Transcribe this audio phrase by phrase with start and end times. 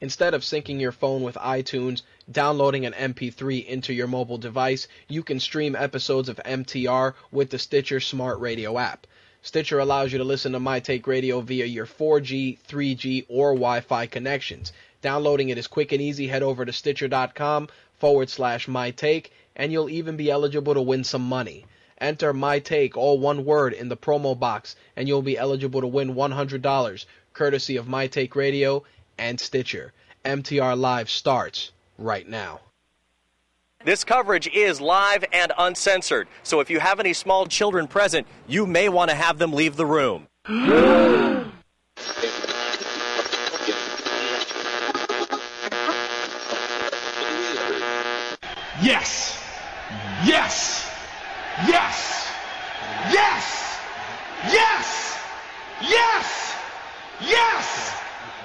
[0.00, 5.24] Instead of syncing your phone with iTunes, downloading an MP3 into your mobile device, you
[5.24, 9.08] can stream episodes of MTR with the Stitcher Smart Radio app.
[9.42, 13.80] Stitcher allows you to listen to My Take Radio via your 4G, 3G, or Wi
[13.80, 14.72] Fi connections.
[15.02, 16.28] Downloading it is quick and easy.
[16.28, 21.02] Head over to Stitcher.com forward slash My Take, and you'll even be eligible to win
[21.02, 21.66] some money.
[22.00, 25.88] Enter My Take, all one word, in the promo box, and you'll be eligible to
[25.88, 28.84] win $100, courtesy of My Take Radio
[29.18, 29.92] and Stitcher.
[30.24, 32.60] MTR Live starts right now.
[33.84, 38.66] This coverage is live and uncensored, so if you have any small children present, you
[38.66, 40.26] may want to have them leave the room.
[48.80, 49.42] Yes!
[50.24, 50.88] Yes!
[51.66, 52.32] Yes!
[53.10, 53.78] Yes!
[54.52, 55.18] Yes!
[55.82, 56.54] Yes!
[57.20, 58.07] Yes!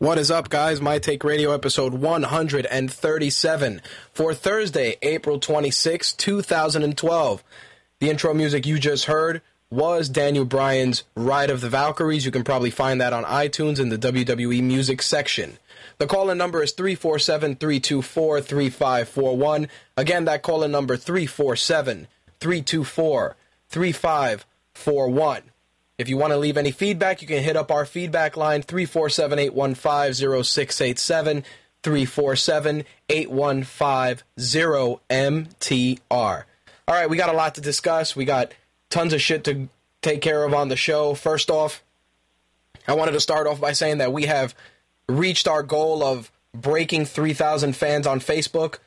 [0.00, 0.80] What is up, guys?
[0.80, 3.82] My Take Radio episode 137
[4.12, 7.44] for Thursday, April 26, 2012.
[7.98, 12.24] The intro music you just heard was Daniel Bryan's Ride of the Valkyries.
[12.24, 15.58] You can probably find that on iTunes in the WWE music section.
[15.98, 19.66] The call in number is 347 324 3541.
[19.96, 22.06] Again, that call in number 347
[22.38, 23.36] 324
[23.68, 25.42] 3541.
[25.98, 29.38] If you want to leave any feedback, you can hit up our feedback line 347
[29.38, 31.44] 815 0687
[31.82, 34.24] 347 815
[35.10, 36.44] MTR.
[36.86, 38.14] All right, we got a lot to discuss.
[38.14, 38.52] We got
[38.90, 39.68] tons of shit to
[40.00, 41.14] take care of on the show.
[41.14, 41.82] First off,
[42.86, 44.54] I wanted to start off by saying that we have
[45.08, 48.78] reached our goal of breaking 3,000 fans on Facebook.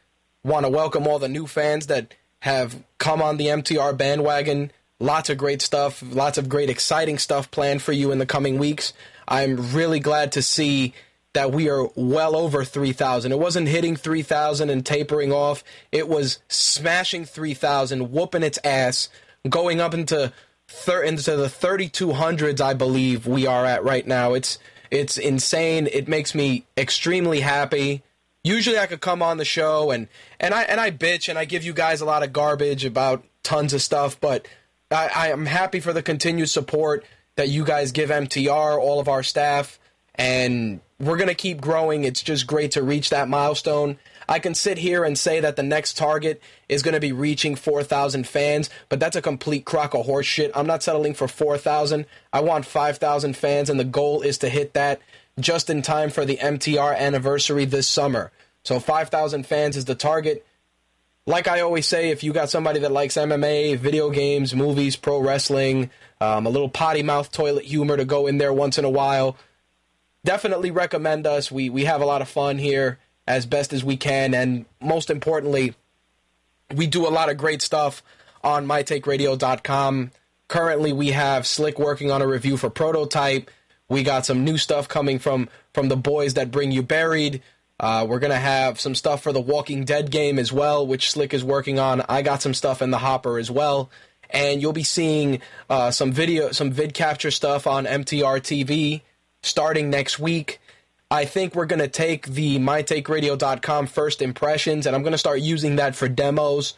[0.43, 4.71] Want to welcome all the new fans that have come on the MTR bandwagon.
[5.01, 8.59] Lots of great stuff, lots of great exciting stuff planned for you in the coming
[8.59, 8.93] weeks.
[9.27, 10.93] I'm really glad to see
[11.33, 13.31] that we are well over 3,000.
[13.31, 15.63] It wasn't hitting 3,000 and tapering off.
[15.91, 19.09] It was smashing 3,000, whooping its ass,
[19.49, 20.33] going up into
[20.67, 24.33] thir- into the 3200s, I believe we are at right now.
[24.33, 24.59] It's
[24.91, 25.87] it's insane.
[25.91, 28.03] It makes me extremely happy.
[28.43, 31.45] Usually I could come on the show and and I and I bitch and I
[31.45, 34.47] give you guys a lot of garbage about tons of stuff, but
[34.91, 39.07] I, I am happy for the continued support that you guys give MTR, all of
[39.07, 39.79] our staff,
[40.15, 42.03] and we're going to keep growing.
[42.03, 43.97] It's just great to reach that milestone.
[44.29, 47.55] I can sit here and say that the next target is going to be reaching
[47.55, 50.51] 4,000 fans, but that's a complete crock of horse shit.
[50.55, 52.05] I'm not settling for 4,000.
[52.31, 55.01] I want 5,000 fans, and the goal is to hit that
[55.39, 58.31] just in time for the MTR anniversary this summer.
[58.63, 60.45] So 5,000 fans is the target.
[61.27, 65.19] Like I always say, if you got somebody that likes MMA, video games, movies, pro
[65.19, 68.89] wrestling, um, a little potty mouth toilet humor to go in there once in a
[68.89, 69.37] while,
[70.25, 71.51] definitely recommend us.
[71.51, 75.11] We we have a lot of fun here as best as we can, and most
[75.11, 75.75] importantly,
[76.75, 78.01] we do a lot of great stuff
[78.43, 80.11] on mytakeradio.com.
[80.47, 83.51] Currently, we have Slick working on a review for Prototype.
[83.87, 87.43] We got some new stuff coming from from the boys that bring you buried.
[87.81, 91.33] Uh, we're gonna have some stuff for the Walking Dead game as well, which Slick
[91.33, 92.03] is working on.
[92.07, 93.89] I got some stuff in the hopper as well,
[94.29, 99.01] and you'll be seeing uh, some video, some vid capture stuff on MTR TV
[99.41, 100.59] starting next week.
[101.09, 105.95] I think we're gonna take the mytakeradio.com first impressions, and I'm gonna start using that
[105.95, 106.75] for demos,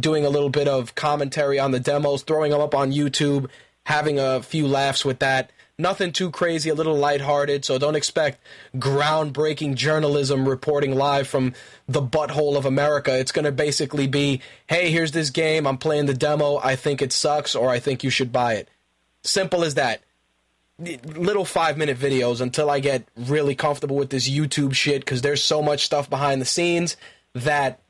[0.00, 3.50] doing a little bit of commentary on the demos, throwing them up on YouTube,
[3.84, 8.40] having a few laughs with that nothing too crazy, a little lighthearted, so don't expect
[8.76, 11.54] groundbreaking journalism reporting live from
[11.86, 13.18] the butthole of America.
[13.18, 17.02] It's going to basically be, hey, here's this game, I'm playing the demo, I think
[17.02, 18.68] it sucks, or I think you should buy it.
[19.22, 20.00] Simple as that.
[20.78, 25.42] Little five minute videos until I get really comfortable with this YouTube shit because there's
[25.42, 26.96] so much stuff behind the scenes
[27.34, 27.80] that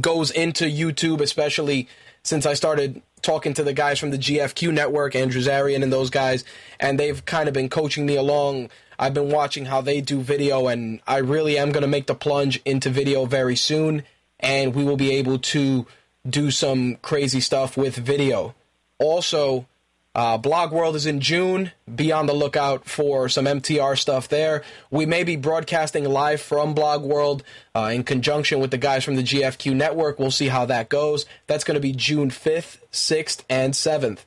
[0.00, 1.88] goes into YouTube, especially
[2.24, 6.10] since I started talking to the guys from the GFQ network, Andrew Zarian and those
[6.10, 6.44] guys,
[6.78, 8.70] and they've kind of been coaching me along.
[8.98, 12.14] I've been watching how they do video, and I really am going to make the
[12.14, 14.04] plunge into video very soon.
[14.40, 15.86] and we will be able to
[16.28, 18.54] do some crazy stuff with video.
[18.98, 19.66] Also,
[20.14, 21.72] uh, Blog World is in June.
[21.92, 24.62] Be on the lookout for some MTR stuff there.
[24.90, 27.42] We may be broadcasting live from Blog World
[27.74, 30.18] uh, in conjunction with the guys from the GFQ network.
[30.18, 31.26] We'll see how that goes.
[31.48, 34.20] That's going to be June 5th, 6th, and 7th.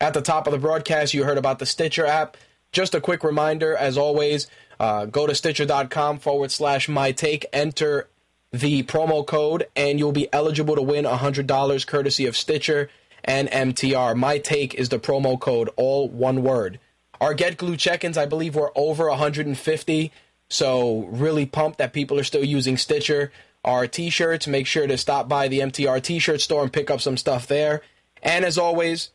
[0.00, 2.36] At the top of the broadcast, you heard about the Stitcher app.
[2.72, 4.46] Just a quick reminder, as always,
[4.78, 8.08] uh, go to stitcher.com forward slash my take, enter
[8.52, 12.88] the promo code, and you'll be eligible to win $100 courtesy of Stitcher
[13.24, 14.16] and MTR.
[14.16, 16.78] My take is the promo code, all one word.
[17.20, 20.12] Our Get Glue check ins, I believe, were over 150.
[20.50, 23.32] So, really pumped that people are still using Stitcher.
[23.64, 26.90] Our t shirts, make sure to stop by the MTR t shirt store and pick
[26.90, 27.82] up some stuff there.
[28.22, 29.10] And as always,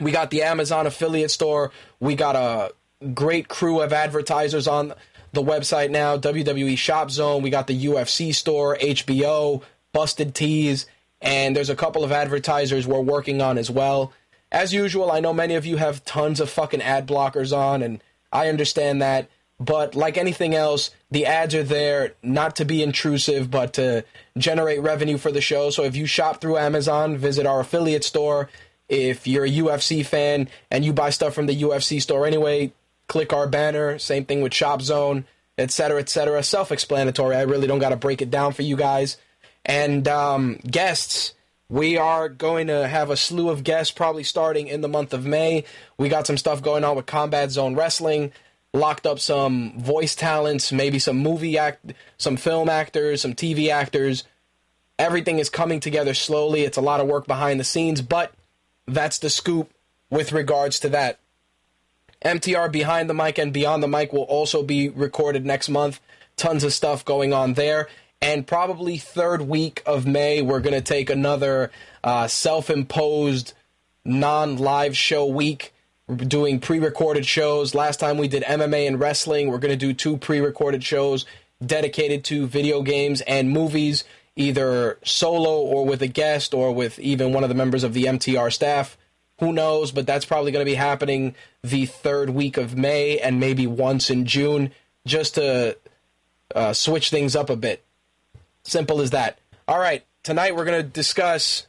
[0.00, 1.70] we got the Amazon affiliate store.
[2.00, 2.72] We got a
[3.14, 4.94] great crew of advertisers on
[5.32, 7.42] the website now WWE Shop Zone.
[7.42, 10.86] We got the UFC store, HBO, Busted Tees,
[11.22, 14.12] and there's a couple of advertisers we're working on as well.
[14.50, 18.02] As usual, I know many of you have tons of fucking ad blockers on, and
[18.30, 19.30] I understand that.
[19.58, 24.04] But like anything else, the ads are there not to be intrusive, but to
[24.36, 25.70] generate revenue for the show.
[25.70, 28.50] So if you shop through Amazon, visit our affiliate store.
[28.88, 32.72] If you're a UFC fan and you buy stuff from the UFC store anyway,
[33.06, 33.98] click our banner.
[33.98, 35.26] Same thing with Shop Zone,
[35.56, 36.42] etc., etc.
[36.42, 37.36] Self-explanatory.
[37.36, 39.16] I really don't got to break it down for you guys.
[39.64, 41.34] And um, guests,
[41.68, 45.24] we are going to have a slew of guests probably starting in the month of
[45.24, 45.64] May.
[45.96, 48.32] We got some stuff going on with Combat Zone Wrestling.
[48.74, 54.24] Locked up some voice talents, maybe some movie act, some film actors, some TV actors.
[54.98, 56.62] Everything is coming together slowly.
[56.62, 58.32] It's a lot of work behind the scenes, but
[58.86, 59.70] that's the scoop
[60.10, 61.18] with regards to that.
[62.24, 66.00] MTR Behind the Mic and Beyond the Mic will also be recorded next month.
[66.36, 67.88] Tons of stuff going on there.
[68.22, 71.72] And probably third week of May, we're going to take another
[72.04, 73.52] uh, self imposed
[74.04, 75.74] non live show week.
[76.08, 77.74] Doing pre recorded shows.
[77.74, 79.48] Last time we did MMA and wrestling.
[79.48, 81.26] We're going to do two pre recorded shows
[81.64, 84.04] dedicated to video games and movies,
[84.36, 88.04] either solo or with a guest or with even one of the members of the
[88.04, 88.96] MTR staff.
[89.40, 89.90] Who knows?
[89.90, 94.10] But that's probably going to be happening the third week of May and maybe once
[94.10, 94.70] in June
[95.06, 95.76] just to
[96.54, 97.82] uh, switch things up a bit.
[98.64, 99.38] Simple as that.
[99.66, 101.66] All right, tonight we're going to discuss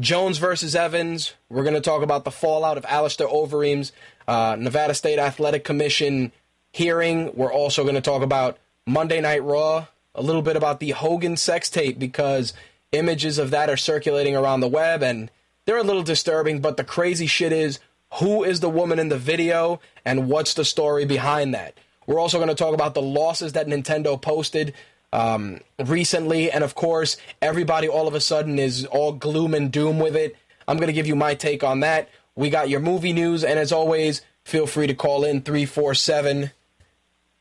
[0.00, 1.34] Jones versus Evans.
[1.48, 3.92] We're going to talk about the fallout of Alistair Overeem's
[4.26, 6.32] uh, Nevada State Athletic Commission
[6.72, 7.34] hearing.
[7.34, 11.36] We're also going to talk about Monday Night Raw, a little bit about the Hogan
[11.36, 12.52] sex tape because
[12.92, 15.30] images of that are circulating around the web and
[15.66, 16.60] they're a little disturbing.
[16.60, 17.78] But the crazy shit is
[18.14, 21.74] who is the woman in the video and what's the story behind that.
[22.06, 24.72] We're also going to talk about the losses that Nintendo posted
[25.12, 29.98] um, recently, and of course, everybody all of a sudden is all gloom and doom
[29.98, 30.36] with it.
[30.66, 32.08] I'm going to give you my take on that.
[32.36, 36.50] We got your movie news, and as always, feel free to call in 347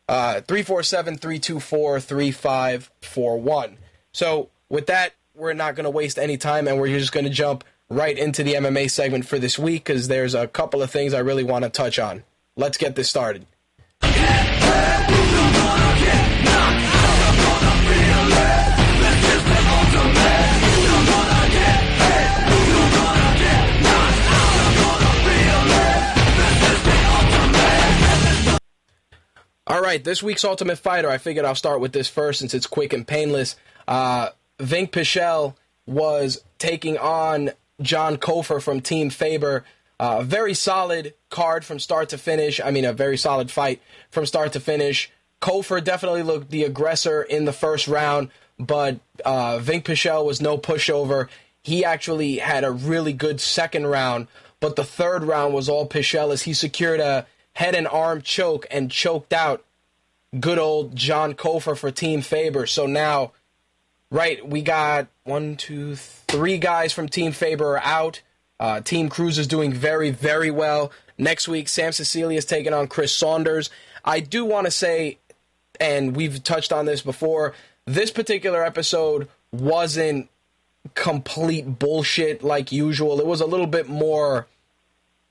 [0.07, 3.77] uh, 347 324 3541.
[4.13, 7.29] So, with that, we're not going to waste any time, and we're just going to
[7.29, 11.13] jump right into the MMA segment for this week because there's a couple of things
[11.13, 12.23] I really want to touch on.
[12.55, 13.45] Let's get this started.
[29.69, 31.09] All right, this week's Ultimate Fighter.
[31.09, 33.57] I figured I'll start with this first since it's quick and painless.
[33.85, 35.55] Uh, Vinc Pichel
[35.85, 39.65] was taking on John Cofer from Team Faber.
[39.99, 42.61] A uh, very solid card from start to finish.
[42.61, 45.11] I mean, a very solid fight from start to finish.
[45.41, 50.57] Cofer definitely looked the aggressor in the first round, but uh, Vinc Pichel was no
[50.57, 51.27] pushover.
[51.61, 54.27] He actually had a really good second round,
[54.61, 58.67] but the third round was all Pichel as he secured a head and arm choke
[58.69, 59.65] and choked out
[60.39, 62.67] good old John Cofer for Team Faber.
[62.67, 63.31] So now,
[64.11, 68.21] right, we got one, two, three guys from Team Faber out.
[68.59, 70.91] Uh, Team Cruz is doing very, very well.
[71.17, 73.71] Next week, Sam Sicilia is taking on Chris Saunders.
[74.05, 75.17] I do want to say,
[75.79, 80.29] and we've touched on this before, this particular episode wasn't
[80.93, 83.19] complete bullshit like usual.
[83.19, 84.45] It was a little bit more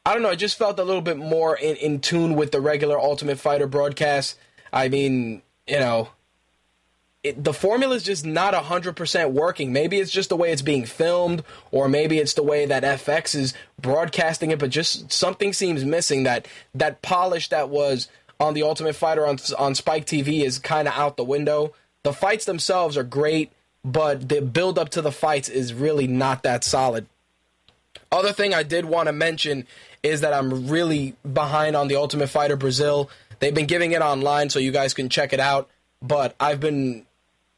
[0.07, 0.31] I don't know.
[0.31, 3.67] It just felt a little bit more in, in tune with the regular Ultimate Fighter
[3.67, 4.39] broadcast.
[4.73, 6.11] I mean, you know,
[7.25, 9.73] it, the formula is just not 100% working.
[9.73, 13.35] Maybe it's just the way it's being filmed, or maybe it's the way that FX
[13.35, 16.23] is broadcasting it, but just something seems missing.
[16.23, 18.07] That, that polish that was
[18.39, 21.73] on the Ultimate Fighter on, on Spike TV is kind of out the window.
[22.05, 23.51] The fights themselves are great,
[23.85, 27.07] but the build up to the fights is really not that solid.
[28.13, 29.67] Other thing I did want to mention
[30.07, 33.11] is that I'm really behind on the Ultimate Fighter Brazil.
[33.39, 35.69] They've been giving it online, so you guys can check it out.
[36.01, 37.07] But I've been,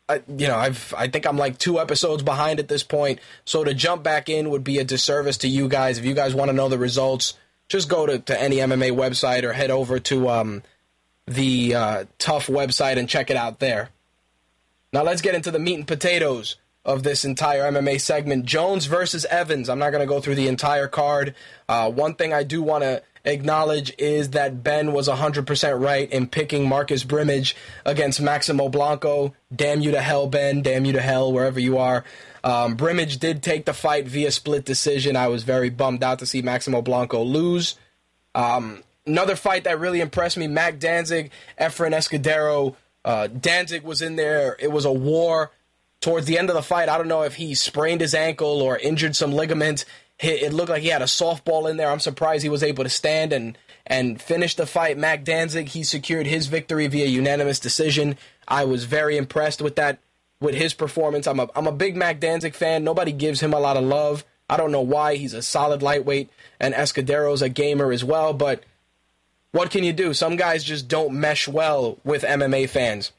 [0.08, 3.20] I, you know, I've I think I'm like two episodes behind at this point.
[3.44, 5.98] So to jump back in would be a disservice to you guys.
[5.98, 7.34] If you guys want to know the results,
[7.68, 10.62] just go to, to any MMA website or head over to um,
[11.26, 13.90] the uh, TUF website and check it out there.
[14.92, 16.56] Now let's get into the meat and potatoes
[16.88, 18.46] of this entire MMA segment.
[18.46, 19.68] Jones versus Evans.
[19.68, 21.34] I'm not going to go through the entire card.
[21.68, 26.28] Uh, one thing I do want to acknowledge is that Ben was 100% right in
[26.28, 27.54] picking Marcus Brimage
[27.84, 29.34] against Maximo Blanco.
[29.54, 30.62] Damn you to hell, Ben.
[30.62, 32.04] Damn you to hell, wherever you are.
[32.42, 35.14] Um, Brimage did take the fight via split decision.
[35.14, 37.76] I was very bummed out to see Maximo Blanco lose.
[38.34, 42.76] Um, another fight that really impressed me Mac Danzig, Efren Escudero.
[43.04, 44.56] Uh, Danzig was in there.
[44.58, 45.50] It was a war
[46.00, 48.78] towards the end of the fight, I don't know if he sprained his ankle or
[48.78, 49.84] injured some ligament.
[50.20, 51.90] It looked like he had a softball in there.
[51.90, 54.98] I'm surprised he was able to stand and and finish the fight.
[54.98, 58.18] Mac Danzig he secured his victory via unanimous decision.
[58.46, 59.98] I was very impressed with that
[60.40, 61.26] with his performance.
[61.26, 62.84] I'm a I'm a big Mac Danzig fan.
[62.84, 64.24] Nobody gives him a lot of love.
[64.50, 65.16] I don't know why.
[65.16, 68.32] He's a solid lightweight, and Escudero's a gamer as well.
[68.32, 68.64] But
[69.52, 70.14] what can you do?
[70.14, 73.12] Some guys just don't mesh well with MMA fans.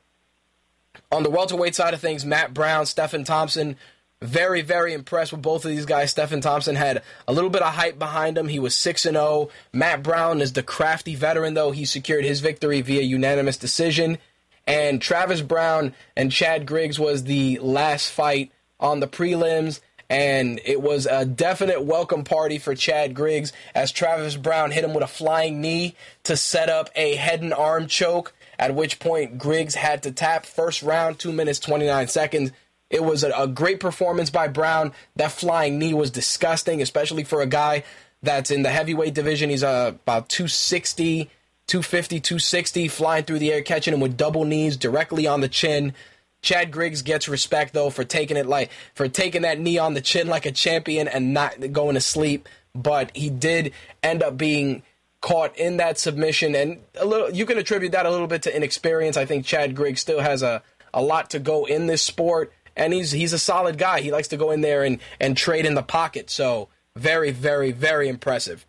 [1.12, 3.78] On the welterweight side of things, Matt Brown, Stephen Thompson,
[4.22, 6.12] very, very impressed with both of these guys.
[6.12, 8.48] Stephen Thompson had a little bit of hype behind him.
[8.48, 9.50] He was 6 and 0.
[9.74, 11.72] Matt Brown is the crafty veteran, though.
[11.72, 14.20] He secured his victory via unanimous decision.
[14.68, 19.80] And Travis Browne and Chad Griggs was the last fight on the prelims.
[20.12, 24.94] And it was a definite welcome party for Chad Griggs as Travis Browne hit him
[24.94, 29.38] with a flying knee to set up a head and arm choke at which point
[29.38, 30.46] Griggs had to tap.
[30.46, 32.52] First round, 2 minutes 29 seconds.
[32.90, 34.92] It was a, a, great performance by Browne.
[35.16, 37.84] That flying knee was disgusting, especially for a guy
[38.22, 39.50] that's in the heavyweight division.
[39.50, 41.30] He's uh, about 260,
[41.68, 45.94] 250, 260, flying through the air, catching him with double knees directly on the chin.
[46.42, 50.02] Chad Griggs gets respect though for taking it like for taking that knee on the
[50.02, 52.48] chin like a champion and not going to sleep.
[52.74, 54.84] But he did end up being
[55.22, 58.56] caught in that submission, and a little you can attribute that a little bit to
[58.56, 59.18] inexperience.
[59.18, 60.62] I think Chad Griggs still has a,
[60.94, 64.02] a lot to go in this sport, and he's he's a solid guy.
[64.02, 66.30] He likes to go in there and and trade in the pocket.
[66.30, 68.66] So very, very, very impressive.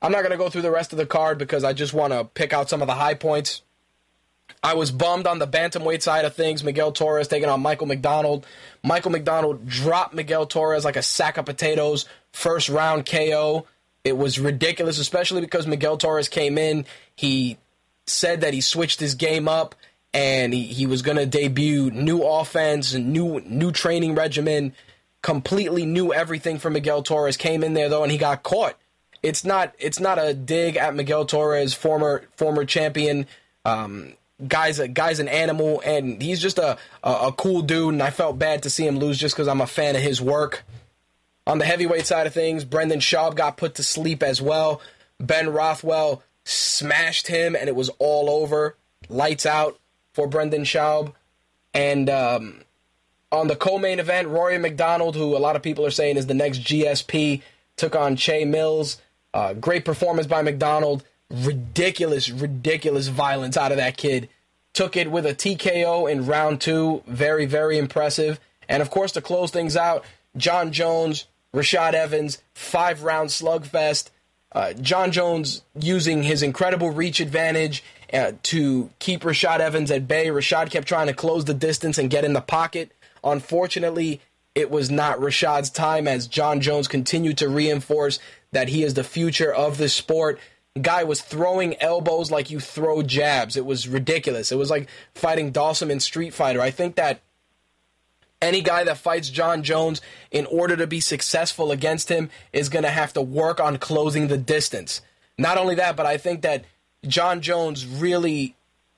[0.00, 2.12] I'm not going to go through the rest of the card because I just want
[2.12, 3.62] to pick out some of the high points.
[4.62, 6.64] I was bummed on the bantamweight side of things.
[6.64, 8.46] Miguel Torres taking on Michael McDonald.
[8.82, 12.06] Michael McDonald dropped Miguel Torres like a sack of potatoes.
[12.32, 13.66] First round KO.
[14.04, 16.86] It was ridiculous, especially because Miguel Torres came in.
[17.14, 17.58] He
[18.06, 19.74] said that he switched his game up
[20.14, 24.72] and he, he was going to debut new offense and new new training regimen,
[25.22, 27.36] completely new everything for Miguel Torres.
[27.36, 28.76] Came in there though and he got caught.
[29.22, 33.26] It's not it's not a dig at Miguel Torres, former former champion.
[33.64, 34.14] Um,
[34.46, 38.10] guy's a guy's an animal and he's just a, a, a cool dude and I
[38.10, 40.64] felt bad to see him lose just because I'm a fan of his work.
[41.48, 44.82] On the heavyweight side of things, Brendan Schaub got put to sleep as well.
[45.18, 48.76] Ben Rothwell smashed him, and it was all over.
[49.08, 49.80] Lights out
[50.12, 51.14] for Brendan Schaub.
[51.72, 52.60] And um,
[53.32, 56.34] on the co-main event, Rory MacDonald, who a lot of people are saying is the
[56.34, 57.40] next GSP,
[57.76, 59.00] took on Che Mills.
[59.32, 61.02] Uh, great performance by MacDonald.
[61.30, 64.28] Ridiculous, ridiculous violence out of that kid.
[64.74, 67.02] Took it with a TKO in round two.
[67.06, 68.38] Very, very impressive.
[68.68, 70.04] And of course, to close things out,
[70.36, 71.24] Jon Jones
[71.54, 74.10] Rashad Evans, five round slugfest.
[74.50, 80.28] Uh, Jon Jones using his incredible reach advantage uh, to keep Rashad Evans at bay.
[80.28, 82.92] Rashad kept trying to close the distance and get in the pocket.
[83.22, 84.20] Unfortunately,
[84.54, 88.18] it was not Rashad's time as Jon Jones continued to reinforce
[88.52, 90.40] that he is the future of this sport.
[90.80, 93.56] Guy was throwing elbows like you throw jabs.
[93.56, 94.50] It was ridiculous.
[94.50, 96.60] It was like fighting Dhalsim in Street Fighter.
[96.60, 97.20] I think that
[98.40, 102.84] any guy that fights Jon Jones in order to be successful against him is going
[102.84, 105.00] to have to work on closing the distance.
[105.36, 106.64] Not only that, but I think that
[107.06, 108.54] Jon Jones really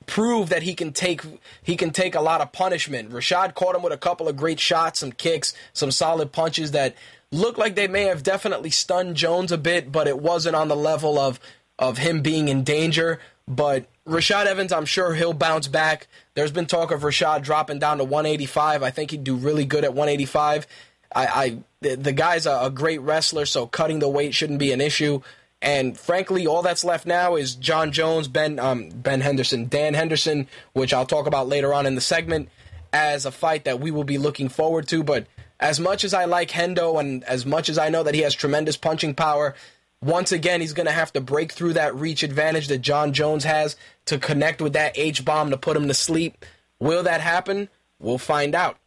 [0.07, 1.23] proved that he can take
[1.63, 3.11] he can take a lot of punishment.
[3.11, 6.95] Rashad caught him with a couple of great shots, some kicks, some solid punches that
[7.31, 10.77] looked like they may have definitely stunned Jones a bit, but it wasn't on the
[10.77, 11.39] level of
[11.79, 13.21] of him being in danger.
[13.47, 16.09] But Rashad Evans, I'm sure he'll bounce back.
[16.35, 18.83] There's been talk of Rashad dropping down to 185.
[18.83, 20.67] I think he'd do really good at 185.
[21.15, 24.73] I, I the, the guy's a, a great wrestler, so cutting the weight shouldn't be
[24.73, 25.21] an issue.
[25.63, 30.49] And frankly, all that's left now is Jon Jones, Ben um, Ben Henderson, Dan Henderson,
[30.73, 32.49] which I'll talk about later on in the segment,
[32.93, 35.05] as a fight that we will be looking forward to.
[35.05, 35.27] But
[35.61, 38.35] as much as I like Hendo and as much as I know that he has
[38.35, 39.55] tremendous punching power,
[40.03, 43.45] once again, he's going to have to break through that reach advantage that Jon Jones
[43.45, 43.77] has
[44.07, 46.45] to connect with that H bomb to put him to sleep.
[46.79, 47.69] Will that happen?
[47.99, 48.79] We'll find out.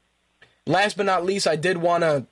[0.65, 2.25] Last but not least, I did want to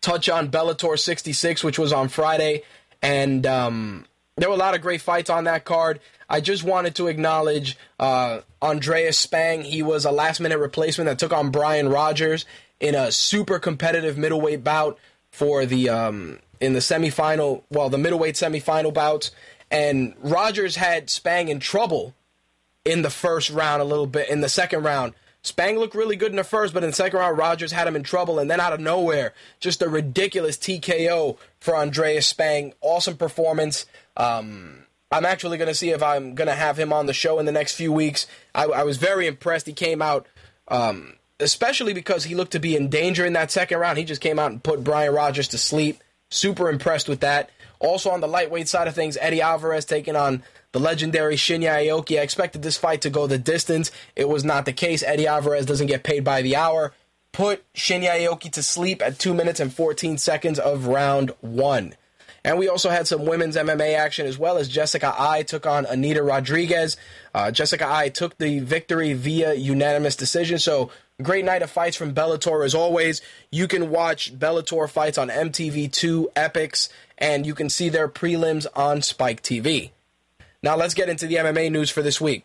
[0.00, 2.62] touch on Bellator 66, which was on Friday,
[3.00, 4.04] and um,
[4.36, 6.00] there were a lot of great fights on that card.
[6.28, 9.62] I just wanted to acknowledge uh, Andreas Spang.
[9.62, 12.44] He was a last minute replacement that took on Brian Rogers
[12.80, 14.98] in a super competitive middleweight bout
[15.30, 19.32] for the um, in the semifinal, well, the middleweight semifinal bouts.
[19.70, 22.14] And Rogers had Spang in trouble
[22.84, 24.28] in the first round a little bit.
[24.28, 27.18] In the second round, Spang looked really good in the first, but in the second
[27.18, 28.38] round, Rogers had him in trouble.
[28.38, 32.74] And then out of nowhere, just a ridiculous TKO for Andreas Spang.
[32.80, 33.84] Awesome performance.
[34.16, 37.40] Um, I'm actually going to see if I'm going to have him on the show
[37.40, 38.28] in the next few weeks.
[38.54, 39.66] I, I was very impressed.
[39.66, 40.28] He came out,
[40.68, 43.98] um, especially because he looked to be in danger in that second round.
[43.98, 46.00] He just came out and put Brian Rogers to sleep.
[46.32, 47.50] Super impressed with that.
[47.78, 52.18] Also on the lightweight side of things, Eddie Alvarez taking on the legendary Shinya Aoki.
[52.18, 53.90] I expected this fight to go the distance.
[54.16, 55.02] It was not the case.
[55.02, 56.94] Eddie Alvarez doesn't get paid by the hour.
[57.32, 61.94] Put Shinya Aoki to sleep at 2 minutes and 14 seconds of round one.
[62.44, 65.86] And we also had some women's MMA action as well as Jessica Eye took on
[65.86, 66.96] Anita Rodriguez.
[67.34, 70.58] Uh, Jessica Eye took the victory via unanimous decision.
[70.58, 70.90] So
[71.20, 73.20] great night of fights from Bellator as always.
[73.50, 76.88] You can watch Bellator fights on MTV2 Epix,
[77.18, 79.90] and you can see their prelims on Spike TV.
[80.62, 82.44] Now let's get into the MMA news for this week.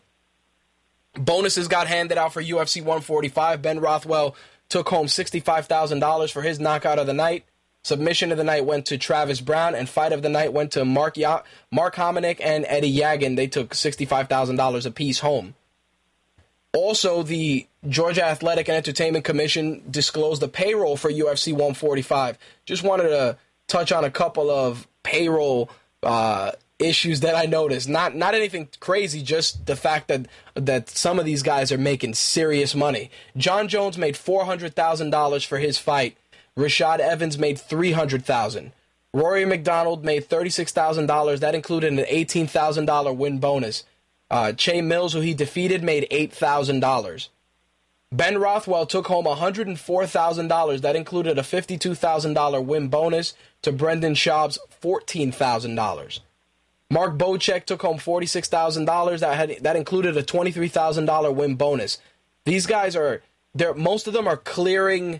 [1.15, 3.61] Bonuses got handed out for UFC 145.
[3.61, 4.35] Ben Rothwell
[4.69, 7.45] took home $65,000 for his knockout of the night.
[7.83, 10.83] Submission of the night went to Travis Browne, and fight of the night went to
[10.83, 13.37] Mark ya- Mark Hominick and Eddie Yagin.
[13.37, 15.53] They took sixty-five thousand dollars apiece home.
[16.73, 22.37] Also, the Georgia Athletic and Entertainment Commission disclosed the payroll for UFC 145.
[22.65, 25.69] Just wanted to touch on a couple of payroll
[26.03, 27.89] uh, issues that I noticed.
[27.89, 32.13] Not not anything crazy, just the fact that that some of these guys are making
[32.13, 33.09] serious money.
[33.35, 36.17] Jon Jones made four hundred thousand dollars for his fight
[36.57, 38.73] Rashad Evans made three hundred thousand.
[39.13, 41.39] Rory MacDonald made thirty-six thousand dollars.
[41.39, 43.83] That included an eighteen thousand dollar win bonus.
[44.29, 47.29] Uh, Che Mills, who he defeated, made eight thousand dollars.
[48.11, 50.81] Ben Rothwell took home one hundred and four thousand dollars.
[50.81, 56.21] That included a fifty-two thousand dollar win bonus to Brendan Schaub's fourteen thousand dollars.
[56.89, 59.21] Mark Bocek took home forty-six thousand dollars.
[59.21, 61.99] That had that included a twenty-three thousand dollar win bonus.
[62.45, 63.21] These guys are
[63.53, 65.19] they're most of them are clearing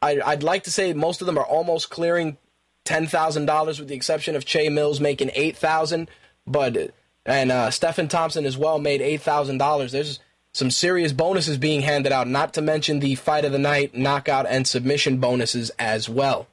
[0.00, 2.36] I, I'd like to say most of them are almost clearing
[2.84, 6.08] ten thousand dollars, with the exception of Che Mills making eight thousand.
[6.46, 6.94] But
[7.28, 9.92] and uh, Stephen Thompson as well made eight thousand dollars.
[9.92, 10.18] There's
[10.52, 14.46] some serious bonuses being handed out, not to mention the fight of the night, knockout,
[14.48, 16.48] and submission bonuses as well.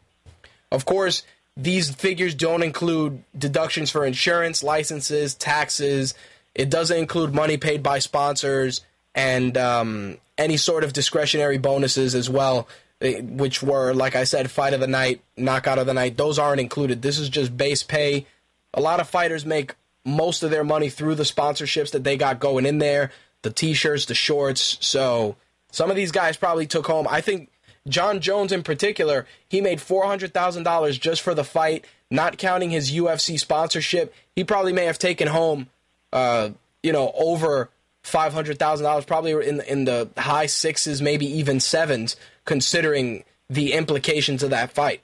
[0.71, 1.23] Of course,
[1.55, 6.13] these figures don't include deductions for insurance, licenses, taxes.
[6.53, 8.81] It doesn't include money paid by sponsors
[9.15, 12.67] and um, any sort of discretionary bonuses as well.
[13.01, 16.15] Eh, which were, like I said, fight of the night, knockout of the night.
[16.15, 17.01] Those aren't included.
[17.01, 18.25] This is just base pay.
[18.73, 22.39] A lot of fighters make most of their money through the sponsorships that they got
[22.39, 24.77] going in there, the t-shirts, the shorts.
[24.81, 25.35] So
[25.71, 27.07] some of these guys probably took home.
[27.09, 27.49] I think
[27.87, 32.37] Jon Jones in particular, he made four hundred thousand dollars just for the fight, not
[32.37, 34.13] counting his UFC sponsorship.
[34.35, 35.67] He probably may have taken home,
[36.13, 36.49] uh,
[36.81, 37.69] you know, over
[38.03, 42.15] five hundred thousand dollars, probably in in the high sixes, maybe even sevens
[42.45, 45.01] considering the implications of that fight.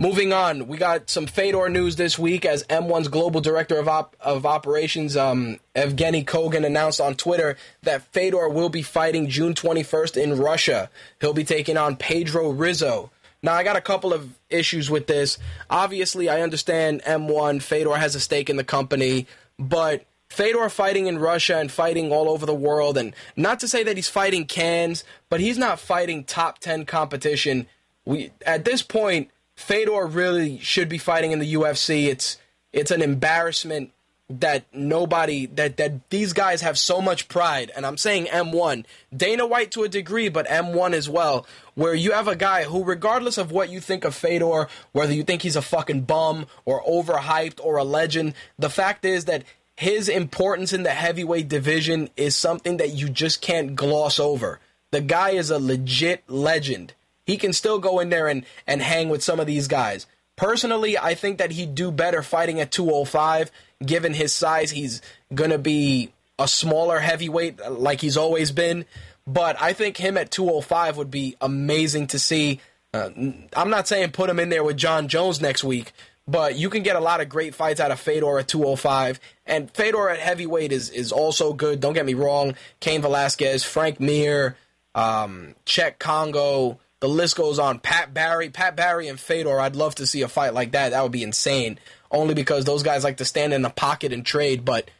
[0.00, 4.14] Moving on, we got some Fedor news this week as M1's global director of op-
[4.20, 10.16] of operations, um, Evgeny Kogan, announced on Twitter that Fedor will be fighting June 21st
[10.16, 10.88] in Russia.
[11.20, 13.10] He'll be taking on Pedro Rizzo.
[13.42, 15.36] Now, I got a couple of issues with this.
[15.68, 19.26] Obviously, I understand M1, Fedor has a stake in the company,
[19.58, 23.82] but Fedor fighting in Russia and fighting all over the world, and not to say
[23.82, 27.66] that he's fighting cans, but he's not fighting top ten competition.
[28.04, 32.06] We at this point, Fedor really should be fighting in the UFC.
[32.06, 32.38] It's
[32.72, 33.90] it's an embarrassment
[34.30, 39.48] that nobody that that these guys have so much pride, and I'm saying M1, Dana
[39.48, 41.44] White to a degree, but M1 as well,
[41.74, 45.24] where you have a guy who, regardless of what you think of Fedor, whether you
[45.24, 49.42] think he's a fucking bum or overhyped or a legend, the fact is that
[49.74, 54.60] his importance in the heavyweight division is something that you just can't gloss over.
[54.92, 56.94] The guy is a legit legend.
[57.28, 60.06] He can still go in there and, and hang with some of these guys.
[60.34, 63.50] Personally, I think that he'd do better fighting at 205.
[63.84, 65.02] Given his size, he's
[65.34, 68.86] going to be a smaller heavyweight like he's always been.
[69.26, 72.60] But I think him at 205 would be amazing to see.
[72.94, 73.10] Uh,
[73.54, 75.92] I'm not saying put him in there with Jon Jones next week,
[76.26, 79.20] but you can get a lot of great fights out of Fedor at 205.
[79.44, 81.80] And Fedor at heavyweight is, is also good.
[81.80, 82.54] Don't get me wrong.
[82.80, 84.56] Cain Velasquez, Frank Mir,
[84.94, 87.78] um, Cheick Kongo, the list goes on.
[87.78, 90.90] Pat Barry, Pat Barry and Fedor, I'd love to see a fight like that.
[90.90, 91.78] That would be insane.
[92.10, 94.90] Only because those guys like to stand in the pocket and trade, but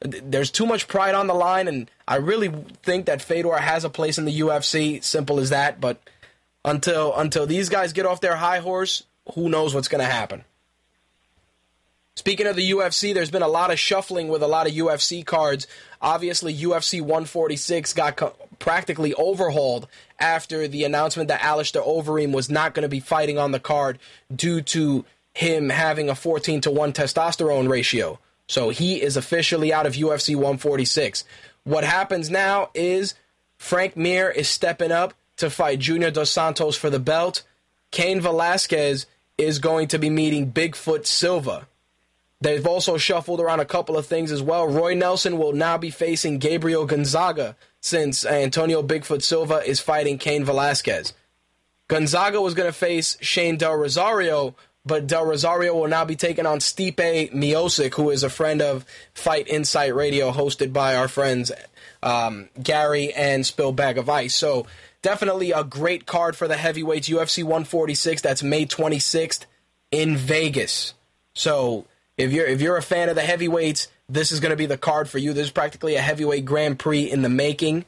[0.00, 3.90] there's too much pride on the line, and I really think that Fedor has a
[3.90, 5.02] place in the UFC.
[5.02, 5.80] Simple as that.
[5.80, 6.00] But
[6.64, 10.44] until until these guys get off their high horse, who knows what's going to happen?
[12.14, 15.24] Speaking of the UFC, there's been a lot of shuffling with a lot of UFC
[15.24, 15.66] cards.
[16.00, 22.74] Obviously, UFC 146 got co- practically overhauled after the announcement that Alistair Overeem was not
[22.74, 23.98] going to be fighting on the card
[24.34, 28.18] due to him having a 14 to 1 testosterone ratio.
[28.46, 31.24] So he is officially out of UFC 146.
[31.64, 33.14] What happens now is
[33.58, 37.42] Frank Mir is stepping up to fight Junior Dos Santos for the belt.
[37.90, 39.06] Cain Velasquez
[39.36, 41.68] is going to be meeting Bigfoot Silva.
[42.40, 44.68] They've also shuffled around a couple of things as well.
[44.68, 50.44] Roy Nelson will now be facing Gabriel Gonzaga since Antonio Bigfoot Silva is fighting Cain
[50.44, 51.14] Velasquez.
[51.88, 56.46] Gonzaga was going to face Shane Del Rosario, but Del Rosario will now be taking
[56.46, 61.50] on Stipe Miocic, who is a friend of Fight Insight Radio, hosted by our friends
[62.02, 64.34] um, Gary and Spill Bag of Ice.
[64.34, 64.66] So
[65.02, 67.08] definitely a great card for the heavyweights.
[67.08, 68.22] UFC 146.
[68.22, 69.46] That's May 26th
[69.90, 70.94] in Vegas.
[71.34, 71.86] So
[72.18, 74.76] if you're if you're a fan of the heavyweights, this is going to be the
[74.76, 75.32] card for you.
[75.32, 77.84] This is practically a heavyweight Grand Prix in the making.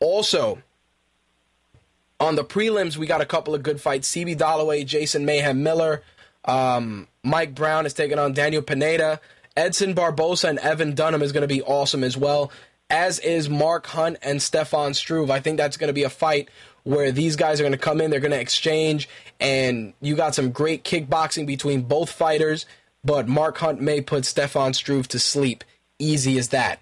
[0.00, 0.62] Also,
[2.18, 4.10] on the prelims, we got a couple of good fights.
[4.10, 6.02] CB Dollaway, Jason Mayhem Miller,
[6.46, 9.20] um, Mike Brown is taking on Daniel Pineda.
[9.56, 12.50] Edson Barbosa and Evan Dunham is going to be awesome as well,
[12.90, 15.30] as is Mark Hunt and Stefan Struve.
[15.30, 16.48] I think that's going to be a fight
[16.82, 20.34] where these guys are going to come in, they're going to exchange, and you got
[20.34, 22.66] some great kickboxing between both fighters
[23.04, 25.64] but Mark Hunt may put Stefan Struve to sleep.
[25.98, 26.80] Easy as that.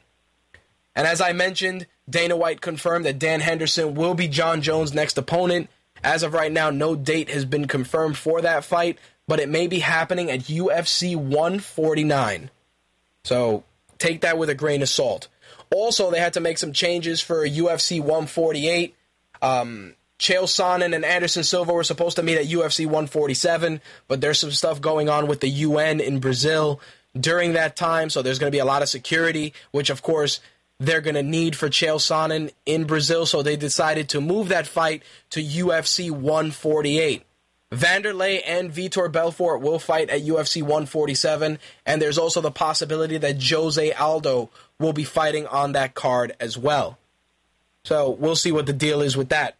[0.95, 5.19] And as I mentioned, Dana White confirmed that Dan Henderson will be Jon Jones' next
[5.19, 5.69] opponent.
[6.05, 9.67] As of right now, no date has been confirmed for that fight, but it may
[9.67, 12.51] be happening at UFC 149.
[13.25, 13.65] So
[13.99, 15.29] take that with a grain of salt.
[15.71, 18.95] Also, they had to make some changes for UFC 148.
[19.41, 24.39] Um, Chael Sonnen and Anderson Silva were supposed to meet at UFC 147, but there's
[24.39, 26.81] some stuff going on with the UN in Brazil
[27.19, 30.39] during that time, so there's going to be a lot of security, which of course
[30.79, 34.69] they're going to need for Chael Sonnen in Brazil, so they decided to move that
[34.69, 37.25] fight to UFC 148.
[37.73, 43.43] Vanderlei and Vitor Belfort will fight at UFC 147, and there's also the possibility that
[43.43, 46.97] Jose Aldo will be fighting on that card as well.
[47.85, 49.57] So we'll see what the deal is with that.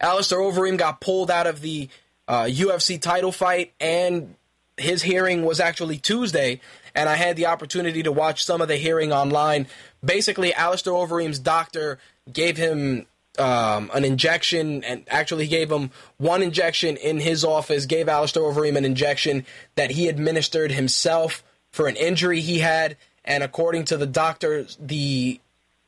[0.00, 1.88] Alistair Overeem got pulled out of the
[2.28, 4.34] uh, UFC title fight, and
[4.76, 6.60] his hearing was actually Tuesday,
[6.94, 9.66] and I had the opportunity to watch some of the hearing online.
[10.04, 11.98] Basically, Alistair Overeem's doctor
[12.30, 13.06] gave him
[13.38, 18.76] um, an injection, and actually gave him one injection in his office, gave Alistair Overeem
[18.76, 24.06] an injection that he administered himself for an injury he had, and according to the
[24.06, 25.40] doctor, the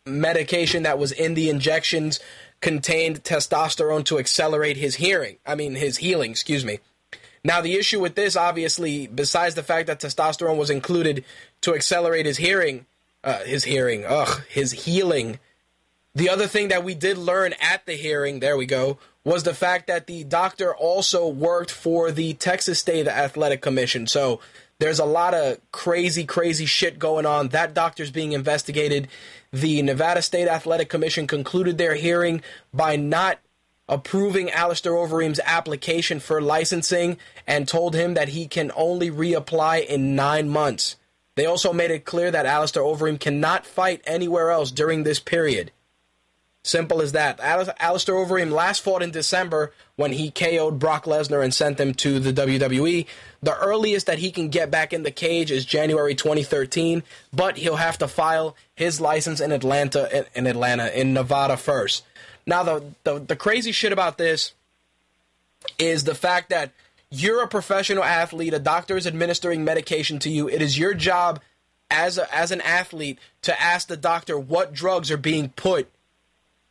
[0.05, 2.21] medication that was in the injections
[2.61, 5.37] contained testosterone to accelerate his hearing.
[5.47, 6.81] I mean, his healing, excuse me.
[7.44, 11.25] Now, the issue with this, obviously, besides the fact that testosterone was included
[11.61, 12.87] to accelerate his hearing,
[13.23, 15.38] uh, his hearing, ugh, his healing.
[16.14, 19.55] The other thing that we did learn at the hearing, there we go, was the
[19.55, 24.07] fact that the doctor also worked for the Texas State Athletic Commission.
[24.07, 24.40] So
[24.79, 27.49] there's a lot of crazy, crazy shit going on.
[27.49, 29.09] That doctor's being investigated.
[29.53, 33.39] The Nevada State Athletic Commission concluded their hearing by not
[33.89, 40.15] approving Alistair Overeem's application for licensing and told him that he can only reapply in
[40.15, 40.97] nine months.
[41.37, 45.73] They also made it clear that Alistair Overeem cannot fight anywhere else during this period.
[46.69, 47.41] Simple as that.
[47.41, 52.21] Alistair Overeem last fought in December when he KO'd Brock Lesnar and sent him to
[52.21, 53.07] the WWE.
[53.43, 57.03] The earliest that he can get back in the cage is January 2013,
[57.33, 62.05] but he'll have to file his license in Atlanta, in Atlanta, in Nevada first.
[62.47, 64.53] Now, the, the, the crazy shit about this
[65.79, 66.73] is the fact that
[67.11, 70.51] you're a professional athlete, a doctor is administering medication to you.
[70.51, 71.41] It is your job
[71.91, 75.89] as a, as an athlete to ask the doctor what drugs are being put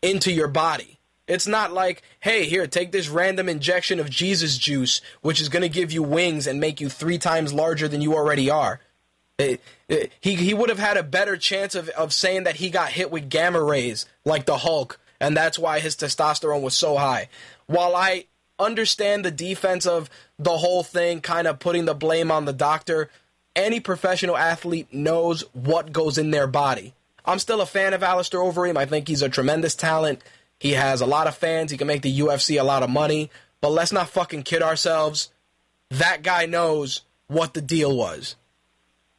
[0.01, 0.99] into your body.
[1.27, 5.63] It's not like, hey, here, take this random injection of Jesus juice, which is going
[5.63, 8.79] to give you wings and make you three times larger than you already are.
[9.37, 12.69] It, it, he he would have had a better chance of, of saying that he
[12.69, 16.97] got hit with gamma rays like the Hulk, and that's why his testosterone was so
[16.97, 17.29] high.
[17.67, 18.25] While I
[18.57, 23.11] understand the defense of the whole thing, kind of putting the blame on the doctor,
[23.55, 26.93] any professional athlete knows what goes in their body.
[27.27, 28.77] I'm still a fan of Alistair Overeem.
[28.77, 30.21] I think he's a tremendous talent.
[30.59, 31.69] He has a lot of fans.
[31.69, 33.29] He can make the UFC a lot of money.
[33.59, 35.31] But let's not fucking kid ourselves.
[35.89, 38.35] That guy knows what the deal was.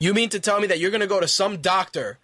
[0.01, 2.19] You mean to tell me that you're going to go to some doctor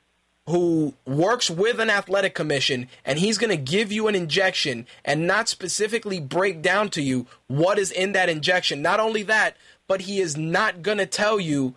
[0.47, 5.27] who works with an athletic commission and he's going to give you an injection and
[5.27, 8.81] not specifically break down to you what is in that injection?
[8.81, 11.75] Not only that, but he is not going to tell you,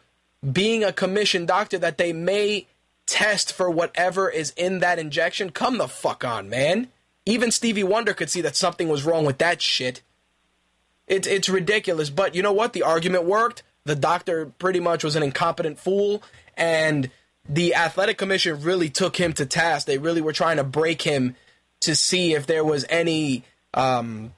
[0.50, 2.68] being a commission doctor, that they may
[3.08, 5.50] test for whatever is in that injection.
[5.50, 6.90] Come the fuck on, man.
[7.26, 10.02] Even Stevie Wonder could see that something was wrong with that shit.
[11.08, 12.74] It's it's ridiculous, but you know what?
[12.74, 13.64] The argument worked.
[13.86, 16.22] The doctor pretty much was an incompetent fool,
[16.56, 17.10] and
[17.48, 19.88] the athletic commission really took him to task.
[19.88, 21.36] They really were trying to break him
[21.82, 23.44] to see if there was any
[23.74, 24.34] um,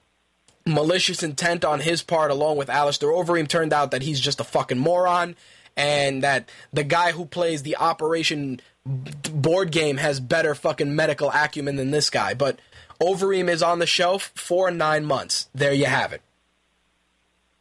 [0.65, 3.47] malicious intent on his part, along with Alistair Overeem.
[3.47, 5.35] Turned out that he's just a fucking moron,
[5.79, 11.77] and that the guy who plays the Operation board game has better fucking medical acumen
[11.77, 12.33] than this guy.
[12.33, 12.59] But
[13.01, 15.47] Overeem is on the shelf for nine months.
[15.55, 16.21] There you have it.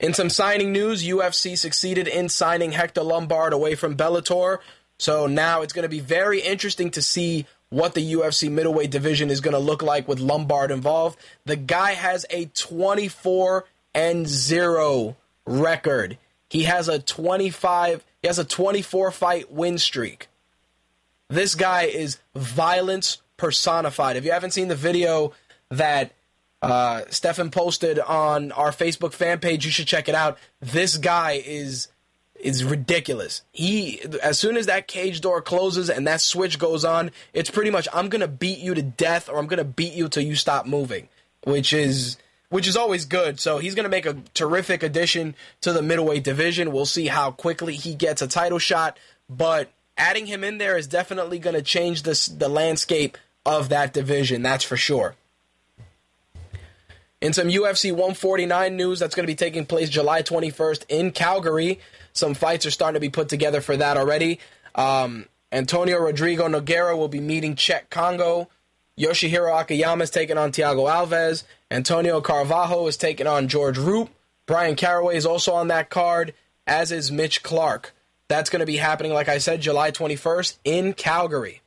[0.00, 4.58] In some signing news, UFC succeeded in signing Hector Lombard away from Bellator.
[4.98, 9.30] So now it's going to be very interesting to see what the UFC middleweight division
[9.30, 11.20] is going to look like with Lombard involved.
[11.44, 16.18] The guy has a 24 and 0 record.
[16.50, 20.28] He has a 25 he has a 24 fight win streak.
[21.28, 24.16] This guy is violence personified.
[24.16, 25.32] If you haven't seen the video
[25.70, 26.12] that
[26.62, 30.38] uh, Stefan posted on our Facebook fan page, you should check it out.
[30.60, 31.88] This guy is
[32.34, 33.42] is ridiculous.
[33.52, 37.70] He as soon as that cage door closes and that switch goes on, it's pretty
[37.70, 40.66] much I'm gonna beat you to death or I'm gonna beat you till you stop
[40.66, 41.08] moving,
[41.44, 42.16] which is
[42.50, 43.40] which is always good.
[43.40, 46.72] So he's gonna make a terrific addition to the middleweight division.
[46.72, 50.86] We'll see how quickly he gets a title shot, but adding him in there is
[50.86, 55.14] definitely gonna change this the landscape of that division, that's for sure.
[57.20, 61.80] In some UFC 149 news, that's going to be taking place July 21st in Calgary.
[62.12, 64.38] Some fights are starting to be put together for that already.
[64.74, 68.48] Um, Antonio Rodrigo Nogueira will be meeting Cheick Kongo.
[68.98, 71.44] Yoshihiro Akiyama is taking on Thiago Alves.
[71.70, 74.10] Antonio Carvalho is taking on George Roop.
[74.46, 76.34] Brian Caraway is also on that card,
[76.66, 77.94] as is Mitch Clark.
[78.26, 81.60] That's going to be happening, like I said, July 21st in Calgary.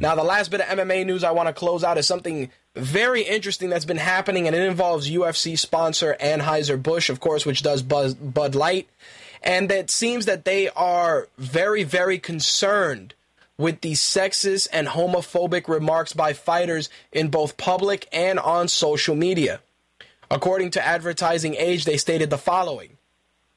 [0.00, 3.22] Now, the last bit of MMA news I want to close out is something very
[3.22, 8.14] interesting that's been happening, and it involves UFC sponsor Anheuser-Busch, of course, which does Buzz,
[8.14, 8.88] Bud Light.
[9.42, 13.14] And it seems that they are very, very concerned
[13.58, 19.60] with the sexist and homophobic remarks by fighters in both public and on social media.
[20.30, 22.96] According to Advertising Age, they stated the following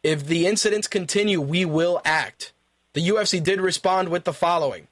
[0.03, 2.53] If the incidents continue, we will act.
[2.93, 4.87] The UFC did respond with the following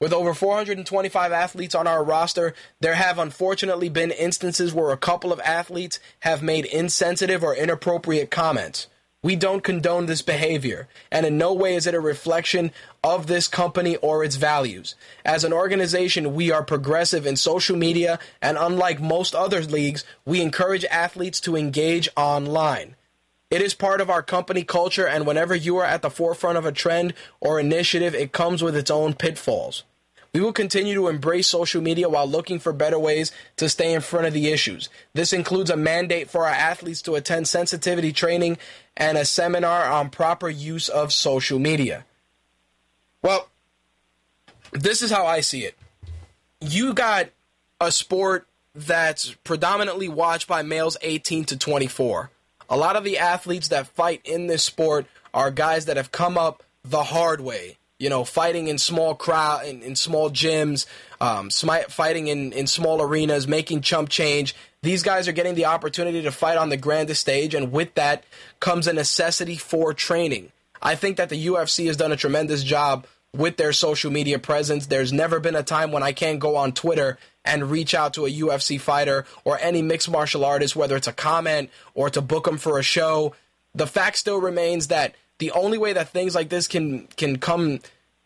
[0.00, 5.32] with over 425 athletes on our roster, there have unfortunately been instances where a couple
[5.32, 8.86] of athletes have made insensitive or inappropriate comments.
[9.20, 12.70] We don't condone this behavior, and in no way is it a reflection
[13.02, 14.94] of this company or its values.
[15.24, 20.40] As an organization, we are progressive in social media, and unlike most other leagues, we
[20.40, 22.94] encourage athletes to engage online.
[23.50, 26.64] It is part of our company culture, and whenever you are at the forefront of
[26.64, 29.82] a trend or initiative, it comes with its own pitfalls.
[30.32, 34.00] We will continue to embrace social media while looking for better ways to stay in
[34.00, 34.88] front of the issues.
[35.14, 38.58] This includes a mandate for our athletes to attend sensitivity training
[38.96, 42.04] and a seminar on proper use of social media.
[43.22, 43.48] Well,
[44.72, 45.76] this is how I see it.
[46.60, 47.30] You got
[47.80, 52.30] a sport that's predominantly watched by males 18 to 24.
[52.68, 56.36] A lot of the athletes that fight in this sport are guys that have come
[56.36, 60.86] up the hard way you know, fighting in small crowd in, in small gyms,
[61.20, 64.54] um, smi- fighting in, in small arenas, making chump change.
[64.82, 68.24] These guys are getting the opportunity to fight on the grandest stage, and with that
[68.60, 70.52] comes a necessity for training.
[70.80, 74.86] I think that the UFC has done a tremendous job with their social media presence.
[74.86, 78.26] There's never been a time when I can't go on Twitter and reach out to
[78.26, 82.44] a UFC fighter or any mixed martial artist, whether it's a comment or to book
[82.44, 83.34] them for a show.
[83.74, 87.80] The fact still remains that the only way that things like this can can come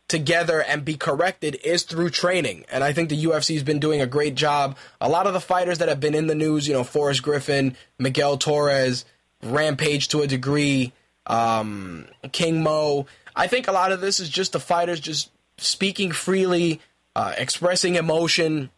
[0.09, 2.66] together and be corrected is through training.
[2.70, 4.77] And I think the UFC has been doing a great job.
[5.01, 7.77] A lot of the fighters that have been in the news, you know, Forrest Griffin,
[7.98, 9.07] Miguel Torres,
[9.42, 10.92] Rampage to a degree,
[11.27, 16.12] um, King Mo, I think a lot of this is just the fighters just speaking
[16.12, 16.81] freely,
[17.16, 18.70] uh, expressing emotion.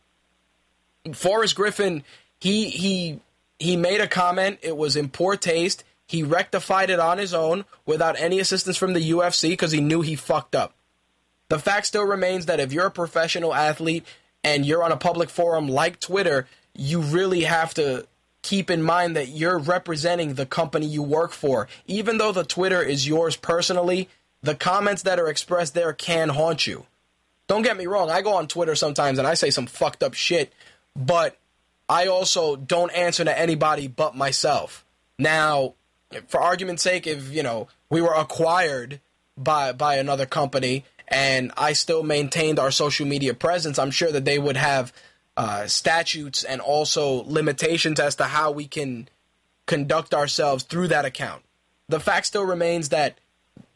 [1.13, 2.05] Forrest Griffin,
[2.39, 3.21] he he
[3.59, 4.59] he made a comment.
[4.63, 5.85] It was in poor taste.
[6.07, 10.03] He rectified it on his own without any assistance from the UFC because he knew
[10.03, 10.75] he fucked up.
[11.49, 14.07] The fact still remains that if you're a professional athlete
[14.43, 18.07] and you're on a public forum like Twitter, you really have to
[18.43, 21.69] keep in mind that you're representing the company you work for.
[21.87, 24.09] Even though the Twitter is yours personally,
[24.43, 26.85] the comments that are expressed there can haunt you.
[27.47, 30.15] Don't get me wrong, I go on Twitter sometimes and I say some fucked up
[30.15, 30.53] shit,
[30.95, 31.39] but
[31.89, 34.85] I also don't answer to anybody but myself.
[35.19, 35.75] Now,
[36.29, 39.01] for argument's sake, if you know we were acquired
[39.37, 44.25] by by another company and I still maintained our social media presence, I'm sure that
[44.25, 44.93] they would have
[45.37, 49.09] uh, statutes and also limitations as to how we can
[49.67, 51.43] conduct ourselves through that account.
[51.89, 53.19] The fact still remains that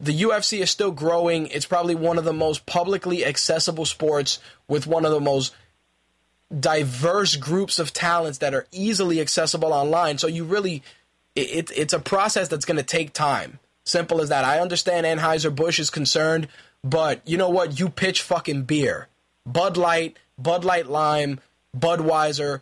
[0.01, 1.49] the UFC is still growing.
[1.49, 5.55] It's probably one of the most publicly accessible sports with one of the most
[6.59, 10.19] diverse groups of talents that are easily accessible online.
[10.19, 10.83] So you really,
[11.41, 13.59] it, it's a process that's going to take time.
[13.85, 14.45] Simple as that.
[14.45, 16.49] I understand Anheuser Busch is concerned,
[16.85, 17.81] but you know what?
[17.81, 19.09] You pitch fucking beer,
[19.47, 21.41] Bud Light, Bud Light Lime,
[21.77, 22.61] Budweiser.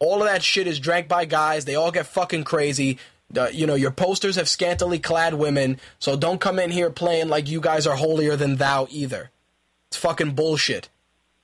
[0.00, 1.64] All of that shit is drank by guys.
[1.64, 2.98] They all get fucking crazy.
[3.52, 7.48] You know, your posters have scantily clad women, so don't come in here playing like
[7.48, 9.30] you guys are holier than thou either.
[9.88, 10.88] It's fucking bullshit.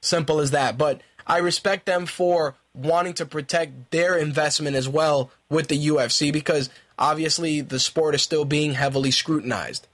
[0.01, 0.77] Simple as that.
[0.77, 6.33] But I respect them for wanting to protect their investment as well with the UFC
[6.33, 9.87] because obviously the sport is still being heavily scrutinized.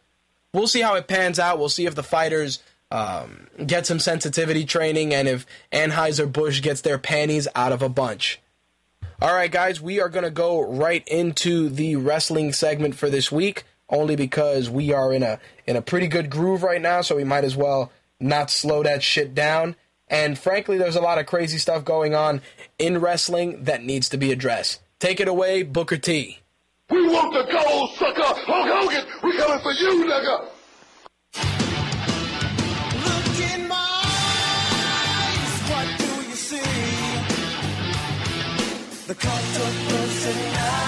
[0.52, 1.58] We'll see how it pans out.
[1.58, 6.98] We'll see if the fighters um, get some sensitivity training and if Anheuser-Busch gets their
[6.98, 8.40] panties out of a bunch.
[9.22, 13.30] All right, guys, we are going to go right into the wrestling segment for this
[13.30, 17.16] week, only because we are in a in a pretty good groove right now, so
[17.16, 19.76] we might as well not slow that shit down.
[20.10, 22.42] And frankly, there's a lot of crazy stuff going on
[22.78, 24.80] in wrestling that needs to be addressed.
[24.98, 26.40] Take it away, Booker T.
[26.90, 28.20] We want the gold, sucker!
[28.20, 30.48] Hulk Hogan, we coming for you, nigga!
[33.06, 34.02] Look in my
[35.24, 36.58] eyes, what do you see?
[39.06, 40.79] The cult of personality.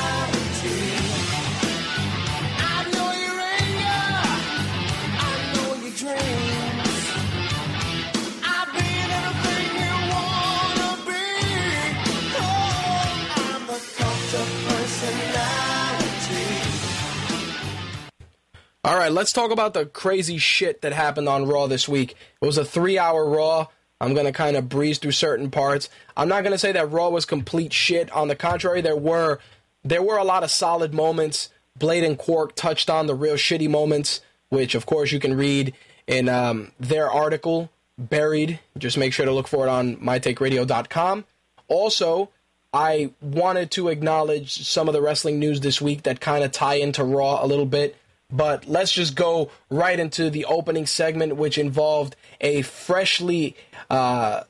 [19.02, 22.12] Right, let's talk about the crazy shit that happened on Raw this week.
[22.40, 23.66] It was a three hour Raw.
[24.00, 25.88] I'm going to kind of breeze through certain parts.
[26.16, 28.10] I'm not going to say that Raw was complete shit.
[28.10, 29.38] On the contrary, there were
[29.84, 31.50] there were a lot of solid moments.
[31.78, 35.74] Blade and Quark touched on the real shitty moments, which of course you can read
[36.06, 38.58] in um, their article, Buried.
[38.76, 41.24] Just make sure to look for it on mytakeradio.com.
[41.68, 42.30] Also,
[42.72, 46.76] I wanted to acknowledge some of the wrestling news this week that kind of tie
[46.76, 47.96] into Raw a little bit.
[48.32, 53.54] But let's just go right into the opening segment, which involved a freshly
[53.90, 54.44] uh,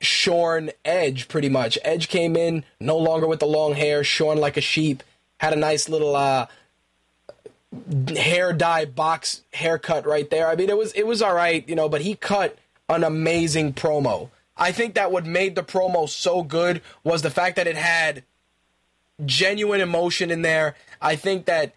[0.00, 1.78] shorn Edge, pretty much.
[1.82, 5.02] Edge came in, no longer with the long hair, shorn like a sheep,
[5.38, 6.46] had a nice little uh,
[8.16, 10.48] hair dye box haircut right there.
[10.48, 13.72] I mean, it was it was all right, you know, but he cut an amazing
[13.72, 14.30] promo.
[14.56, 18.24] I think that what made the promo so good was the fact that it had
[19.24, 20.76] genuine emotion in there.
[21.00, 21.74] I think that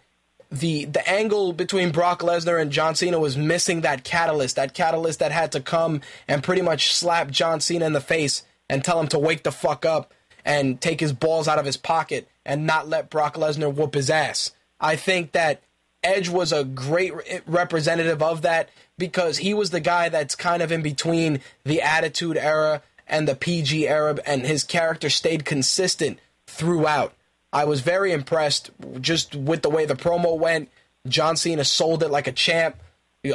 [0.50, 5.20] the the angle between Brock Lesnar and John Cena was missing that catalyst, that catalyst
[5.20, 9.00] that had to come and pretty much slap John Cena in the face and tell
[9.00, 10.12] him to wake the fuck up
[10.44, 14.10] and take his balls out of his pocket and not let Brock Lesnar whoop his
[14.10, 14.52] ass.
[14.80, 15.62] I think that
[16.02, 20.62] Edge was a great re- representative of that because he was the guy that's kind
[20.62, 26.18] of in between the Attitude Era and the PG era, and his character stayed consistent
[26.46, 27.12] throughout.
[27.52, 30.70] I was very impressed just with the way the promo went.
[31.08, 32.76] John Cena sold it like a champ.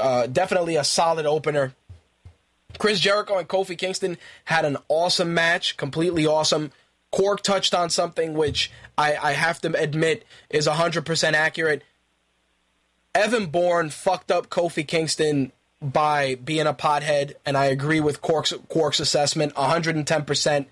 [0.01, 1.73] Uh, definitely a solid opener.
[2.77, 6.71] Chris Jericho and Kofi Kingston had an awesome match, completely awesome.
[7.11, 11.83] Quark touched on something which I, I have to admit is 100% accurate.
[13.13, 18.53] Evan Bourne fucked up Kofi Kingston by being a pothead, and I agree with Quark's,
[18.67, 20.65] Quark's assessment 110%.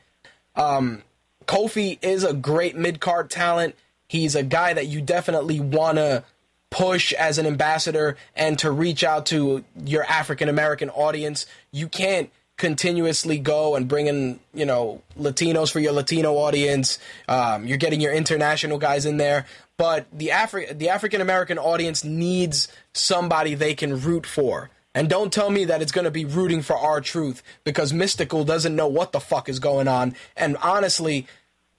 [0.56, 1.04] Um,
[1.46, 3.76] Kofi is a great mid card talent.
[4.08, 6.24] He's a guy that you definitely want to
[6.70, 11.46] push as an ambassador and to reach out to your African American audience.
[11.72, 17.00] You can't continuously go and bring in, you know, Latinos for your Latino audience.
[17.28, 19.46] Um, you're getting your international guys in there,
[19.78, 24.70] but the Afri- the African American audience needs somebody they can root for.
[24.96, 28.76] And don't tell me that it's going to be rooting for R-Truth because Mystical doesn't
[28.76, 30.16] know what the fuck is going on.
[30.38, 31.28] And honestly,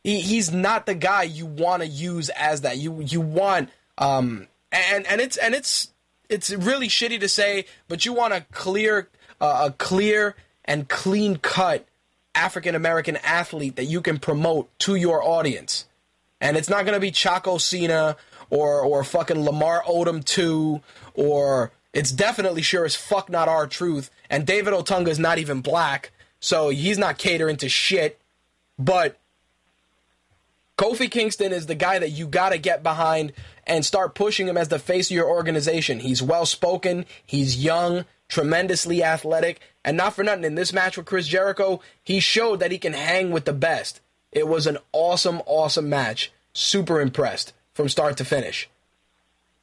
[0.02, 2.76] he, he's not the guy you want to use as that.
[2.78, 5.88] You you want um and and it's and it's
[6.28, 9.08] it's really shitty to say, but you want a clear
[9.40, 10.34] uh, a clear
[10.64, 11.86] and clean cut
[12.34, 15.86] African American athlete that you can promote to your audience.
[16.40, 18.16] And it's not going to be Chaco Cena
[18.50, 20.80] or or fucking Lamar Odom 2
[21.14, 24.10] or it's definitely sure as fuck not R-Truth.
[24.28, 28.20] And David Otunga is not even black, so he's not catering to shit.
[28.78, 29.18] But
[30.76, 33.32] Kofi Kingston is the guy that you got to get behind
[33.66, 36.00] and start pushing him as the face of your organization.
[36.00, 41.06] He's well spoken, he's young, tremendously athletic, and not for nothing, in this match with
[41.06, 44.00] Chris Jericho, he showed that he can hang with the best.
[44.32, 46.32] It was an awesome, awesome match.
[46.52, 48.68] Super impressed from start to finish.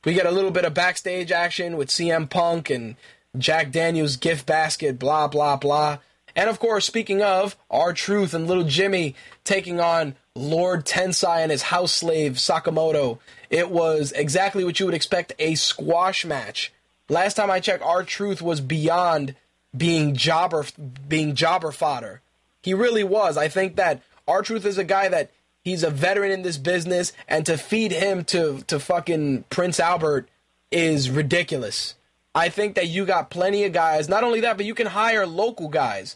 [0.03, 2.95] We get a little bit of backstage action with CM Punk and
[3.37, 5.99] Jack Daniels gift basket, blah, blah, blah.
[6.35, 11.63] And of course, speaking of, R-Truth and Little Jimmy taking on Lord Tensai and his
[11.63, 13.19] house slave Sakamoto.
[13.49, 16.73] It was exactly what you would expect a squash match.
[17.09, 19.35] Last time I checked, R-Truth was beyond
[19.75, 20.65] being jobber
[21.07, 22.21] being jobber fodder.
[22.61, 23.37] He really was.
[23.37, 25.31] I think that R-Truth is a guy that
[25.63, 30.29] he's a veteran in this business, and to feed him to to fucking Prince Albert
[30.71, 31.95] is ridiculous.
[32.33, 34.07] I think that you got plenty of guys.
[34.07, 36.15] Not only that, but you can hire local guys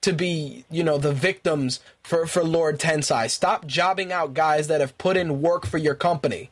[0.00, 3.30] to be, you know, the victims for, for Lord Tensai.
[3.30, 6.50] Stop jobbing out guys that have put in work for your company.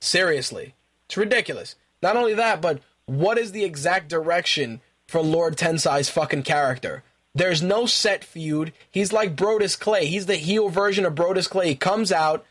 [0.00, 0.74] Seriously.
[1.06, 1.76] It's ridiculous.
[2.02, 7.04] Not only that, but what is the exact direction for Lord Tensai's fucking character?
[7.38, 8.72] There's no set feud.
[8.90, 10.06] He's like Brodus Clay.
[10.06, 11.68] He's the heel version of Brodus Clay.
[11.68, 12.44] He comes out,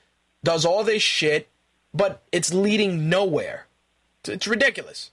[0.45, 1.49] does all this shit,
[1.93, 3.67] but it's leading nowhere.
[4.21, 5.11] It's, it's ridiculous.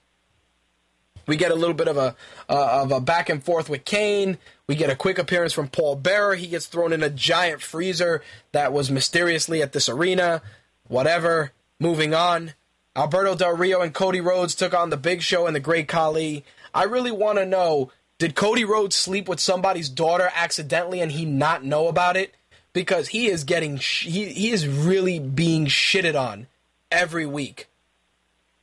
[1.27, 2.15] We get a little bit of a
[2.47, 4.37] uh, of a back and forth with Kane.
[4.65, 6.35] We get a quick appearance from Paul Bearer.
[6.35, 8.23] He gets thrown in a giant freezer
[8.53, 10.41] that was mysteriously at this arena.
[10.87, 11.51] Whatever.
[11.81, 12.53] Moving on.
[12.95, 16.45] Alberto Del Rio and Cody Rhodes took on the Big Show and the Great Khali.
[16.73, 21.25] I really want to know did Cody Rhodes sleep with somebody's daughter accidentally and he
[21.25, 22.33] not know about it?
[22.73, 26.47] Because he is getting sh- he he is really being shitted on
[26.91, 27.67] every week.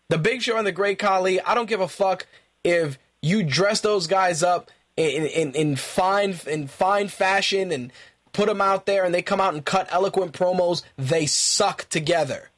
[0.09, 2.27] The Big Show and the Great Khali, I don't give a fuck
[2.65, 7.93] if you dress those guys up in in, in fine in fine fashion and
[8.33, 12.51] put them out there and they come out and cut eloquent promos, they suck together.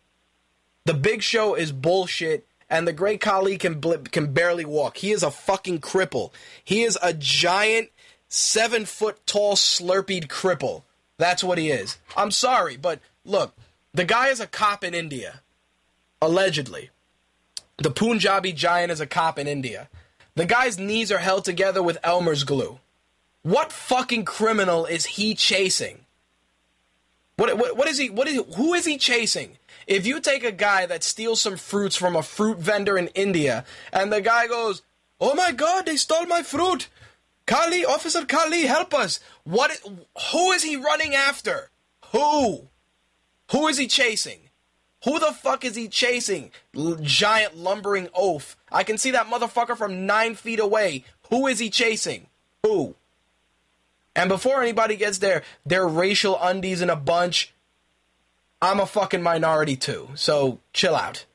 [0.85, 4.97] The Big Show is bullshit, and the Great Khali can can barely walk.
[4.97, 6.33] He is a fucking cripple.
[6.65, 7.91] He is a giant,
[8.29, 10.83] seven foot tall, slurpied cripple.
[11.17, 11.99] That's what he is.
[12.17, 13.55] I'm sorry, but look,
[13.93, 15.41] the guy is a cop in India,
[16.21, 16.91] allegedly.
[17.79, 19.89] The Punjabi giant is a cop in India.
[20.35, 22.81] The guy's knees are held together with Elmer's glue.
[23.43, 26.07] What fucking criminal is he chasing?
[27.37, 28.11] What, what, what is he?
[28.11, 29.59] What is who is he chasing?
[29.87, 33.65] If you take a guy that steals some fruits from a fruit vendor in India,
[33.93, 34.83] and the guy goes,
[35.21, 36.89] "Oh my God, they stole my fruit!
[37.47, 39.71] Khali, Officer Khali, help us!" What?
[40.33, 41.71] Who is he running after?
[42.13, 42.69] Who?
[43.53, 44.51] Who is he chasing?
[45.05, 46.51] Who the fuck is he chasing?
[46.75, 48.57] L- giant lumbering oaf.
[48.73, 51.05] I can see that motherfucker from nine feet away.
[51.29, 52.29] Who is he chasing?
[52.63, 52.95] Who?
[54.17, 57.54] And before anybody gets their their racial undies in a bunch,
[58.65, 60.09] I'm a fucking minority too.
[60.15, 61.27] So chill out.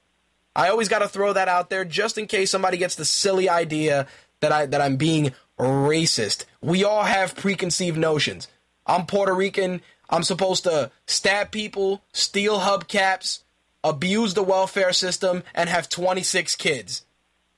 [0.55, 3.47] I always got to throw that out there just in case somebody gets the silly
[3.47, 4.07] idea
[4.39, 6.45] that I that I'm being racist.
[6.59, 8.47] We all have preconceived notions.
[8.87, 9.81] I'm Puerto Rican.
[10.09, 13.41] I'm supposed to stab people, steal hubcaps,
[13.83, 17.05] abuse the welfare system, and have 26 kids.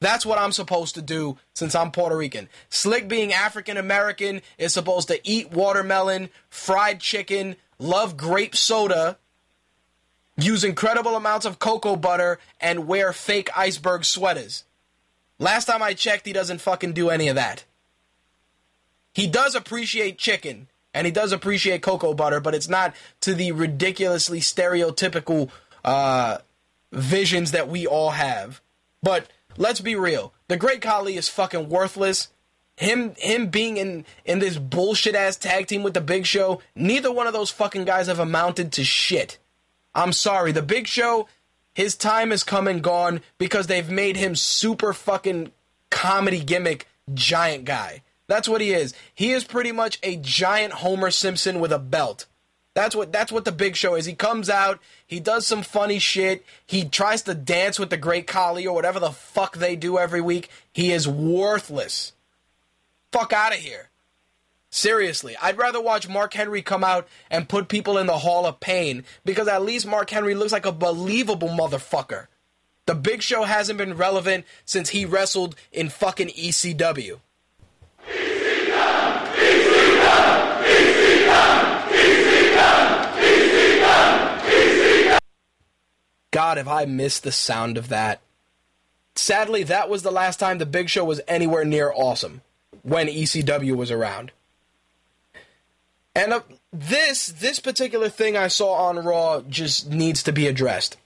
[0.01, 2.49] That's what I'm supposed to do since I'm Puerto Rican.
[2.69, 9.17] Slick being African American is supposed to eat watermelon, fried chicken, love grape soda,
[10.43, 14.63] use incredible amounts of cocoa butter, and wear fake iceberg sweaters.
[15.39, 17.65] Last time I checked, he doesn't fucking do any of that.
[19.13, 23.51] He does appreciate chicken and he does appreciate cocoa butter, but it's not to the
[23.51, 25.49] ridiculously stereotypical
[25.83, 26.37] uh,
[26.91, 28.61] visions that we all have.
[29.01, 29.27] But
[29.57, 30.33] let's be real.
[30.47, 32.29] The Great Khali is fucking worthless.
[32.77, 37.11] Him him being in in this bullshit ass tag team with the Big Show, neither
[37.11, 39.37] one of those fucking guys have amounted to shit.
[39.93, 41.27] I'm sorry, the Big Show,
[41.73, 45.51] his time has come and gone because they've made him super fucking
[45.89, 48.01] comedy gimmick giant guy.
[48.27, 48.93] That's what he is.
[49.13, 52.25] He is pretty much a giant Homer Simpson with a belt.
[52.73, 54.05] That's what that's what the big show is.
[54.05, 58.27] He comes out, he does some funny shit, he tries to dance with the great
[58.27, 60.49] Khali or whatever the fuck they do every week.
[60.71, 62.13] He is worthless.
[63.11, 63.90] Fuck out of here.
[64.73, 68.61] Seriously, I'd rather watch Mark Henry come out and put people in the Hall of
[68.61, 72.27] Pain because at least Mark Henry looks like a believable motherfucker.
[72.85, 77.19] The Big Show hasn't been relevant since he wrestled in fucking ECW.
[86.31, 88.21] God, have I missed the sound of that.
[89.17, 92.39] Sadly, that was the last time the Big Show was anywhere near awesome
[92.83, 94.31] when ECW was around.
[96.13, 96.41] And uh,
[96.73, 100.97] this this particular thing I saw on Raw just needs to be addressed.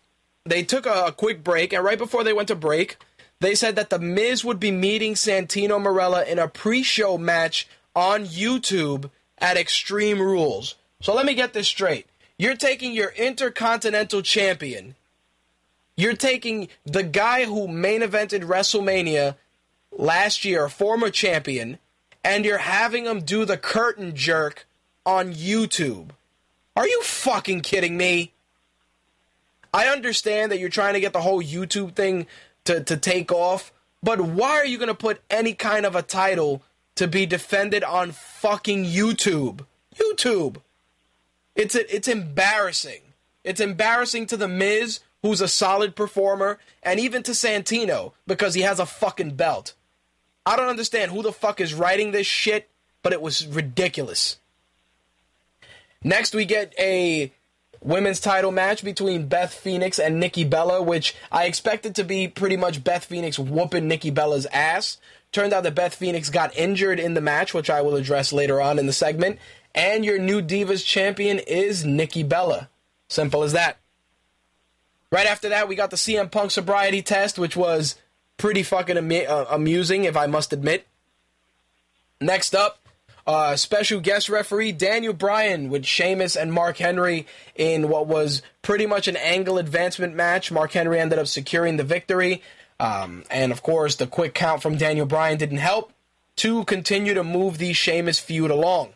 [0.45, 2.97] They took a, a quick break, and right before they went to break,
[3.39, 8.25] they said that the Miz would be meeting Santino Marella in a pre-show match on
[8.25, 10.75] YouTube at Extreme Rules.
[11.01, 14.95] So let me get this straight: you're taking your Intercontinental Champion,
[15.95, 19.35] you're taking the guy who main evented WrestleMania
[19.91, 21.77] last year, a former champion,
[22.23, 24.65] and you're having him do the curtain jerk
[25.05, 26.09] on YouTube.
[26.75, 28.33] Are you fucking kidding me?
[29.73, 32.27] I understand that you're trying to get the whole YouTube thing
[32.65, 36.01] to, to take off, but why are you going to put any kind of a
[36.01, 36.63] title
[36.95, 39.65] to be defended on fucking YouTube?
[39.95, 40.57] YouTube.
[41.55, 43.01] It's it's embarrassing.
[43.43, 48.61] It's embarrassing to the Miz, who's a solid performer, and even to Santino because he
[48.61, 49.73] has a fucking belt.
[50.45, 52.69] I don't understand who the fuck is writing this shit,
[53.01, 54.37] but it was ridiculous.
[56.05, 57.31] Next, we get a
[57.81, 62.57] women's title match between Beth Phoenix and Nikki Bella, which I expected to be pretty
[62.57, 64.99] much Beth Phoenix whooping Nikki Bella's ass.
[65.31, 68.61] Turned out that Beth Phoenix got injured in the match, which I will address later
[68.61, 69.39] on in the segment.
[69.73, 72.69] And your new Divas champion is Nikki Bella.
[73.07, 73.79] Simple as that.
[75.11, 77.95] Right after that, we got the CM Punk sobriety test, which was
[78.37, 80.85] pretty fucking ami- uh, amusing, if I must admit.
[82.21, 82.84] Next up,
[83.27, 88.85] uh, special guest referee Daniel Bryan with Sheamus and Mark Henry in what was pretty
[88.85, 90.51] much an angle advancement match.
[90.51, 92.41] Mark Henry ended up securing the victory.
[92.79, 95.91] Um, and of course, the quick count from Daniel Bryan didn't help
[96.37, 98.93] to continue to move the Sheamus feud along.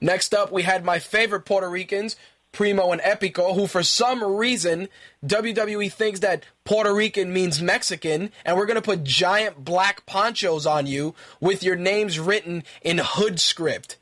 [0.00, 2.16] Next up, we had my favorite Puerto Ricans,
[2.56, 4.88] Primo and Epico, who for some reason
[5.26, 10.86] WWE thinks that Puerto Rican means Mexican, and we're gonna put giant black ponchos on
[10.86, 13.98] you with your names written in hood script.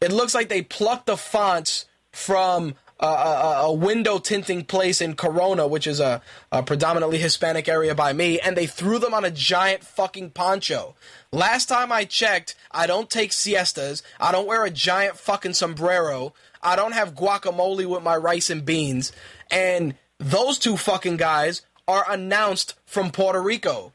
[0.00, 5.16] It looks like they plucked the fonts from a, a, a window tinting place in
[5.16, 6.22] Corona, which is a,
[6.52, 10.94] a predominantly Hispanic area by me, and they threw them on a giant fucking poncho.
[11.32, 14.02] Last time I checked, I don't take siestas.
[14.20, 16.32] I don't wear a giant fucking sombrero.
[16.64, 19.12] I don't have guacamole with my rice and beans.
[19.50, 23.92] And those two fucking guys are announced from Puerto Rico.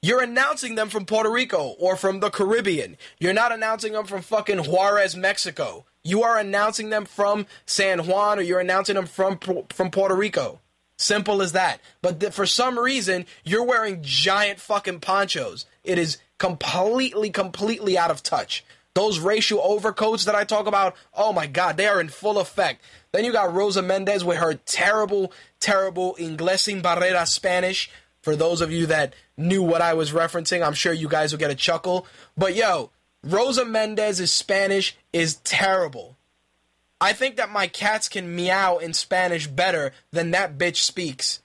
[0.00, 2.96] You're announcing them from Puerto Rico or from the Caribbean.
[3.18, 5.84] You're not announcing them from fucking Juarez, Mexico.
[6.04, 9.38] You are announcing them from San Juan or you're announcing them from
[9.68, 10.60] from Puerto Rico.
[10.96, 11.80] Simple as that.
[12.00, 15.66] But th- for some reason, you're wearing giant fucking ponchos.
[15.84, 18.64] It is completely, completely out of touch.
[18.98, 22.82] Those racial overcoats that I talk about, oh my god, they are in full effect.
[23.12, 27.92] Then you got Rosa Mendez with her terrible, terrible Inglés sin barrera Spanish.
[28.22, 31.38] For those of you that knew what I was referencing, I'm sure you guys will
[31.38, 32.08] get a chuckle.
[32.36, 32.90] But yo,
[33.22, 36.16] Rosa Mendez's Spanish is terrible.
[37.00, 41.40] I think that my cats can meow in Spanish better than that bitch speaks.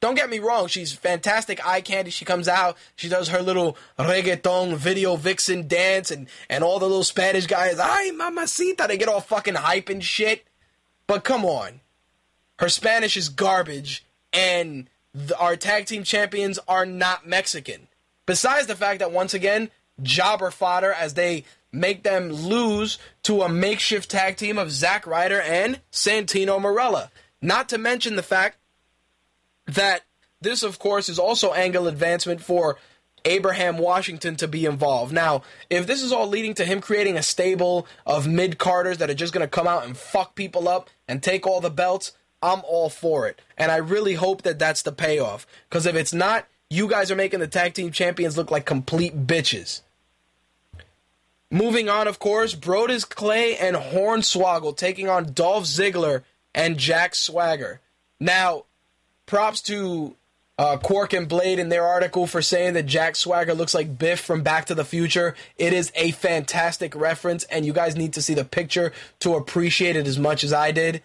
[0.00, 2.10] Don't get me wrong, she's fantastic eye candy.
[2.10, 6.86] She comes out, she does her little reggaeton video vixen dance, and, and all the
[6.86, 10.46] little Spanish guys, ay, mamacita, they get all fucking hype and shit.
[11.06, 11.80] But come on.
[12.58, 17.88] Her Spanish is garbage, and the, our tag team champions are not Mexican.
[18.26, 19.70] Besides the fact that, once again,
[20.02, 25.40] jobber fodder as they make them lose to a makeshift tag team of Zack Ryder
[25.40, 27.10] and Santino Marella.
[27.40, 28.58] Not to mention the fact
[29.66, 30.02] that
[30.40, 32.76] this, of course, is also angle advancement for
[33.24, 35.12] Abraham Washington to be involved.
[35.12, 39.10] Now, if this is all leading to him creating a stable of mid carders that
[39.10, 42.12] are just going to come out and fuck people up and take all the belts,
[42.40, 43.40] I'm all for it.
[43.58, 45.46] And I really hope that that's the payoff.
[45.68, 49.26] Because if it's not, you guys are making the tag team champions look like complete
[49.26, 49.82] bitches.
[51.50, 56.22] Moving on, of course, Brodus Clay and Hornswoggle taking on Dolph Ziggler
[56.54, 57.80] and Jack Swagger.
[58.18, 58.64] Now,
[59.26, 60.16] props to
[60.58, 64.20] uh, Quark and Blade in their article for saying that Jack Swagger looks like Biff
[64.20, 65.34] from Back to the Future.
[65.58, 69.96] It is a fantastic reference, and you guys need to see the picture to appreciate
[69.96, 71.02] it as much as I did.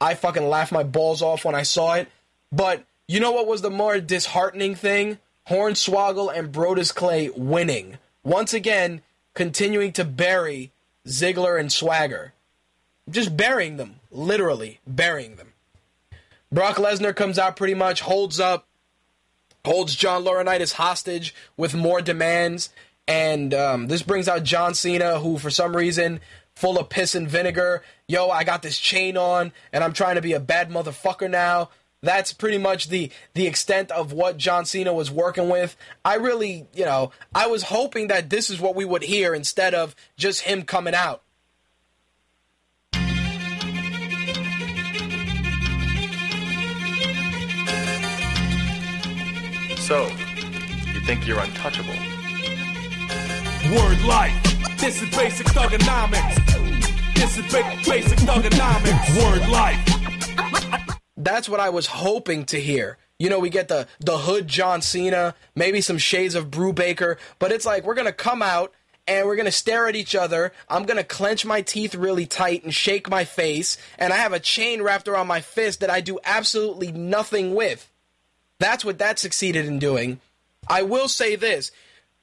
[0.00, 2.08] I fucking laughed my balls off when I saw it.
[2.52, 5.18] But you know what was the more disheartening thing?
[5.48, 7.98] Hornswoggle and Brodus Clay winning.
[8.22, 9.02] Once again,
[9.34, 10.70] continuing to bury
[11.06, 12.32] Ziggler and Swagger.
[13.10, 13.96] Just burying them.
[14.10, 15.51] Literally burying them.
[16.52, 18.68] Brock Lesnar comes out pretty much, holds up,
[19.64, 22.68] holds John Laurinaitis hostage with more demands.
[23.08, 26.20] And um, this brings out John Cena, who for some reason,
[26.54, 30.22] full of piss and vinegar, yo, I got this chain on, and I'm trying to
[30.22, 31.70] be a bad motherfucker now.
[32.02, 35.76] That's pretty much the the extent of what John Cena was working with.
[36.04, 39.72] I really, you know, I was hoping that this is what we would hear instead
[39.72, 41.21] of just him coming out.
[49.92, 50.08] So,
[50.94, 51.92] you think you're untouchable?
[53.76, 54.78] Word life.
[54.78, 57.14] This is basic thugonomics.
[57.14, 59.22] This is ba- basic thugonomics.
[59.22, 60.98] Word life.
[61.18, 62.96] That's what I was hoping to hear.
[63.18, 67.18] You know, we get the the hood John Cena, maybe some shades of Brew Baker,
[67.38, 68.72] but it's like we're gonna come out
[69.06, 70.54] and we're gonna stare at each other.
[70.70, 74.40] I'm gonna clench my teeth really tight and shake my face, and I have a
[74.40, 77.91] chain wrapped around my fist that I do absolutely nothing with.
[78.62, 80.20] That's what that succeeded in doing.
[80.68, 81.72] I will say this.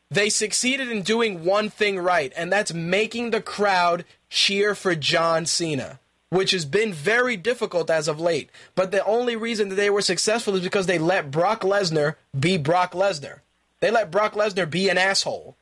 [0.09, 5.45] They succeeded in doing one thing right, and that's making the crowd cheer for John
[5.45, 8.49] Cena, which has been very difficult as of late.
[8.73, 12.57] But the only reason that they were successful is because they let Brock Lesnar be
[12.57, 13.39] Brock Lesnar.
[13.81, 15.57] They let Brock Lesnar be an asshole.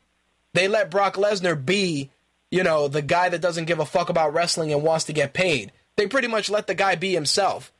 [0.53, 2.11] They let Brock Lesnar be,
[2.51, 5.33] you know, the guy that doesn't give a fuck about wrestling and wants to get
[5.33, 5.71] paid.
[5.95, 7.71] They pretty much let the guy be himself.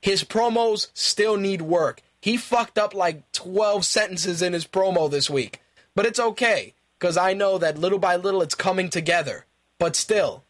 [0.00, 2.00] His promos still need work.
[2.20, 5.60] He fucked up like 12 sentences in his promo this week.
[5.94, 9.46] But it's okay, because I know that little by little it's coming together.
[9.78, 10.44] But still,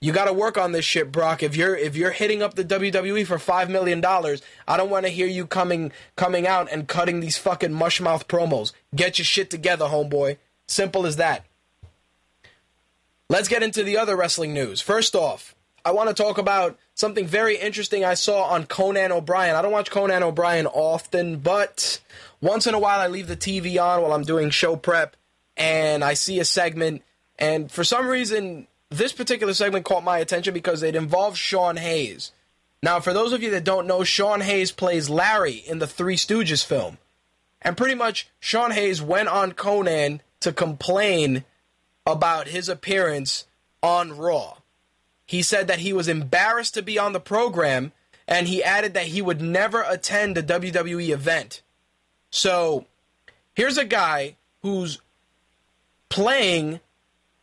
[0.00, 1.42] you got to work on this shit, Brock.
[1.42, 5.06] If you're if you're hitting up the WWE for five million dollars, I don't want
[5.06, 8.72] to hear you coming coming out and cutting these fucking mushmouth promos.
[8.94, 10.36] Get your shit together, homeboy.
[10.66, 11.44] Simple as that.
[13.30, 14.80] Let's get into the other wrestling news.
[14.80, 15.54] First off,
[15.88, 19.56] I want to talk about something very interesting I saw on Conan O'Brien.
[19.56, 21.98] I don't watch Conan O'Brien often, but
[22.42, 25.16] once in a while I leave the TV on while I'm doing show prep
[25.56, 27.04] and I see a segment.
[27.38, 32.32] And for some reason, this particular segment caught my attention because it involves Sean Hayes.
[32.82, 36.16] Now, for those of you that don't know, Sean Hayes plays Larry in the Three
[36.16, 36.98] Stooges film.
[37.62, 41.44] And pretty much, Sean Hayes went on Conan to complain
[42.04, 43.46] about his appearance
[43.82, 44.57] on Raw.
[45.28, 47.92] He said that he was embarrassed to be on the program,
[48.26, 51.60] and he added that he would never attend a WWE event.
[52.30, 52.86] So,
[53.54, 55.02] here's a guy who's
[56.08, 56.80] playing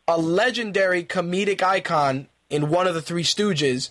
[0.08, 3.90] a legendary comedic icon in one of the Three Stooges,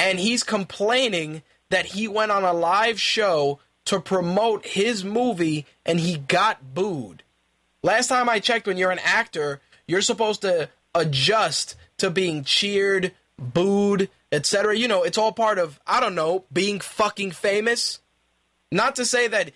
[0.00, 6.00] and he's complaining that he went on a live show to promote his movie and
[6.00, 7.22] he got booed.
[7.84, 13.12] Last time I checked, when you're an actor, you're supposed to adjust to being cheered,
[13.38, 14.76] booed, etc.
[14.76, 18.00] You know, it's all part of, I don't know, being fucking famous.
[18.70, 19.52] Not to say that,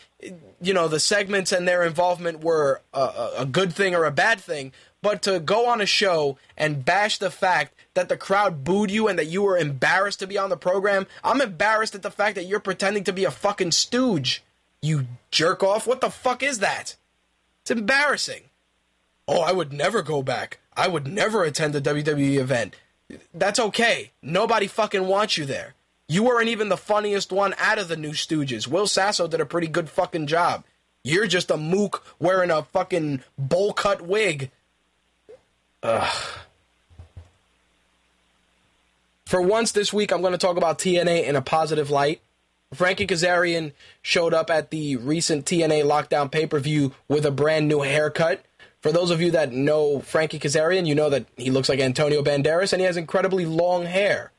[0.62, 4.41] you know, the segments and their involvement were a, a, good thing or a bad
[4.41, 4.72] thing,
[5.03, 9.09] but to go on a show and bash the fact that the crowd booed you
[9.09, 12.37] and that you were embarrassed to be on the program, I'm embarrassed at the fact
[12.37, 14.43] that you're pretending to be a fucking stooge.
[14.80, 15.87] You jerk off.
[15.87, 16.97] What the fuck is that?
[17.61, 18.45] It's embarrassing.
[19.28, 20.59] Oh, I would never go back.
[20.74, 22.74] I would never attend a WWE event.
[23.35, 24.11] That's okay.
[24.23, 25.75] Nobody fucking wants you there.
[26.09, 28.67] You weren't even the funniest one out of the new Stooges.
[28.67, 30.65] Will Sasso did a pretty good fucking job.
[31.05, 34.51] You're just a mook wearing a fucking bowl cut wig.
[35.83, 36.39] Ugh.
[39.27, 42.21] For once this week, I'm going to talk about TNA in a positive light.
[42.75, 47.69] Frankie Kazarian showed up at the recent TNA Lockdown pay per view with a brand
[47.69, 48.45] new haircut.
[48.83, 52.22] For those of you that know Frankie Kazarian, you know that he looks like Antonio
[52.22, 54.33] Banderas and he has incredibly long hair.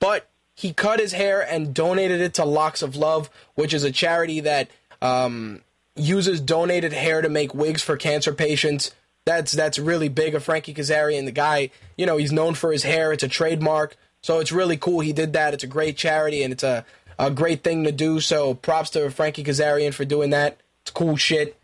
[0.00, 3.92] But he cut his hair and donated it to Locks of Love, which is a
[3.92, 4.70] charity that
[5.02, 5.60] um,
[5.94, 8.92] uses donated hair to make wigs for cancer patients.
[9.26, 11.26] That's that's really big of Frankie Kazarian.
[11.26, 13.12] The guy, you know, he's known for his hair.
[13.12, 15.00] It's a trademark, so it's really cool.
[15.00, 15.52] He did that.
[15.52, 16.86] It's a great charity and it's a
[17.18, 18.20] a great thing to do.
[18.20, 20.58] So props to Frankie Kazarian for doing that.
[20.82, 21.58] It's cool shit.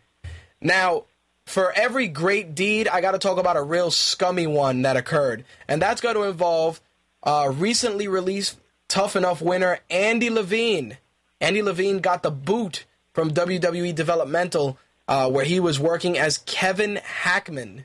[0.60, 1.04] Now,
[1.52, 5.44] for every great deed, I got to talk about a real scummy one that occurred,
[5.68, 6.80] and that's going to involve
[7.22, 10.96] uh, recently released Tough Enough winner Andy Leavine.
[11.42, 16.96] Andy Leavine got the boot from WWE Developmental, uh, where he was working as Kevin
[17.04, 17.84] Hackman.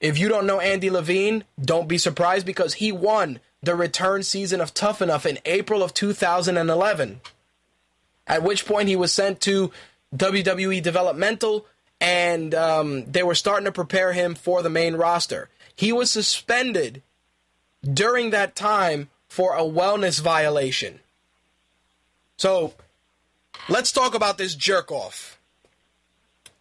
[0.00, 4.62] If you don't know Andy Leavine, don't be surprised because he won the return season
[4.62, 7.20] of Tough Enough in April of 2011.
[8.26, 9.70] At which point he was sent to
[10.16, 11.66] WWE Developmental,
[12.02, 15.48] and um, they were starting to prepare him for the main roster.
[15.76, 17.00] He was suspended
[17.82, 20.98] during that time for a wellness violation.
[22.36, 22.74] So
[23.68, 25.38] let's talk about this jerk off.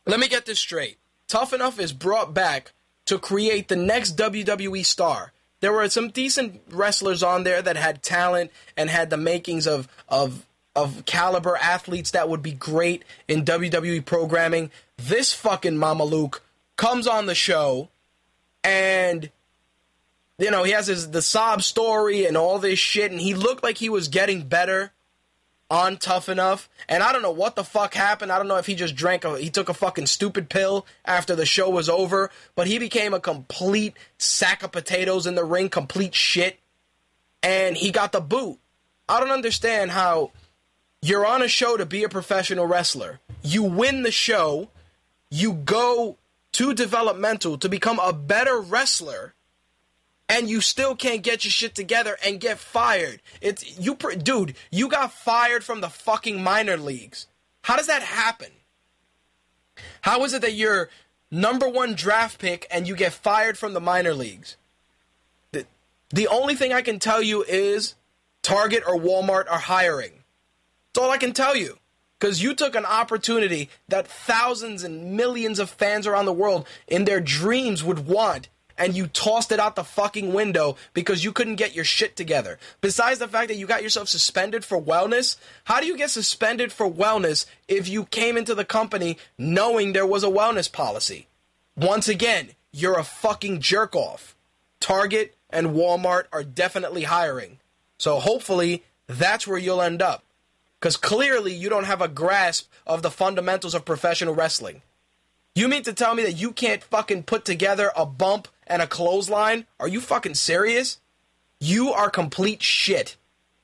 [0.05, 0.97] Let me get this straight.
[1.27, 2.73] Tough Enough is brought back
[3.05, 5.33] to create the next WWE star.
[5.59, 9.87] There were some decent wrestlers on there that had talent and had the makings of
[10.07, 14.71] of of caliber athletes that would be great in WWE programming.
[15.07, 16.43] This fucking Mama Luke
[16.75, 17.89] comes on the show
[18.63, 19.29] and
[20.37, 23.63] you know, he has his the sob story and all this shit and he looked
[23.63, 24.91] like he was getting better
[25.71, 26.69] on Tough Enough.
[26.89, 28.31] And I don't know what the fuck happened.
[28.31, 31.35] I don't know if he just drank a he took a fucking stupid pill after
[31.35, 35.69] the show was over, but he became a complete sack of potatoes in the ring,
[35.69, 36.59] complete shit.
[37.41, 38.59] And he got the boot.
[39.09, 40.31] I don't understand how
[41.01, 43.19] you're on a show to be a professional wrestler.
[43.41, 44.69] You win the show,
[45.31, 46.17] you go
[46.51, 49.33] to developmental to become a better wrestler
[50.29, 53.21] and you still can't get your shit together and get fired.
[53.41, 54.55] It's you, dude.
[54.69, 57.27] You got fired from the fucking minor leagues.
[57.63, 58.51] How does that happen?
[60.01, 60.89] How is it that you're
[61.31, 64.57] number one draft pick and you get fired from the minor leagues?
[65.51, 65.65] The,
[66.09, 67.95] the only thing I can tell you is
[68.41, 70.23] Target or Walmart are hiring.
[70.93, 71.77] That's all I can tell you.
[72.21, 77.05] Because you took an opportunity that thousands and millions of fans around the world in
[77.05, 78.47] their dreams would want
[78.77, 82.59] and you tossed it out the fucking window because you couldn't get your shit together.
[82.79, 86.71] Besides the fact that you got yourself suspended for wellness, how do you get suspended
[86.71, 91.27] for wellness if you came into the company knowing there was a wellness policy?
[91.75, 94.35] Once again, you're a fucking jerk off.
[94.79, 97.57] Target and Walmart are definitely hiring.
[97.97, 100.23] So hopefully that's where you'll end up.
[100.81, 104.81] Because clearly you don't have a grasp of the fundamentals of professional wrestling.
[105.53, 108.87] You mean to tell me that you can't fucking put together a bump and a
[108.87, 109.67] clothesline?
[109.79, 110.99] Are you fucking serious?
[111.59, 113.15] You are complete shit.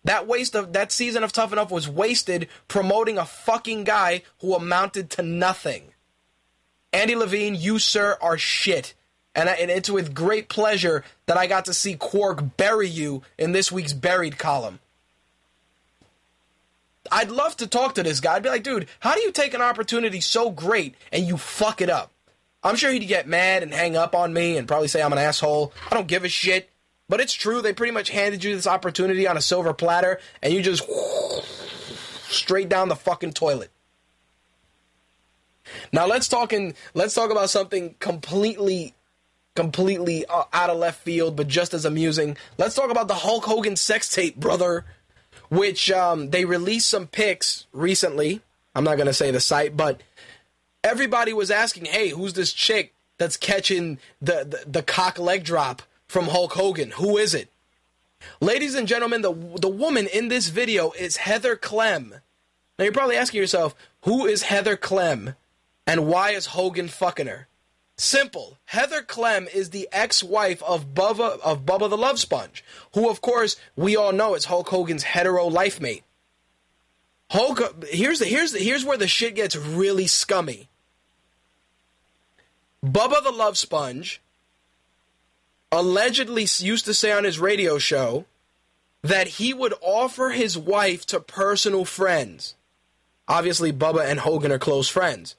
[0.03, 4.53] That waste of that season of Tough Enough was wasted promoting a fucking guy who
[4.53, 5.93] amounted to nothing.
[6.93, 8.93] Andy Leavine, you sir are shit.
[9.33, 13.23] And, I, and it's with great pleasure that I got to see Quark bury you
[13.37, 14.79] in this week's buried column.
[17.11, 18.35] I'd love to talk to this guy.
[18.35, 21.81] I'd be like, dude, how do you take an opportunity so great and you fuck
[21.81, 22.11] it up?
[22.63, 25.19] I'm sure he'd get mad and hang up on me and probably say I'm an
[25.19, 25.73] asshole.
[25.89, 26.69] I don't give a shit.
[27.09, 27.61] But it's true.
[27.61, 30.83] They pretty much handed you this opportunity on a silver platter and you just
[32.29, 33.71] straight down the fucking toilet.
[35.93, 38.93] Now let's talk in, let's talk about something completely
[39.55, 42.37] completely uh, out of left field but just as amusing.
[42.57, 44.85] Let's talk about the Hulk Hogan sex tape, brother
[45.49, 48.41] which um, they released some pics recently.
[48.75, 50.01] I'm not going to say the site, but
[50.83, 55.81] everybody was asking, hey, who's this chick that's catching the, the, the cock leg drop
[56.07, 56.91] from Hulk Hogan?
[56.91, 57.49] Who is it?
[58.41, 62.15] Ladies and gentlemen, the, the woman in this video is Heather Clem.
[62.77, 65.35] Now you're probably asking yourself, who is Heather Clem
[65.85, 67.46] and why is Hogan fucking her?
[67.97, 68.57] Simple.
[68.65, 73.55] Heather Clem is the ex-wife of Bubba of Bubba the Love Sponge, who of course
[73.75, 76.03] we all know is Hulk Hogan's hetero life mate.
[77.31, 80.69] Hulk here's the here's the, here's where the shit gets really scummy.
[82.85, 84.21] Bubba the Love Sponge
[85.71, 88.25] allegedly used to say on his radio show
[89.01, 92.53] that he would offer his wife to personal friends.
[93.27, 95.35] Obviously Bubba and Hogan are close friends.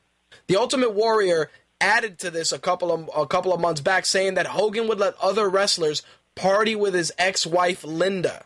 [0.48, 1.50] The Ultimate Warrior
[1.80, 4.98] added to this a couple of a couple of months back, saying that Hogan would
[4.98, 6.02] let other wrestlers
[6.34, 8.44] party with his ex-wife Linda.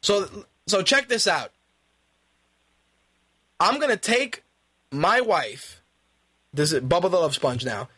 [0.00, 0.28] So
[0.66, 1.52] so check this out.
[3.60, 4.42] I'm gonna take
[4.90, 5.82] my wife.
[6.52, 7.88] This is Bubba the Love Sponge now.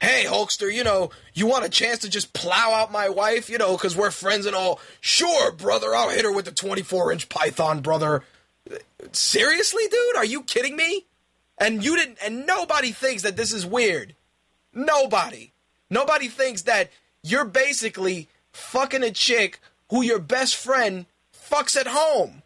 [0.00, 3.56] Hey, Hulkster, you know, you want a chance to just plow out my wife, you
[3.56, 4.80] know, because we're friends and all.
[5.00, 8.24] Sure, brother, I'll hit her with the 24 inch python, brother.
[9.12, 10.16] Seriously, dude?
[10.16, 11.06] Are you kidding me?
[11.58, 14.14] And you didn't and nobody thinks that this is weird.
[14.72, 15.52] Nobody.
[15.90, 16.90] Nobody thinks that
[17.22, 22.42] you're basically fucking a chick who your best friend fucks at home.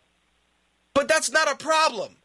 [0.95, 2.17] But that's not a problem.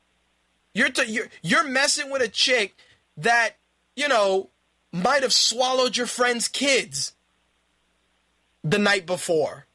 [0.74, 2.76] You're t- you're you're messing with a chick
[3.18, 3.58] that,
[3.96, 4.50] you know,
[4.92, 7.14] might have swallowed your friend's kids
[8.64, 9.66] the night before.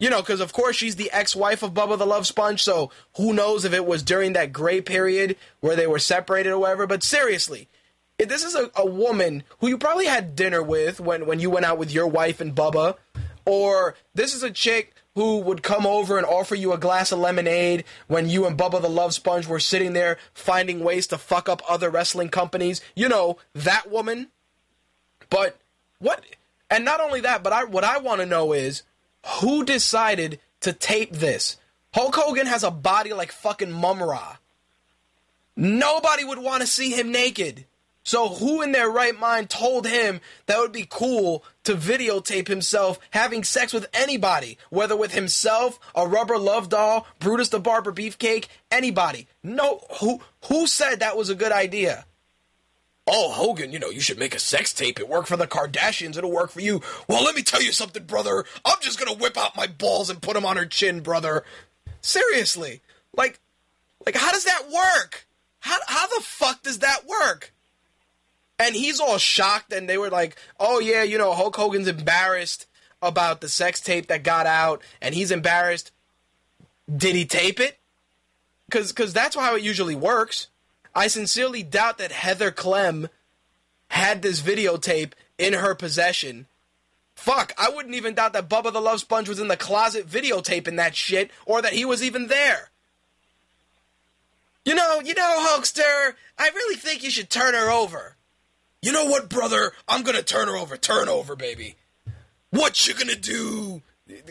[0.00, 3.32] You know, because of course she's the ex-wife of Bubba the Love Sponge, so who
[3.32, 6.86] knows if it was during that gray period where they were separated or whatever.
[6.86, 7.68] But seriously,
[8.18, 11.50] if this is a, a woman who you probably had dinner with when, when you
[11.50, 12.96] went out with your wife and Bubba,
[13.44, 17.18] or this is a chick who would come over and offer you a glass of
[17.18, 21.48] lemonade when you and Bubba the Love Sponge were sitting there finding ways to fuck
[21.48, 22.80] up other wrestling companies.
[22.94, 24.28] You know, that woman.
[25.28, 25.58] But
[25.98, 26.24] what
[26.70, 28.82] and not only that, but I what I want to know is
[29.26, 31.56] who decided to tape this?
[31.92, 34.36] Hulk Hogan has a body like fucking Mumm-Ra.
[35.56, 37.66] Nobody would want to see him naked.
[38.02, 42.98] So who in their right mind told him that would be cool to videotape himself
[43.10, 48.46] having sex with anybody, whether with himself, a rubber love doll, Brutus the Barber Beefcake,
[48.70, 49.26] anybody?
[49.42, 52.06] No, who who said that was a good idea?
[53.12, 55.00] Oh, Hogan, you know, you should make a sex tape.
[55.00, 56.16] It worked for the Kardashians.
[56.16, 56.80] It'll work for you.
[57.08, 58.44] Well, let me tell you something, brother.
[58.64, 61.42] I'm just gonna whip out my balls and put them on her chin, brother.
[62.00, 62.82] Seriously,
[63.16, 63.40] like,
[64.06, 65.26] like how does that work?
[65.58, 67.52] How how the fuck does that work?
[68.60, 72.66] And he's all shocked, and they were like, "Oh yeah, you know, Hulk Hogan's embarrassed
[73.02, 75.90] about the sex tape that got out, and he's embarrassed.
[76.94, 77.78] Did he tape it?
[78.66, 80.48] Because because that's how it usually works.
[80.94, 83.08] I sincerely doubt that Heather Clem
[83.88, 86.46] had this videotape in her possession.
[87.14, 90.76] Fuck, I wouldn't even doubt that Bubba the Love Sponge was in the closet videotaping
[90.76, 92.70] that shit, or that he was even there.
[94.64, 98.16] You know, you know, Hulkster, I really think you should turn her over.
[98.82, 99.72] You know what, brother?
[99.88, 100.76] I'm gonna turn her over.
[100.76, 101.76] Turn over, baby.
[102.50, 103.82] What you gonna do?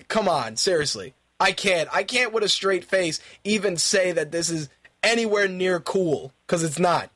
[0.08, 1.14] Come on, seriously.
[1.40, 1.90] I can't.
[1.94, 4.70] I can't with a straight face even say that this is
[5.04, 7.10] anywhere near cool because it's not.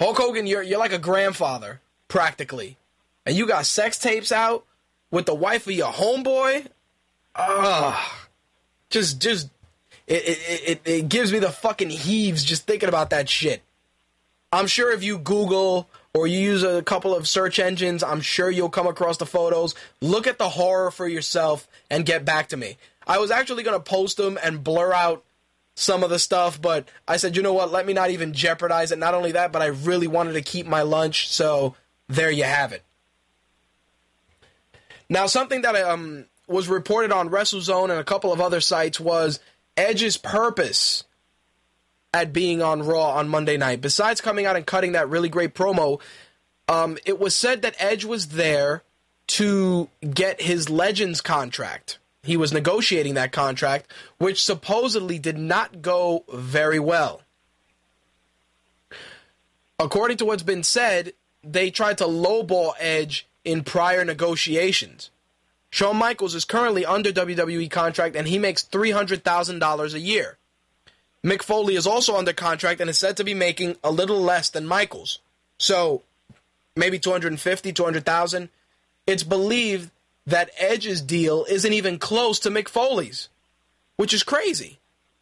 [0.00, 2.76] Hulk Hogan, you're you're like a grandfather practically,
[3.24, 4.64] and you got sex tapes out
[5.10, 6.66] with the wife of your homeboy.
[7.36, 8.26] Ah,
[8.90, 9.48] just just
[10.06, 13.62] it, it it it gives me the fucking heaves just thinking about that shit.
[14.52, 18.50] I'm sure if you Google or you use a couple of search engines, I'm sure
[18.50, 19.74] you'll come across the photos.
[20.00, 22.76] Look at the horror for yourself and get back to me.
[23.06, 25.24] I was actually going to post them and blur out
[25.74, 28.92] some of the stuff, but I said, you know what, let me not even jeopardize
[28.92, 28.98] it.
[28.98, 31.74] Not only that, but I really wanted to keep my lunch, so
[32.08, 32.82] there you have it.
[35.08, 39.40] Now, something that um, was reported on WrestleZone and a couple of other sites was
[39.76, 41.04] Edge's purpose
[42.14, 43.80] at being on Raw on Monday night.
[43.80, 46.00] Besides coming out and cutting that really great promo,
[46.68, 48.82] um, it was said that Edge was there
[49.28, 51.98] to get his Legends contract.
[52.22, 57.22] He was negotiating that contract, which supposedly did not go very well.
[59.78, 61.12] According to what's been said,
[61.42, 65.10] they tried to lowball Edge in prior negotiations.
[65.70, 70.38] Shawn Michaels is currently under WWE contract and he makes $300,000 a year.
[71.24, 74.50] Mick Foley is also under contract and is said to be making a little less
[74.50, 75.18] than Michaels.
[75.58, 76.02] So
[76.76, 78.48] maybe 250, 200,000.
[79.06, 79.90] It's believed
[80.26, 83.28] that Edge's deal isn't even close to Mick Foley's,
[83.96, 84.78] which is crazy.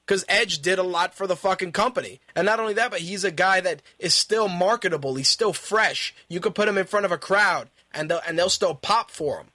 [0.06, 2.20] Because Edge did a lot for the fucking company.
[2.34, 5.14] And not only that, but he's a guy that is still marketable.
[5.14, 6.12] He's still fresh.
[6.28, 9.12] You could put him in front of a crowd and they'll, and they'll still pop
[9.12, 9.46] for him.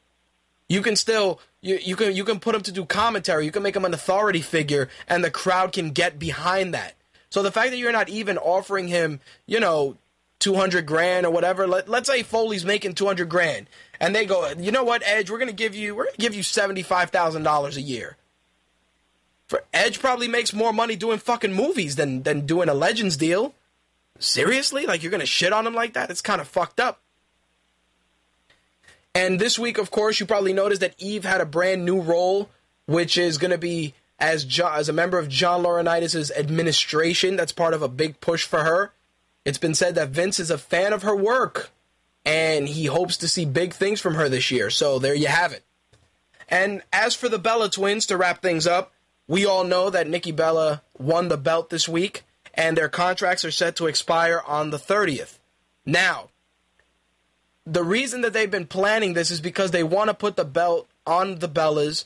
[0.69, 3.45] You can still you, you can you can put him to do commentary.
[3.45, 6.95] You can make him an authority figure, and the crowd can get behind that.
[7.29, 9.97] So the fact that you're not even offering him, you know,
[10.39, 11.67] two hundred grand or whatever.
[11.67, 13.67] Let, let's say Foley's making two hundred grand,
[13.99, 16.43] and they go, you know what, Edge, we're gonna give you we're gonna give you
[16.43, 18.17] seventy five thousand dollars a year.
[19.47, 23.53] For Edge probably makes more money doing fucking movies than than doing a Legends deal.
[24.19, 26.09] Seriously, like you're gonna shit on him like that?
[26.09, 26.99] It's kind of fucked up.
[29.13, 32.49] And this week, of course, you probably noticed that Eve had a brand new role,
[32.85, 37.35] which is to be as jo- as a member of John Laurinaitis' administration.
[37.35, 38.91] That's part of a big push for her.
[39.45, 41.71] It's been said that Vince is a fan of her work,
[42.25, 44.69] and he hopes to see big things from her this year.
[44.69, 45.63] So there you have it.
[46.49, 48.91] And as for the Bella twins, to wrap things up,
[49.27, 52.23] we all know that Nikki Bella won the belt this week,
[52.53, 55.39] and their contracts are set to expire on the 30th.
[55.85, 56.29] Now,
[57.65, 60.87] the reason that they've been planning this is because they want to put the belt
[61.07, 62.05] on the Bellas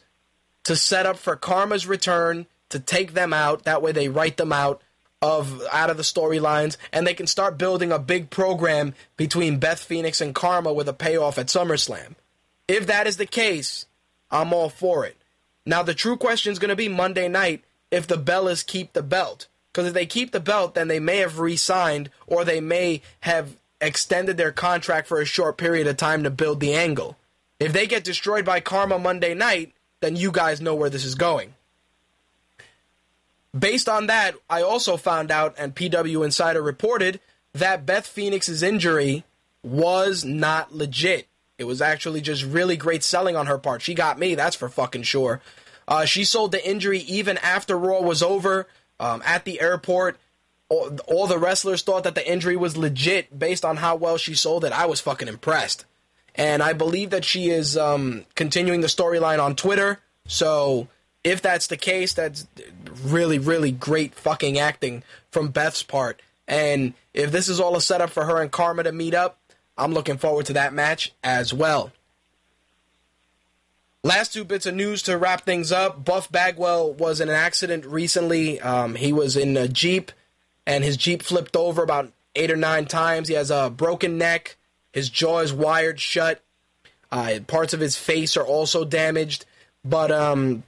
[0.64, 3.64] to set up for Karma's return to take them out.
[3.64, 4.82] That way, they write them out
[5.22, 9.80] of out of the storylines, and they can start building a big program between Beth
[9.80, 12.16] Phoenix and Karma with a payoff at SummerSlam.
[12.68, 13.86] If that is the case,
[14.32, 15.18] I'm all for it.
[15.66, 19.04] Now, the true question is going to be Monday night if the Bellas keep the
[19.04, 19.48] belt.
[19.72, 23.02] Because if they keep the belt, then they may have re signed or they may
[23.22, 27.18] have extended their contract for a short period of time to build the angle.
[27.60, 31.16] If they get destroyed by Karma Monday night, then you guys know where this is
[31.16, 31.54] going.
[33.58, 37.20] Based on that, I also found out, and PW Insider reported,
[37.54, 39.24] that Beth Phoenix's injury
[39.64, 41.28] was not legit.
[41.58, 43.82] It was actually just really great selling on her part.
[43.82, 45.42] She got me, that's for fucking sure.
[45.88, 48.68] Uh, she sold the injury even after Raw was over
[49.00, 50.18] um, at the airport.
[50.70, 54.36] All, all the wrestlers thought that the injury was legit based on how well she
[54.36, 54.72] sold it.
[54.72, 55.86] I was fucking impressed.
[56.36, 60.00] And I believe that she is um, continuing the storyline on Twitter.
[60.28, 60.88] So
[61.24, 62.48] if that's the case, that's
[63.04, 66.22] really, really great fucking acting from Beth's part.
[66.48, 69.38] And if this is all a setup for her and Karma to meet up,
[69.78, 71.92] I'm looking forward to that match as well.
[74.04, 76.06] Last two bits of news to wrap things up.
[76.06, 78.60] Buff Bagwell was in an accident recently.
[78.62, 80.12] Um, he was in a Jeep,
[80.66, 83.28] and his Jeep flipped over about eight or nine times.
[83.28, 84.56] He has a broken neck.
[84.94, 86.42] His jaw is wired shut.
[87.12, 89.46] Uh, parts of his face are also damaged.
[89.84, 90.64] But um,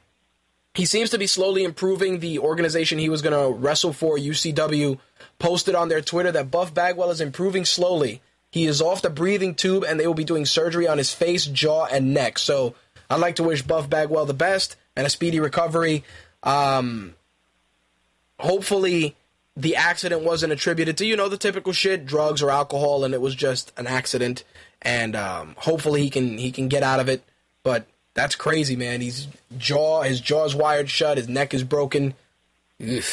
[0.74, 2.20] he seems to be slowly improving.
[2.20, 5.00] The organization he was going to wrestle for, UCW,
[5.40, 8.22] posted on their Twitter that Buff Bagwell is improving slowly.
[8.52, 11.46] He is off the breathing tube, and they will be doing surgery on his face,
[11.46, 12.38] jaw, and neck.
[12.38, 12.76] So
[13.10, 16.04] I'd like to wish Buff Bagwell the best and a speedy recovery.
[16.44, 17.16] Um,
[18.40, 19.16] hopefully,
[19.56, 23.22] the accident wasn't attributed to you know the typical shit, drugs or alcohol, and it
[23.22, 24.44] was just an accident.
[24.82, 27.24] And um, hopefully, he can he can get out of it.
[27.64, 29.02] But that's crazy, man.
[29.02, 32.14] He's jaw his jaw's wired shut, his neck is broken.
[32.82, 33.04] Ugh.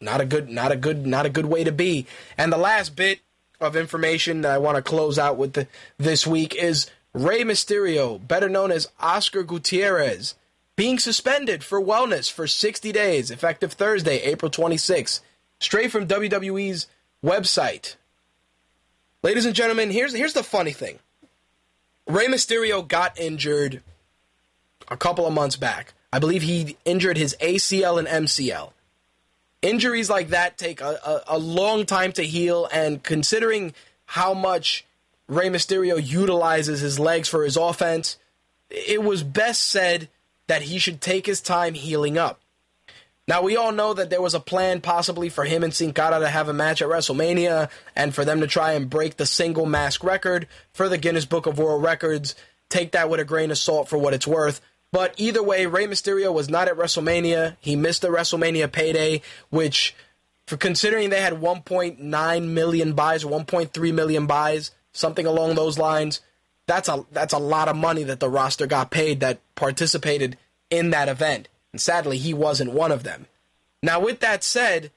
[0.00, 2.06] Not a good, not a good, not a good way to be.
[2.36, 3.20] And the last bit
[3.58, 5.66] of information that I want to close out with the,
[5.96, 10.34] this week is Rey Mysterio, better known as Oscar Gutierrez,
[10.76, 15.20] being suspended for wellness for 60 days, effective Thursday, April 26th,
[15.58, 16.86] straight from WWE's
[17.24, 17.94] website.
[19.22, 20.98] Ladies and gentlemen, here's here's the funny thing.
[22.06, 23.82] Rey Mysterio got injured
[24.88, 25.94] a couple of months back.
[26.12, 28.72] I believe he injured his ACL and MCL.
[29.62, 33.74] Injuries like that take a, a, a long time to heal, and considering
[34.06, 34.84] how much
[35.26, 38.18] Rey Mysterio utilizes his legs for his offense,
[38.70, 40.08] it was best said
[40.46, 42.40] that he should take his time healing up.
[43.26, 46.20] Now, we all know that there was a plan possibly for him and Sin Cara
[46.20, 49.64] to have a match at WrestleMania and for them to try and break the single
[49.64, 52.34] mask record for the Guinness Book of World Records.
[52.68, 54.60] Take that with a grain of salt for what it's worth.
[54.94, 57.56] But either way, Rey Mysterio was not at WrestleMania.
[57.60, 59.92] He missed the WrestleMania payday, which,
[60.46, 66.20] for considering they had 1.9 million buys or 1.3 million buys, something along those lines,
[66.66, 70.38] that's a that's a lot of money that the roster got paid that participated
[70.70, 71.48] in that event.
[71.72, 73.26] And sadly, he wasn't one of them.
[73.82, 74.92] Now, with that said,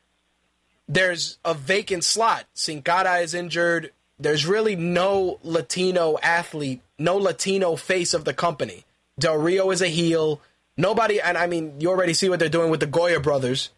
[0.88, 2.46] there's a vacant slot.
[2.54, 3.92] Sin Cara is injured.
[4.20, 8.84] There's really no Latino athlete, no Latino face of the company.
[9.20, 10.42] Del Rio is a heel.
[10.76, 13.70] Nobody, and I mean, you already see what they're doing with the Goya brothers.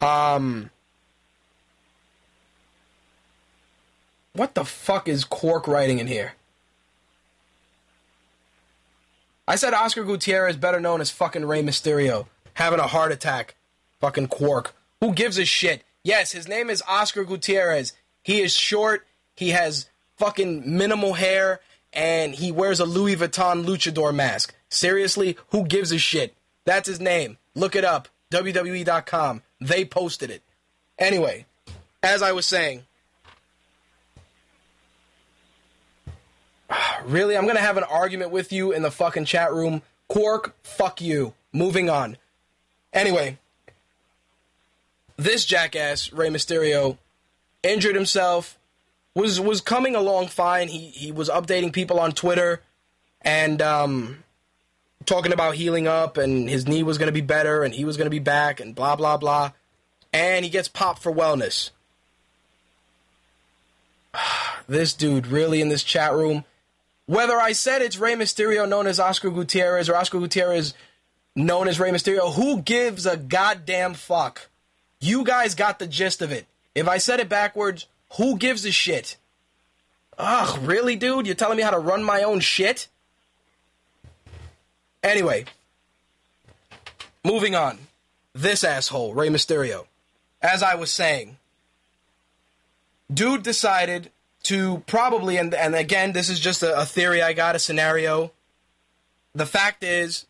[0.00, 0.70] Um,
[4.34, 6.34] what the fuck is Quark writing in here?
[9.46, 13.56] I said Oscar Gutierrez, better known as fucking Rey Mysterio, having a heart attack.
[14.00, 14.74] Fucking Quark.
[15.00, 15.82] Who gives a shit?
[16.02, 17.92] Yes, his name is Oscar Gutierrez.
[18.22, 19.06] He is short.
[19.36, 21.60] He has fucking minimal hair,
[21.92, 24.54] and he wears a Louis Vuitton luchador mask.
[24.72, 26.34] Seriously, who gives a shit?
[26.64, 27.36] That's his name.
[27.54, 28.08] Look it up.
[28.32, 29.42] WWE.com.
[29.60, 30.42] They posted it.
[30.98, 31.44] Anyway,
[32.02, 32.84] as I was saying,
[37.04, 39.82] really, I'm gonna have an argument with you in the fucking chat room.
[40.08, 41.34] Quark, fuck you.
[41.52, 42.16] Moving on.
[42.94, 43.36] Anyway,
[45.16, 46.96] this jackass Rey Mysterio
[47.62, 48.58] injured himself.
[49.14, 50.68] Was was coming along fine.
[50.68, 52.62] He he was updating people on Twitter
[53.20, 54.21] and um,
[55.04, 57.96] talking about healing up and his knee was going to be better and he was
[57.96, 59.52] going to be back and blah blah blah.
[60.12, 61.70] And he gets popped for wellness.
[64.68, 66.44] this dude really in this chat room.
[67.06, 70.74] Whether I said it's Rey Mysterio known as Oscar Gutierrez or Oscar Gutierrez
[71.34, 74.48] known as Rey Mysterio, who gives a goddamn fuck?
[75.00, 76.46] You guys got the gist of it.
[76.74, 77.86] If I said it backwards,
[78.16, 79.16] who gives a shit?
[80.16, 81.26] Ugh, really, dude?
[81.26, 82.88] You're telling me how to run my own shit?
[85.02, 85.44] Anyway,
[87.24, 87.78] moving on.
[88.34, 89.86] This asshole, Rey Mysterio.
[90.40, 91.36] As I was saying,
[93.12, 94.10] dude decided
[94.44, 98.32] to probably, and, and again, this is just a, a theory I got, a scenario.
[99.34, 100.26] The fact is,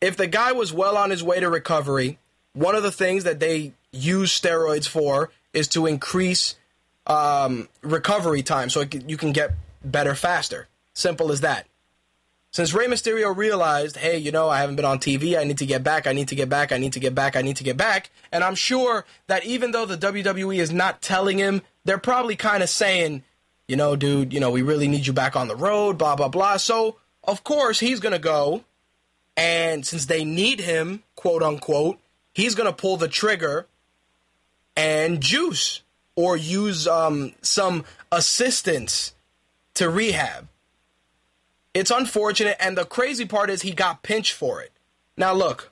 [0.00, 2.18] if the guy was well on his way to recovery,
[2.52, 6.54] one of the things that they use steroids for is to increase
[7.06, 10.68] um, recovery time so it, you can get better faster.
[10.94, 11.66] Simple as that.
[12.50, 15.66] Since Rey Mysterio realized, hey, you know, I haven't been on TV, I need to
[15.66, 17.64] get back, I need to get back, I need to get back, I need to
[17.64, 18.10] get back.
[18.32, 22.62] And I'm sure that even though the WWE is not telling him, they're probably kind
[22.62, 23.22] of saying,
[23.66, 26.28] you know, dude, you know, we really need you back on the road, blah, blah,
[26.28, 26.56] blah.
[26.56, 28.64] So, of course, he's going to go.
[29.36, 31.98] And since they need him, quote unquote,
[32.32, 33.66] he's going to pull the trigger
[34.74, 35.82] and juice
[36.16, 39.14] or use um, some assistance
[39.74, 40.48] to rehab.
[41.78, 44.72] It's unfortunate, and the crazy part is he got pinched for it.
[45.16, 45.70] Now, look,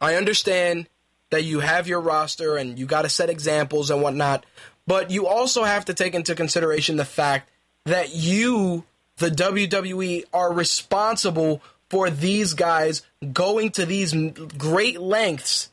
[0.00, 0.88] I understand
[1.28, 4.46] that you have your roster and you got to set examples and whatnot,
[4.86, 7.50] but you also have to take into consideration the fact
[7.84, 8.84] that you,
[9.18, 11.60] the WWE, are responsible
[11.90, 13.02] for these guys
[13.34, 14.14] going to these
[14.56, 15.68] great lengths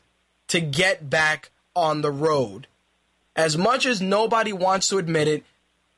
[0.48, 2.66] to get back on the road.
[3.34, 5.42] As much as nobody wants to admit it,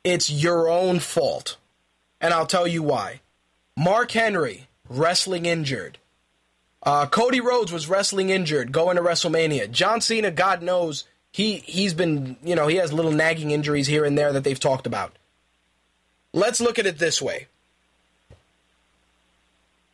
[0.05, 1.57] it's your own fault.
[2.21, 3.19] And I'll tell you why.
[3.75, 5.97] Mark Henry, wrestling injured.
[6.83, 9.69] Uh, Cody Rhodes was wrestling injured going to WrestleMania.
[9.71, 14.05] John Cena, God knows, he, he's been, you know, he has little nagging injuries here
[14.05, 15.13] and there that they've talked about.
[16.33, 17.47] Let's look at it this way.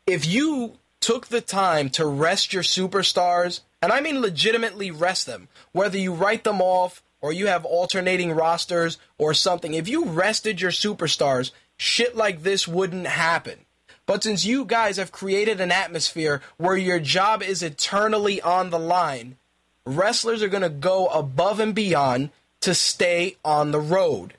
[0.05, 5.47] If you took the time to rest your superstars, and I mean legitimately rest them,
[5.71, 10.61] whether you write them off or you have alternating rosters or something, if you rested
[10.61, 13.59] your superstars, shit like this wouldn't happen.
[14.05, 18.79] But since you guys have created an atmosphere where your job is eternally on the
[18.79, 19.37] line,
[19.85, 22.29] wrestlers are going to go above and beyond
[22.61, 24.33] to stay on the road.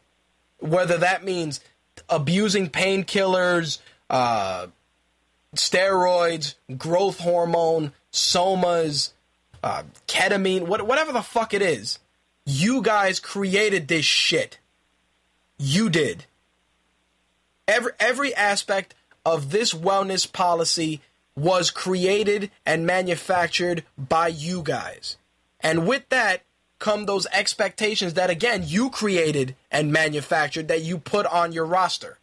[0.59, 1.61] Whether that means
[2.09, 3.78] abusing painkillers,
[4.09, 4.68] uh,
[5.55, 9.12] steroids, growth hormone, somas,
[9.62, 11.99] uh, ketamine, what, whatever the fuck it is.
[12.47, 14.59] You guys created this shit.
[15.59, 16.24] You did.
[17.69, 18.95] Every every aspect
[19.27, 21.03] of this wellness policy
[21.37, 25.19] was created and manufactured by you guys.
[25.61, 26.43] And with that
[26.79, 32.19] come those expectations that again you created and manufactured that you put on your roster.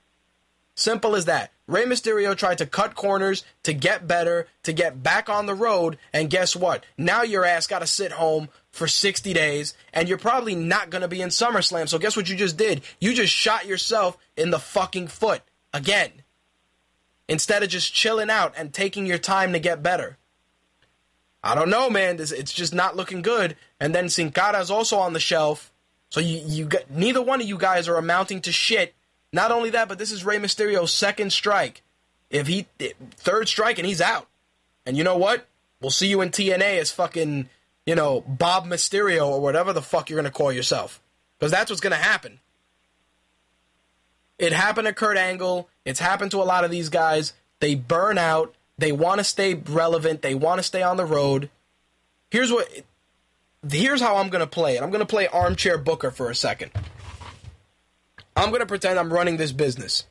[0.75, 1.51] Simple as that.
[1.67, 5.97] Rey Mysterio tried to cut corners to get better, to get back on the road,
[6.13, 6.85] and guess what?
[6.97, 11.01] Now your ass got to sit home for 60 days, and you're probably not going
[11.01, 11.87] to be in SummerSlam.
[11.87, 12.81] So guess what you just did?
[12.99, 15.41] You just shot yourself in the fucking foot
[15.73, 16.11] again.
[17.29, 20.17] Instead of just chilling out and taking your time to get better.
[21.41, 22.17] I don't know, man.
[22.17, 23.55] This, it's just not looking good.
[23.79, 25.71] And then Sin Cara's also on the shelf.
[26.09, 28.93] So you, you got, neither one of you guys are amounting to shit.
[29.31, 31.81] Not only that, but this is Rey Mysterio's second strike.
[32.29, 32.67] If he
[33.15, 34.27] third strike and he's out.
[34.85, 35.47] And you know what?
[35.81, 37.49] We'll see you in TNA as fucking,
[37.85, 41.01] you know, Bob Mysterio or whatever the fuck you're gonna call yourself.
[41.37, 42.39] Because that's what's gonna happen.
[44.37, 45.69] It happened to Kurt Angle.
[45.85, 47.33] It's happened to a lot of these guys.
[47.59, 48.53] They burn out.
[48.77, 50.21] They want to stay relevant.
[50.21, 51.49] They want to stay on the road.
[52.29, 52.67] Here's what.
[53.69, 54.83] Here's how I'm gonna play it.
[54.83, 56.71] I'm gonna play armchair Booker for a second.
[58.35, 60.05] I'm gonna pretend I'm running this business.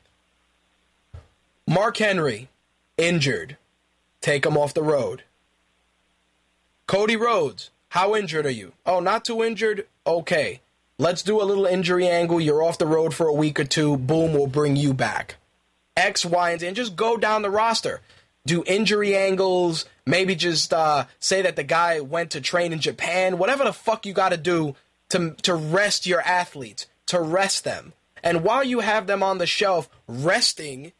[1.67, 2.49] Mark Henry,
[2.97, 3.57] injured.
[4.21, 5.23] Take him off the road.
[6.87, 8.73] Cody Rhodes, how injured are you?
[8.85, 9.87] Oh, not too injured?
[10.05, 10.61] Okay.
[10.99, 12.39] Let's do a little injury angle.
[12.39, 13.97] You're off the road for a week or two.
[13.97, 15.35] Boom, we'll bring you back.
[15.97, 18.01] X, Y, and Z, and just go down the roster.
[18.45, 19.85] Do injury angles.
[20.05, 23.39] Maybe just uh, say that the guy went to train in Japan.
[23.39, 24.75] Whatever the fuck you got to do
[25.09, 27.93] to to rest your athletes, to rest them.
[28.23, 30.91] And while you have them on the shelf resting,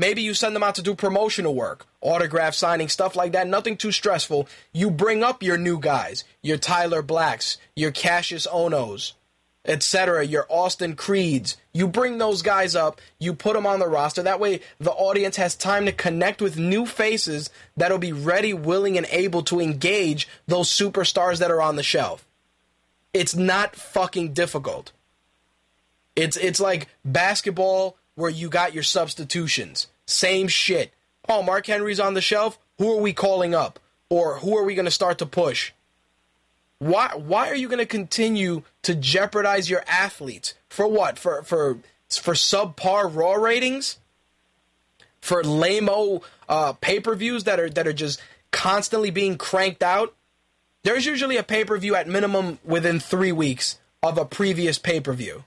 [0.00, 3.46] maybe you send them out to do promotional work, autograph signing, stuff like that.
[3.46, 4.48] Nothing too stressful.
[4.72, 9.12] You bring up your new guys, your Tyler Blacks, your Kassius Ohnos,
[9.66, 11.58] etc., your Austin Creeds.
[11.74, 14.22] You bring those guys up, you put them on the roster.
[14.22, 18.96] That way, the audience has time to connect with new faces that'll be ready, willing,
[18.96, 22.26] and able to engage those superstars that are on the shelf.
[23.12, 24.92] It's not fucking difficult.
[26.16, 29.86] It's it's like basketball where you got your substitutions.
[30.06, 30.92] Same shit.
[31.28, 32.58] Oh, Mark Henry's on the shelf.
[32.78, 33.78] Who are we calling up?
[34.08, 35.72] Or who are we going to start to push?
[36.78, 41.18] Why why are you going to continue to jeopardize your athletes for what?
[41.18, 41.78] For for
[42.08, 43.98] for subpar raw ratings?
[45.20, 48.20] For lameo uh, pay-per-views that are that are just
[48.50, 50.14] constantly being cranked out?
[50.82, 55.44] There's usually a pay-per-view at minimum within 3 weeks of a previous pay-per-view.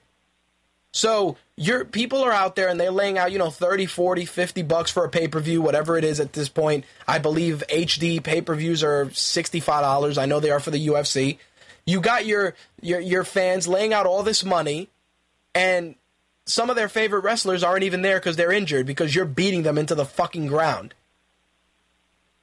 [0.91, 4.61] So your people are out there and they're laying out, you know, 30, 40, 50
[4.63, 6.85] bucks for a pay-per-view, whatever it is at this point.
[7.07, 10.17] I believe HD pay-per-views are $65.
[10.17, 11.37] I know they are for the UFC.
[11.85, 14.89] You got your your your fans laying out all this money
[15.53, 15.95] and
[16.45, 19.77] some of their favorite wrestlers aren't even there because they're injured because you're beating them
[19.77, 20.93] into the fucking ground.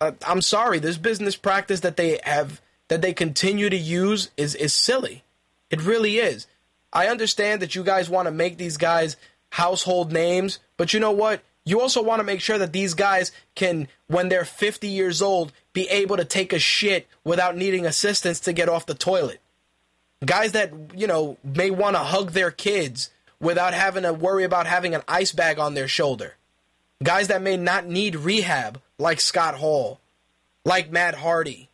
[0.00, 4.54] Uh, I'm sorry, this business practice that they have that they continue to use is
[4.54, 5.22] is silly.
[5.70, 6.46] It really is.
[6.92, 9.16] I understand that you guys want to make these guys
[9.50, 11.42] household names, but you know what?
[11.64, 15.52] You also want to make sure that these guys can, when they're 50 years old,
[15.72, 19.40] be able to take a shit without needing assistance to get off the toilet.
[20.24, 23.10] Guys that, you know, may want to hug their kids
[23.40, 26.34] without having to worry about having an ice bag on their shoulder.
[27.02, 30.00] Guys that may not need rehab, like Scott Hall,
[30.64, 31.68] like Matt Hardy,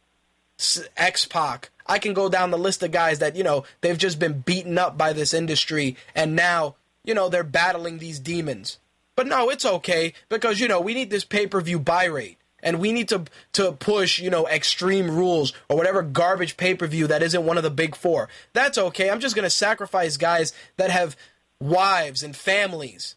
[0.97, 1.70] X Pac.
[1.88, 4.78] I can go down the list of guys that, you know, they've just been beaten
[4.78, 8.78] up by this industry and now, you know, they're battling these demons.
[9.14, 12.38] But no, it's okay because, you know, we need this pay per view buy rate.
[12.62, 16.86] And we need to to push, you know, extreme rules or whatever garbage pay per
[16.86, 18.28] view that isn't one of the big four.
[18.54, 19.08] That's okay.
[19.08, 21.16] I'm just gonna sacrifice guys that have
[21.60, 23.14] wives and families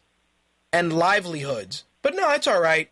[0.72, 1.84] and livelihoods.
[2.02, 2.90] But no, it's all right.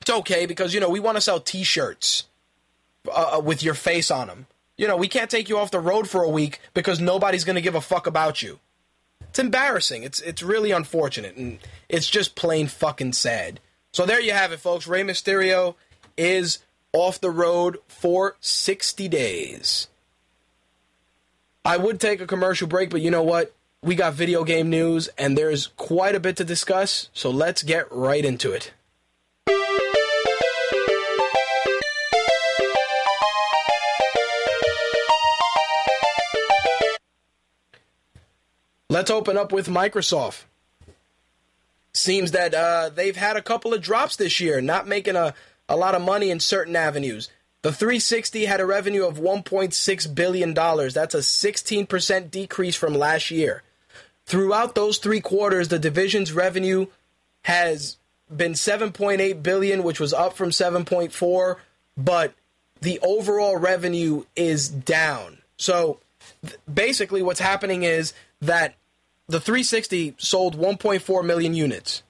[0.00, 2.24] It's okay because you know we want to sell T-shirts
[3.12, 4.46] uh, with your face on them.
[4.76, 7.56] You know we can't take you off the road for a week because nobody's going
[7.56, 8.58] to give a fuck about you.
[9.22, 10.02] It's embarrassing.
[10.02, 13.60] It's it's really unfortunate and it's just plain fucking sad.
[13.92, 14.86] So there you have it, folks.
[14.86, 15.76] Rey Mysterio
[16.16, 16.58] is
[16.92, 19.88] off the road for 60 days.
[21.64, 23.54] I would take a commercial break, but you know what?
[23.82, 27.90] We got video game news and there's quite a bit to discuss, so let's get
[27.90, 28.72] right into it.
[38.94, 40.44] Let's open up with Microsoft.
[41.94, 45.34] Seems that uh, they've had a couple of drops this year, not making a,
[45.68, 47.28] a lot of money in certain avenues.
[47.62, 50.54] The 360 had a revenue of $1.6 billion.
[50.54, 53.64] That's a 16% decrease from last year.
[54.26, 56.86] Throughout those three quarters, the division's revenue
[57.42, 57.96] has
[58.34, 61.56] been 7.8 billion, which was up from 7.4,
[61.96, 62.32] but
[62.80, 65.38] the overall revenue is down.
[65.56, 65.98] So
[66.46, 68.76] th- basically, what's happening is that
[69.28, 72.02] the 360 sold 1.4 million units.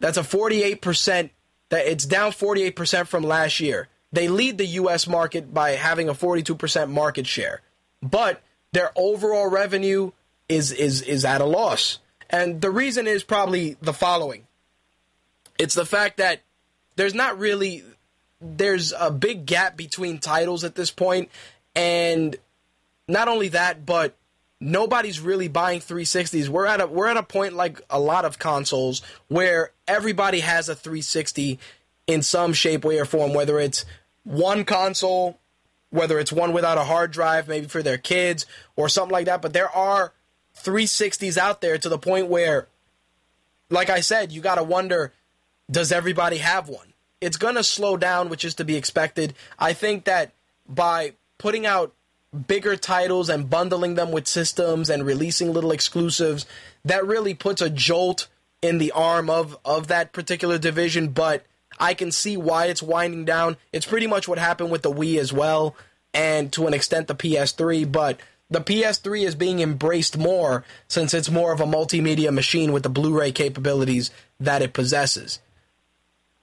[0.00, 1.30] That's a 48%.
[1.68, 3.88] That it's down 48% from last year.
[4.12, 5.08] They lead the U.S.
[5.08, 7.60] market by having a 42% market share,
[8.00, 8.40] but
[8.72, 10.12] their overall revenue
[10.48, 11.98] is is is at a loss.
[12.30, 14.46] And the reason is probably the following.
[15.58, 16.42] It's the fact that
[16.96, 17.84] there's not really
[18.40, 21.30] there's a big gap between titles at this point
[21.74, 22.36] and
[23.08, 24.14] not only that but
[24.60, 26.48] nobody's really buying 360s.
[26.48, 30.68] We're at a we're at a point like a lot of consoles where everybody has
[30.68, 31.58] a 360
[32.06, 33.84] in some shape way or form whether it's
[34.22, 35.38] one console
[35.90, 38.46] whether it's one without a hard drive maybe for their kids
[38.76, 40.12] or something like that but there are
[40.62, 42.68] 360s out there to the point where,
[43.70, 45.12] like I said, you got to wonder
[45.70, 46.92] does everybody have one?
[47.20, 49.34] It's to slow down, which is to be expected.
[49.58, 50.32] I think that
[50.68, 51.92] by putting out
[52.36, 56.46] bigger titles and bundling them with systems and releasing little exclusives,
[56.84, 58.28] that really puts a jolt
[58.62, 61.08] in the arm of, of that particular division.
[61.08, 61.44] But
[61.78, 63.56] I can see why it's winding down.
[63.72, 65.76] It's pretty much what happened with the Wii as well,
[66.14, 67.90] and to an extent the PS3.
[67.90, 72.82] But the PS3 is being embraced more since it's more of a multimedia machine with
[72.82, 75.40] the Blu-ray capabilities that it possesses.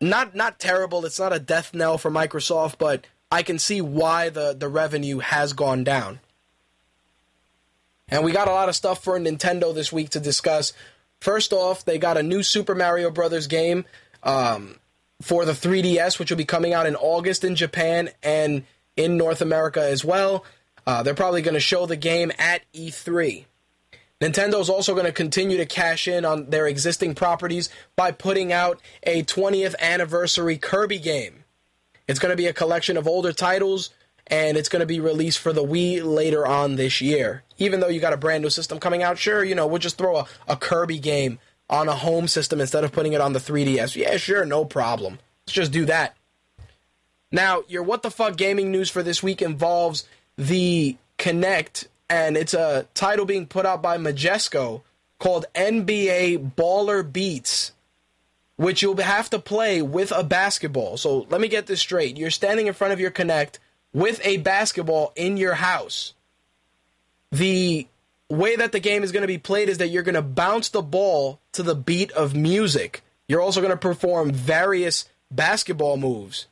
[0.02, 4.30] Not not terrible, it's not a death knell for Microsoft, but I can see why
[4.30, 6.20] the, the revenue has gone down.
[8.08, 10.72] And we got a lot of stuff for Nintendo this week to discuss.
[11.20, 13.86] First off, they got a new Super Mario Brothers game
[14.22, 14.76] um,
[15.20, 18.66] for the 3DS, which will be coming out in August in Japan and
[18.96, 20.46] in North America as well.
[20.86, 23.46] Uh, they're probably going to show the game at E3.
[24.22, 28.80] Nintendo's also going to continue to cash in on their existing properties by putting out
[29.02, 31.43] a 20th anniversary Kirby game.
[32.08, 33.90] It's going to be a collection of older titles,
[34.28, 37.44] and it's going to be released for the Wii later on this year.
[37.58, 39.98] Even though you got a brand new system coming out, sure, you know, we'll just
[39.98, 41.40] throw a, a Kirby game
[41.70, 43.96] on a home system instead of putting it on the 3DS.
[43.96, 45.20] Yeah, sure, no problem.
[45.46, 46.16] Let's just do that.
[47.32, 50.08] Now, your what the fuck gaming news for this week involves
[50.38, 54.82] the Kinect, and it's a title being put out by Majesco
[55.20, 57.72] called NBA Baller Beats,
[58.56, 60.98] which you'll have to play with a basketball.
[60.98, 62.18] So let me get this straight.
[62.18, 63.60] You're standing in front of your Kinect
[63.94, 66.14] with a basketball in your house.
[67.32, 67.88] The
[68.30, 70.70] way that the game is going to be played is that you're going to bounce
[70.70, 73.04] the ball to the beat of music.
[73.28, 76.48] You're also going to perform various basketball moves.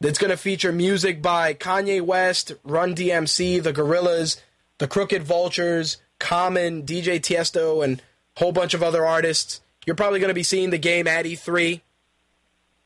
[0.00, 4.40] It's going to feature music by Kanye West, Run DMC, The Gorillaz,
[4.78, 9.60] The Crooked Vultures, Common, DJ Tiesto, and a whole bunch of other artists.
[9.88, 11.80] You're probably going to be seeing the game at E3.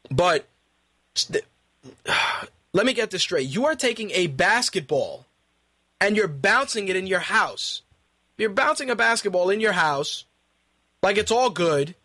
[0.08, 0.46] But
[2.72, 3.48] let me get this straight.
[3.48, 5.26] You are taking a basketball
[6.00, 7.82] and you're bouncing it in your house.
[8.38, 10.26] You're bouncing a basketball in your house
[11.02, 11.96] like it's all good,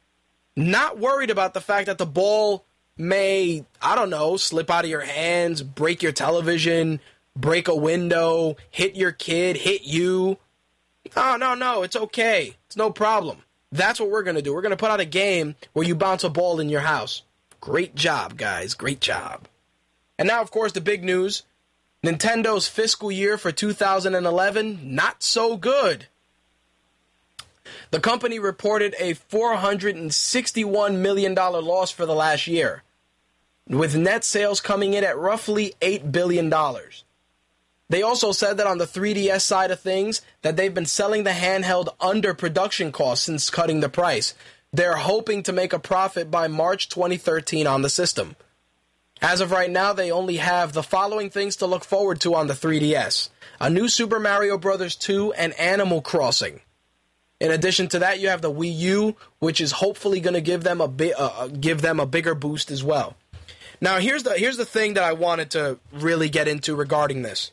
[0.55, 2.65] not worried about the fact that the ball
[2.97, 7.01] may, I don't know, slip out of your hands, break your television,
[7.35, 10.39] break a window, hit your kid, hit you.
[11.15, 12.55] Oh, no, no, it's okay.
[12.65, 13.43] It's no problem.
[13.71, 14.53] That's what we're going to do.
[14.53, 17.23] We're going to put out a game where you bounce a ball in your house.
[17.59, 18.73] Great job, guys.
[18.73, 19.47] Great job.
[20.17, 21.43] And now, of course, the big news
[22.05, 26.05] Nintendo's fiscal year for 2011, not so good.
[27.91, 32.83] The company reported a $461 million loss for the last year,
[33.67, 36.53] with net sales coming in at roughly $8 billion.
[37.89, 41.31] They also said that on the 3DS side of things, that they've been selling the
[41.31, 44.33] handheld under production costs since cutting the price.
[44.73, 48.35] They're hoping to make a profit by March 2013 on the system.
[49.21, 52.47] As of right now, they only have the following things to look forward to on
[52.47, 54.95] the 3DS: a new Super Mario Bros.
[54.95, 56.61] 2 and Animal Crossing.
[57.39, 60.63] In addition to that, you have the Wii U, which is hopefully going to give
[60.63, 63.15] them a bi- uh, uh, give them a bigger boost as well.
[63.79, 67.51] Now, here's the here's the thing that I wanted to really get into regarding this.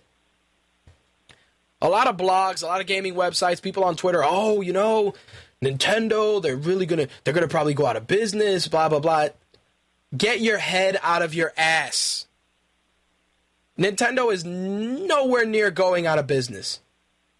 [1.84, 4.22] A lot of blogs, a lot of gaming websites, people on Twitter.
[4.24, 5.12] Oh, you know,
[5.62, 8.66] Nintendo, they're really gonna they're gonna probably go out of business.
[8.66, 9.28] Blah blah blah.
[10.16, 12.26] Get your head out of your ass.
[13.78, 16.80] Nintendo is nowhere near going out of business.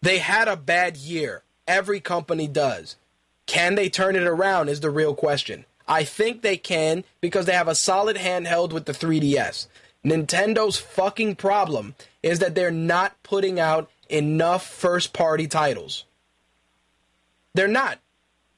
[0.03, 1.43] They had a bad year.
[1.67, 2.97] Every company does.
[3.47, 5.65] Can they turn it around is the real question.
[5.89, 9.69] I think they can because they have a solid handheld with the 3DS.
[10.05, 16.05] Nintendo's fucking problem is that they're not putting out enough first party titles.
[17.55, 17.99] They're not.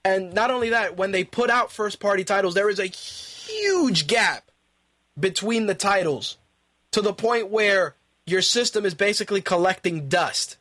[0.05, 4.07] And not only that, when they put out first party titles, there is a huge
[4.07, 4.51] gap
[5.19, 6.37] between the titles
[6.93, 7.95] to the point where
[8.27, 10.57] your system is basically collecting dust.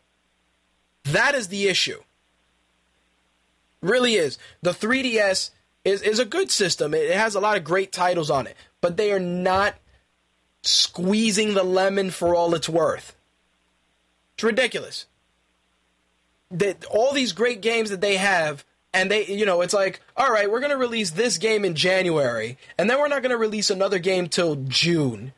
[1.03, 2.01] That is the issue.
[3.81, 4.37] Really is.
[4.61, 5.51] The 3DS
[5.83, 6.93] is, is a good system.
[6.93, 9.75] It has a lot of great titles on it, but they are not
[10.63, 13.15] squeezing the lemon for all it's worth.
[14.35, 15.05] It's ridiculous.
[16.51, 20.31] That all these great games that they have, and they, you know, it's like, all
[20.31, 23.99] right, we're gonna release this game in January, and then we're not gonna release another
[23.99, 25.33] game till June,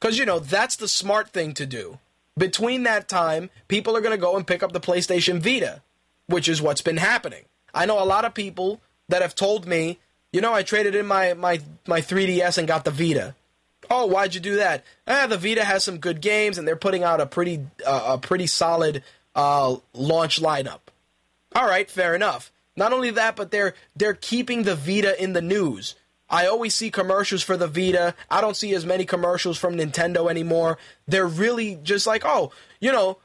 [0.00, 1.98] because you know that's the smart thing to do.
[2.38, 5.82] Between that time, people are gonna go and pick up the PlayStation Vita,
[6.26, 7.44] which is what's been happening.
[7.74, 9.98] I know a lot of people that have told me,
[10.32, 13.34] you know, I traded in my my my 3DS and got the Vita.
[13.90, 14.84] Oh, why'd you do that?
[15.06, 18.18] Ah, the Vita has some good games, and they're putting out a pretty uh, a
[18.18, 19.02] pretty solid
[19.34, 20.80] uh, launch lineup.
[21.54, 22.52] All right, fair enough.
[22.76, 25.94] Not only that, but they're they're keeping the Vita in the news.
[26.28, 28.14] I always see commercials for the Vita.
[28.30, 30.76] I don't see as many commercials from Nintendo anymore.
[31.06, 32.50] They're really just like, oh,
[32.80, 33.18] you know,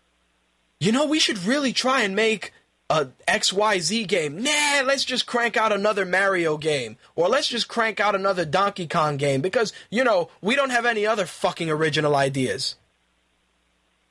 [0.80, 2.54] you know, we should really try and make
[2.92, 4.44] a XYZ game.
[4.44, 6.98] Nah, let's just crank out another Mario game.
[7.16, 10.86] Or let's just crank out another Donkey Kong game because, you know, we don't have
[10.86, 12.76] any other fucking original ideas.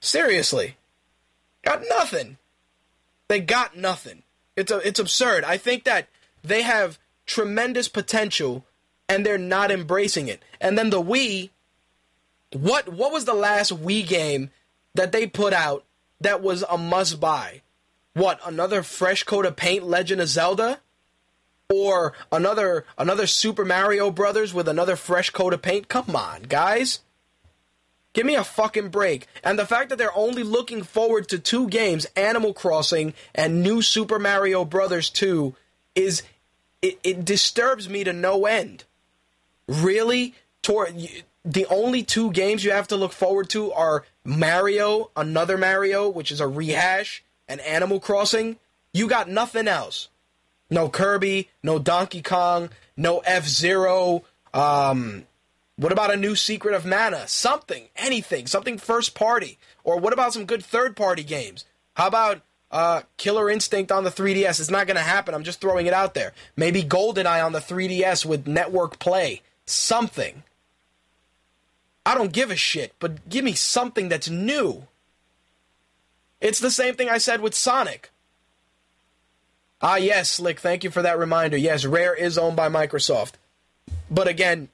[0.00, 0.76] Seriously.
[1.62, 2.38] Got nothing.
[3.28, 4.22] They got nothing.
[4.56, 5.44] It's a, it's absurd.
[5.44, 6.08] I think that
[6.42, 8.64] they have tremendous potential
[9.10, 10.42] and they're not embracing it.
[10.58, 11.50] And then the Wii
[12.52, 14.50] what what was the last Wii game
[14.94, 15.84] that they put out
[16.20, 17.62] that was a must buy?
[18.20, 20.80] What, another fresh coat of paint Legend of Zelda?
[21.70, 25.88] Or another another Super Mario Brothers with another fresh coat of paint?
[25.88, 26.98] Come on, guys.
[28.12, 29.26] Give me a fucking break.
[29.42, 33.80] And the fact that they're only looking forward to two games, Animal Crossing and New
[33.80, 35.54] Super Mario Brothers 2,
[35.94, 36.22] is
[36.82, 38.84] it, it disturbs me to no end.
[39.66, 40.34] Really?
[40.62, 46.30] The only two games you have to look forward to are Mario, another Mario, which
[46.30, 48.56] is a rehash, and Animal Crossing.
[48.94, 50.08] You got nothing else.
[50.70, 54.22] No Kirby, no Donkey Kong, no F Zero.
[54.54, 55.26] Um,
[55.76, 57.26] what about a new Secret of Mana?
[57.26, 59.58] Something, anything, something first party.
[59.82, 61.64] Or what about some good third party games?
[61.94, 64.60] How about uh, Killer Instinct on the 3DS?
[64.60, 65.34] It's not going to happen.
[65.34, 66.32] I'm just throwing it out there.
[66.56, 69.42] Maybe GoldenEye on the 3DS with network play.
[69.66, 70.44] Something.
[72.06, 74.86] I don't give a shit, but give me something that's new.
[76.40, 78.10] It's the same thing I said with Sonic.
[79.82, 81.56] Ah, yes, Slick, thank you for that reminder.
[81.56, 83.32] Yes, Rare is owned by Microsoft.
[84.10, 84.68] But again,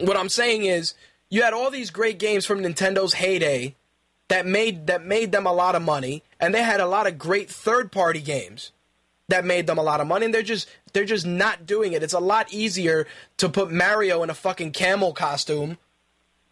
[0.00, 0.94] what I'm saying is
[1.30, 3.74] you had all these great games from Nintendo's heyday
[4.28, 7.18] that made that made them a lot of money and they had a lot of
[7.18, 8.72] great third-party games.
[9.28, 12.02] that made them a lot of money and they're just they're just not doing it.
[12.02, 13.06] It's a lot easier
[13.38, 15.78] to put Mario in a fucking camel costume.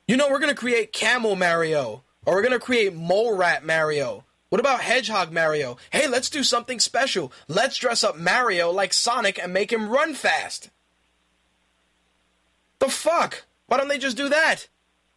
[0.06, 4.24] You know, we're to create camel Mario or we're going to create mole rat Mario.
[4.48, 5.78] What about Hedgehog Mario?
[5.90, 7.32] Hey, let's do something special.
[7.48, 10.70] Let's dress up Mario like Sonic and make him run fast.
[12.78, 13.44] The fuck?
[13.66, 14.68] Why don't they just do that?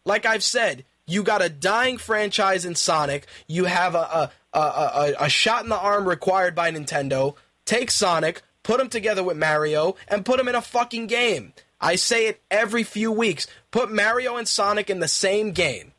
[0.04, 3.26] Like I've said, you got a dying franchise in Sonic.
[3.46, 7.36] You have a a, a, a, a shot in the arm required by Nintendo.
[7.64, 11.52] Take Sonic, put him together with Mario, and put him in a fucking game.
[11.80, 13.46] I say it every few weeks.
[13.70, 15.92] Put Mario and Sonic in the same game.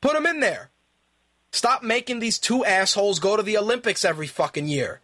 [0.00, 0.70] Put them in there.
[1.50, 5.00] Stop making these two assholes go to the Olympics every fucking year.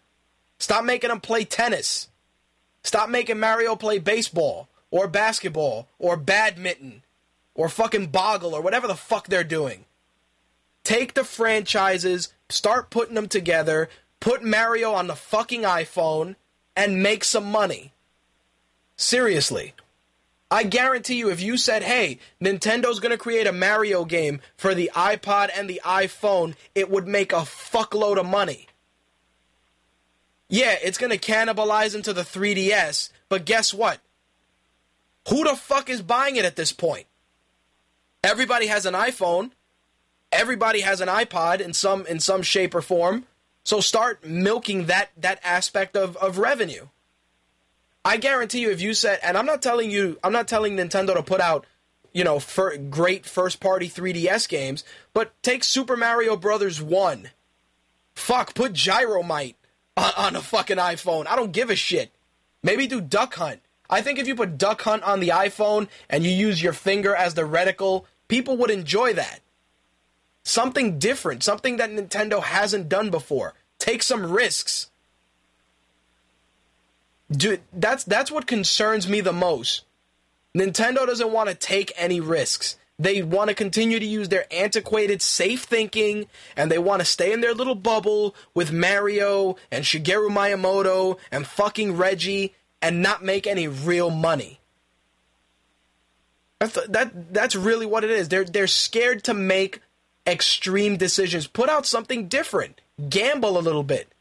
[0.58, 2.08] Stop making them play tennis.
[2.82, 7.02] Stop making Mario play baseball or basketball or badminton
[7.54, 9.84] or fucking boggle or whatever the fuck they're doing.
[10.84, 13.88] Take the franchises, start putting them together,
[14.20, 16.36] put Mario on the fucking iPhone,
[16.76, 17.92] and make some money.
[18.96, 19.72] Seriously.
[20.54, 24.72] I guarantee you, if you said, hey, Nintendo's going to create a Mario game for
[24.72, 28.68] the iPod and the iPhone, it would make a fuckload of money.
[30.48, 33.98] Yeah, it's going to cannibalize into the 3DS, but guess what?
[35.28, 37.06] Who the fuck is buying it at this point?
[38.22, 39.50] Everybody has an iPhone.
[40.30, 43.26] Everybody has an iPod in some in some shape or form.
[43.64, 46.86] So start milking that that aspect of, of revenue.
[48.04, 51.14] I guarantee you, if you said, and I'm not telling you, I'm not telling Nintendo
[51.14, 51.64] to put out,
[52.12, 52.40] you know,
[52.90, 57.30] great first party 3DS games, but take Super Mario Brothers 1.
[58.14, 59.54] Fuck, put Gyromite
[59.96, 61.26] on, on a fucking iPhone.
[61.26, 62.12] I don't give a shit.
[62.62, 63.60] Maybe do Duck Hunt.
[63.88, 67.14] I think if you put Duck Hunt on the iPhone and you use your finger
[67.14, 69.40] as the reticle, people would enjoy that.
[70.42, 73.54] Something different, something that Nintendo hasn't done before.
[73.78, 74.90] Take some risks.
[77.34, 79.84] Dude, that's that's what concerns me the most.
[80.56, 82.76] Nintendo doesn't want to take any risks.
[82.96, 87.32] They want to continue to use their antiquated safe thinking and they want to stay
[87.32, 93.48] in their little bubble with Mario and Shigeru Miyamoto and fucking Reggie and not make
[93.48, 94.60] any real money.
[96.60, 98.28] That's that that's really what it is.
[98.28, 99.80] They're they're scared to make
[100.24, 101.48] extreme decisions.
[101.48, 102.80] Put out something different.
[103.08, 104.13] Gamble a little bit.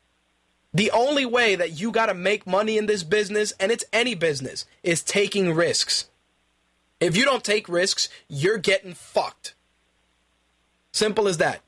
[0.73, 4.15] The only way that you got to make money in this business, and it's any
[4.15, 6.09] business, is taking risks.
[6.99, 9.53] If you don't take risks, you're getting fucked.
[10.91, 11.61] Simple as that.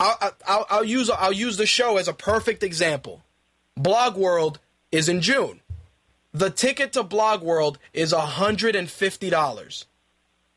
[0.00, 3.22] I'll, I'll, I'll use I'll use the show as a perfect example.
[3.76, 4.58] Blog World
[4.90, 5.60] is in June.
[6.32, 9.84] The ticket to Blog World is $150.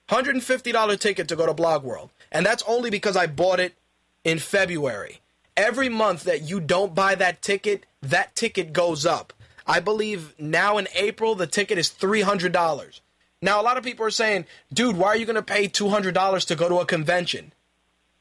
[0.09, 2.09] $150 ticket to go to Blog World.
[2.31, 3.76] And that's only because I bought it
[4.23, 5.19] in February.
[5.57, 9.34] Every month that you don't buy that ticket, that ticket goes up.
[9.65, 12.99] I believe now in April, the ticket is $300.
[13.41, 16.48] Now, a lot of people are saying, dude, why are you going to pay $200
[16.48, 17.53] to go to a convention?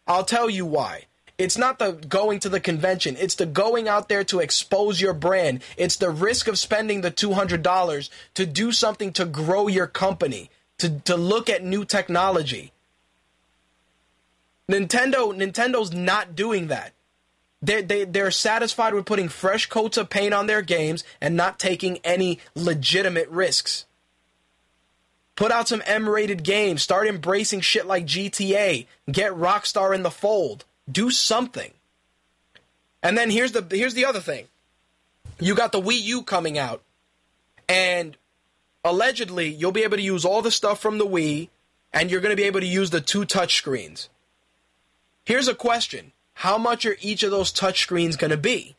[0.06, 1.04] I'll tell you why.
[1.36, 3.16] It's not the going to the convention.
[3.18, 5.62] It's the going out there to expose your brand.
[5.76, 11.00] It's the risk of spending the $200 to do something to grow your company, to,
[11.00, 12.72] to look at new technology.
[14.70, 16.93] Nintendo Nintendo's not doing that.
[17.64, 21.58] They, they, they're satisfied with putting fresh coats of paint on their games and not
[21.58, 23.86] taking any legitimate risks.
[25.34, 26.82] Put out some M rated games.
[26.82, 28.86] Start embracing shit like GTA.
[29.10, 30.64] Get Rockstar in the fold.
[30.90, 31.72] Do something.
[33.02, 34.46] And then here's the here's the other thing.
[35.40, 36.82] You got the Wii U coming out,
[37.68, 38.16] and
[38.84, 41.48] allegedly you'll be able to use all the stuff from the Wii,
[41.92, 44.08] and you're going to be able to use the two touch screens.
[45.24, 48.76] Here's a question: How much are each of those touch screens going to be?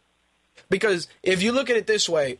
[0.69, 2.39] Because if you look at it this way,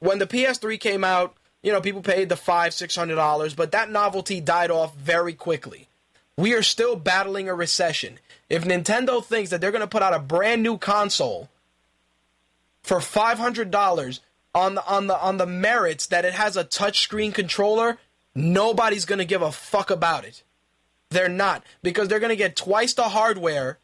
[0.00, 3.72] when the PS3 came out, you know people paid the five six hundred dollars, but
[3.72, 5.88] that novelty died off very quickly.
[6.36, 8.20] We are still battling a recession.
[8.48, 11.48] If Nintendo thinks that they're going to put out a brand new console
[12.82, 14.20] for five hundred dollars
[14.54, 17.98] on the on the on the merits that it has a touchscreen controller,
[18.34, 20.42] nobody's going to give a fuck about it.
[21.10, 23.78] They're not because they're going to get twice the hardware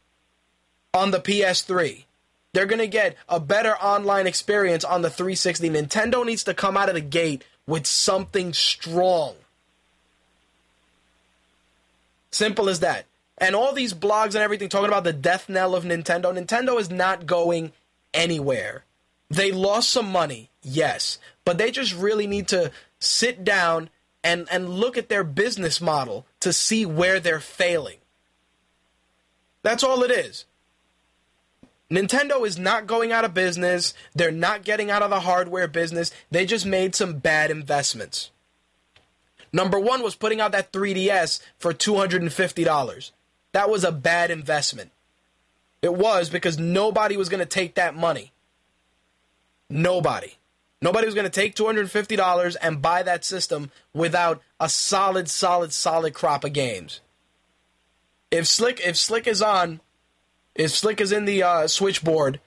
[0.95, 2.05] on the PS3.
[2.53, 5.69] They're going to get a better online experience on the 360.
[5.69, 9.35] Nintendo needs to come out of the gate with something strong.
[12.31, 13.05] Simple as that.
[13.37, 16.33] And all these blogs and everything talking about the death knell of Nintendo.
[16.33, 17.73] Nintendo is not going
[18.13, 18.85] anywhere.
[19.29, 23.89] They lost some money, yes, but they just really need to sit down
[24.23, 27.97] and, and look at their business model to see where they're failing.
[29.61, 30.45] That's all it is.
[31.91, 33.93] Nintendo is not going out of business.
[34.15, 36.11] They're not getting out of the hardware business.
[36.31, 38.31] They just made some bad investments.
[39.53, 43.11] Number one was putting out that 3DS for $250.
[43.53, 44.91] That was a bad investment.
[45.81, 48.31] It was because nobody was going to take that money.
[49.69, 50.33] Nobody.
[50.81, 56.13] Nobody was going to take $250 and buy that system without a solid, solid, solid
[56.13, 57.01] crop of games.
[58.31, 59.79] If Slick, if Slick is on,
[60.55, 62.39] if Slick is in the uh, switchboard,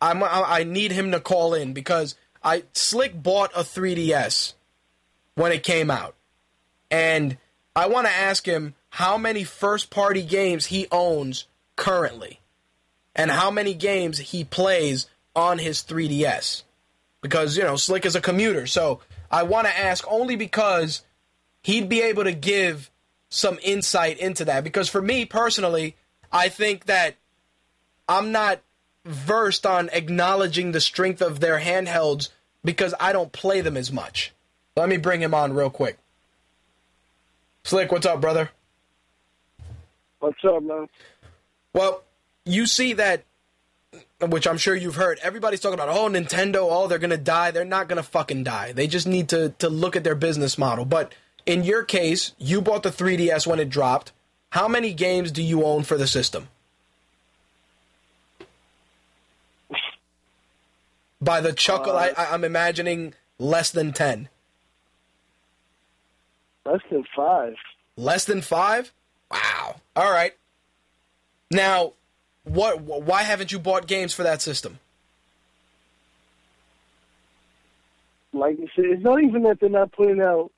[0.00, 4.54] I'm, I, I need him to call in because I Slick bought a 3DS
[5.34, 6.14] when it came out,
[6.90, 7.38] and
[7.74, 12.40] I want to ask him how many first-party games he owns currently,
[13.14, 16.64] and how many games he plays on his 3DS
[17.22, 18.66] because you know Slick is a commuter.
[18.66, 21.02] So I want to ask only because
[21.62, 22.90] he'd be able to give
[23.30, 24.62] some insight into that.
[24.62, 25.96] Because for me personally,
[26.30, 27.14] I think that
[28.08, 28.60] I'm not
[29.04, 32.30] versed on acknowledging the strength of their handhelds
[32.64, 34.32] because I don't play them as much.
[34.76, 35.98] Let me bring him on real quick.
[37.64, 38.50] Slick, what's up, brother?
[40.20, 40.88] What's up, man?
[41.72, 42.02] Well,
[42.44, 43.24] you see that
[44.20, 45.18] which I'm sure you've heard.
[45.22, 47.50] Everybody's talking about, oh, Nintendo, oh, they're gonna die.
[47.50, 48.72] They're not gonna fucking die.
[48.72, 50.84] They just need to to look at their business model.
[50.84, 51.12] But
[51.44, 54.12] in your case, you bought the 3DS when it dropped.
[54.50, 56.48] How many games do you own for the system?
[61.22, 64.28] By the chuckle, I, I, I'm imagining less than ten.
[66.66, 67.54] Less than five.
[67.96, 68.92] Less than five?
[69.30, 69.76] Wow.
[69.94, 70.34] All right.
[71.52, 71.92] Now,
[72.42, 72.80] what?
[72.80, 74.80] Why haven't you bought games for that system?
[78.32, 80.50] Like you said, it's not even that they're not putting out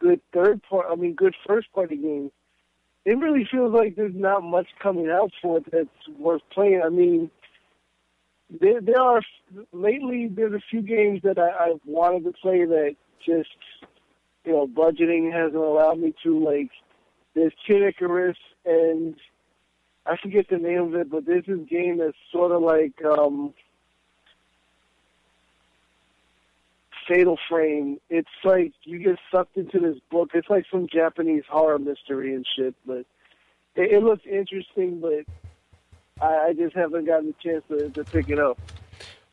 [0.00, 0.86] good third part.
[0.90, 2.32] I mean, good first party games.
[3.04, 6.82] It really feels like there's not much coming out for it that's worth playing.
[6.84, 7.30] I mean,
[8.60, 9.22] there there are
[9.72, 13.48] lately there's a few games that I, I've wanted to play that just
[14.44, 16.38] you know budgeting hasn't allowed me to.
[16.38, 16.70] Like,
[17.34, 19.16] there's Kid Icarus and
[20.04, 23.54] I forget the name of it, but there's this game that's sort of like um,
[27.08, 28.00] Fatal Frame.
[28.10, 30.30] It's like you get sucked into this book.
[30.34, 33.06] It's like some Japanese horror mystery and shit, but
[33.76, 35.00] it, it looks interesting.
[35.00, 35.24] But
[36.22, 38.58] I, I just haven't gotten a chance to, to pick it up.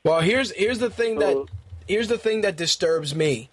[0.03, 1.45] Well, here's here's the thing that
[1.87, 3.49] here's the thing that disturbs me.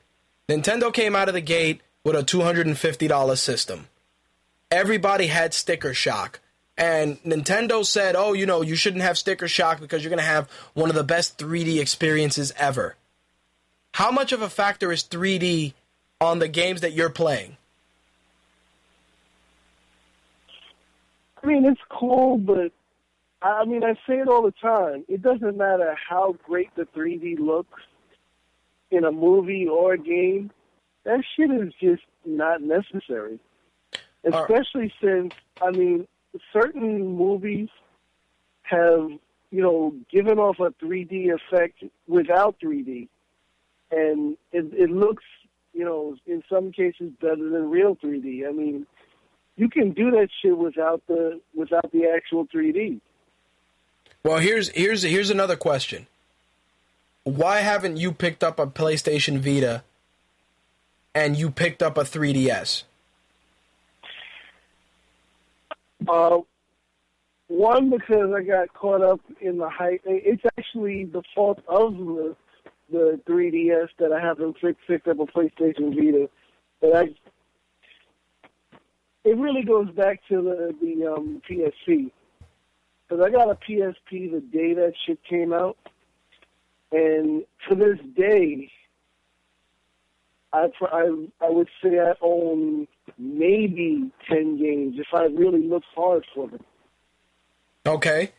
[0.49, 3.89] Nintendo came out of the gate with a two hundred and fifty dollar system.
[4.71, 6.41] Everybody had sticker shock.
[6.79, 10.25] And Nintendo said, "Oh, you know, you shouldn't have sticker shock because you're going to
[10.25, 12.97] have one of the best 3D experiences ever."
[13.95, 15.73] How much of a factor is 3D
[16.21, 17.57] on the games that you're playing?
[21.43, 22.73] I mean, it's cool, but
[23.47, 25.05] I mean, I say it all the time.
[25.09, 27.83] It doesn't matter how great the 3D looks
[28.91, 30.51] in a movie or a game.
[31.05, 33.39] That shit is just not necessary.
[34.25, 36.09] Especially since, I mean,
[36.53, 37.69] certain movies
[38.63, 39.11] have,
[39.51, 43.09] you know, given off a 3D effect without 3D.
[43.93, 45.23] And it, it looks,
[45.73, 48.49] you know, in some cases better than real 3D.
[48.49, 48.87] I mean,
[49.57, 53.01] you can do that shit without the without the actual 3D.
[54.27, 56.09] Well, here's here's here's another question.
[57.23, 59.85] Why haven't you picked up a PlayStation Vita
[61.15, 62.83] and you picked up a 3DS?
[66.09, 66.39] Uh,
[67.47, 70.01] one because I got caught up in the hype.
[70.05, 72.35] It's actually the fault of the
[72.91, 74.57] the 3DS that I haven't
[74.89, 76.29] picked, up a PlayStation Vita.
[76.81, 77.03] But I,
[79.23, 82.11] it really goes back to the the um, PSP
[83.09, 85.77] because I got a PSP the day that shit came out,
[86.93, 88.71] and to this day,
[90.53, 92.89] I I I would say I own
[93.19, 96.65] maybe ten games if I really look hard for them.
[97.87, 98.33] Okay.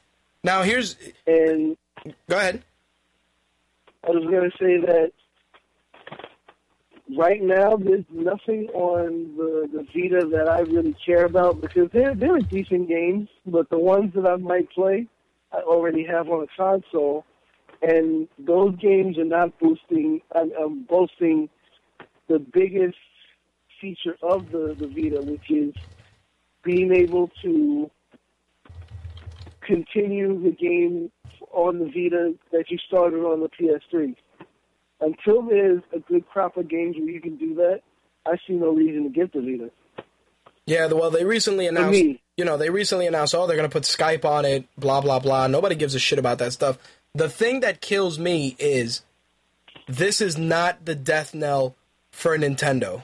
[0.43, 0.95] Now here's
[1.25, 1.77] And
[2.29, 2.63] go ahead.
[4.03, 5.11] I was going to say that
[7.15, 12.15] right now there's nothing on the, the Vita that I really care about because they're
[12.15, 15.07] they're decent games, but the ones that I might play,
[15.51, 17.25] I already have on a console,
[17.81, 20.21] and those games are not boosting.
[20.35, 21.49] I'm, I'm boasting
[22.27, 22.97] the biggest
[23.79, 25.73] feature of the the Vita, which is
[26.63, 27.89] being able to
[29.61, 31.11] continue the game
[31.51, 34.15] on the Vita that you started on the PS3.
[34.99, 37.81] Until there's a good crop of games where you can do that,
[38.25, 39.71] I see no reason to get the Vita.
[40.65, 42.03] Yeah, well, they recently announced
[42.37, 45.19] you know, they recently announced, oh, they're going to put Skype on it, blah, blah,
[45.19, 45.47] blah.
[45.47, 46.77] Nobody gives a shit about that stuff.
[47.15, 49.01] The thing that kills me is
[49.87, 51.75] this is not the death knell
[52.11, 53.03] for Nintendo.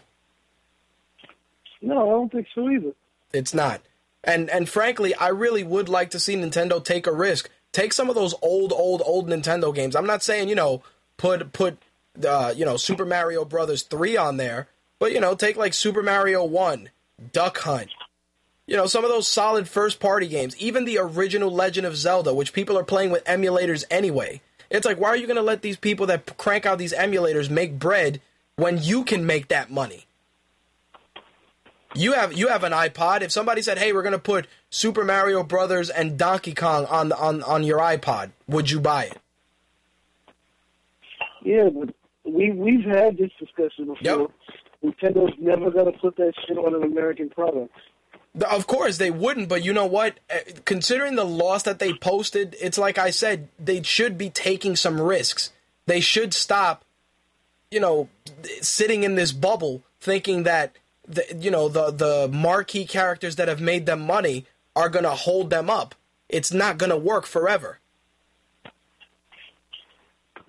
[1.82, 2.94] No, I don't think so either.
[3.34, 3.82] It's not.
[4.24, 7.50] And and frankly, I really would like to see Nintendo take a risk.
[7.74, 9.96] Take some of those old, old, old Nintendo games.
[9.96, 10.84] I'm not saying you know
[11.24, 11.78] put put
[12.28, 14.68] uh, you know Super Mario Brothers three on there,
[15.00, 16.90] but you know take like Super Mario One,
[17.32, 17.90] Duck Hunt.
[18.68, 20.58] You know some of those solid first party games.
[20.58, 24.42] Even the original Legend of Zelda, which people are playing with emulators anyway.
[24.70, 27.50] It's like why are you going to let these people that crank out these emulators
[27.50, 28.20] make bread
[28.58, 30.06] when you can make that money?
[31.96, 33.22] You have you have an iPod.
[33.22, 37.42] If somebody said, "Hey, we're gonna put Super Mario Brothers and Donkey Kong on on
[37.44, 39.18] on your iPod," would you buy it?
[41.44, 41.94] Yeah, but
[42.26, 43.98] we we've had this discussion before.
[44.02, 44.32] Yep.
[44.84, 47.74] Nintendo's never gonna put that shit on an American product.
[48.50, 50.20] Of course they wouldn't, but you know what?
[50.30, 54.76] Eh, Considering the loss that they posted, it's like I said, they should be taking
[54.76, 55.52] some risks.
[55.86, 56.84] They should stop,
[57.70, 58.10] you know,
[58.62, 60.76] sitting in this bubble thinking that
[61.08, 64.46] the, you know the the marquee characters that have made them money
[64.76, 65.94] are going to hold them up.
[66.30, 67.80] It's not going to work forever.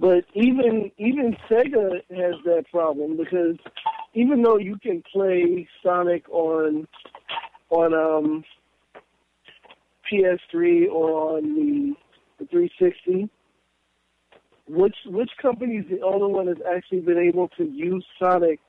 [0.04, 3.56] But even even Sega has that problem because
[4.12, 6.86] even though you can play Sonic on
[7.70, 8.44] on um,
[10.12, 11.94] PS3 or on the,
[12.38, 13.30] the 360,
[14.68, 18.60] which which company is the only one that's actually been able to use Sonic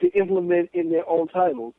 [0.00, 1.74] to implement in their own titles?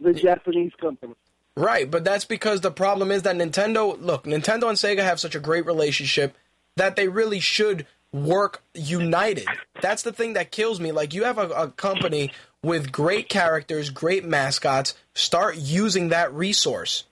[0.00, 1.12] The Japanese company.
[1.58, 5.34] Right, but that's because the problem is that Nintendo, look, Nintendo and Sega have such
[5.34, 6.38] a great relationship
[6.76, 9.46] that they really should work united.
[9.80, 10.92] That's the thing that kills me.
[10.92, 12.30] Like, you have a, a company
[12.62, 17.04] with great characters, great mascots, start using that resource.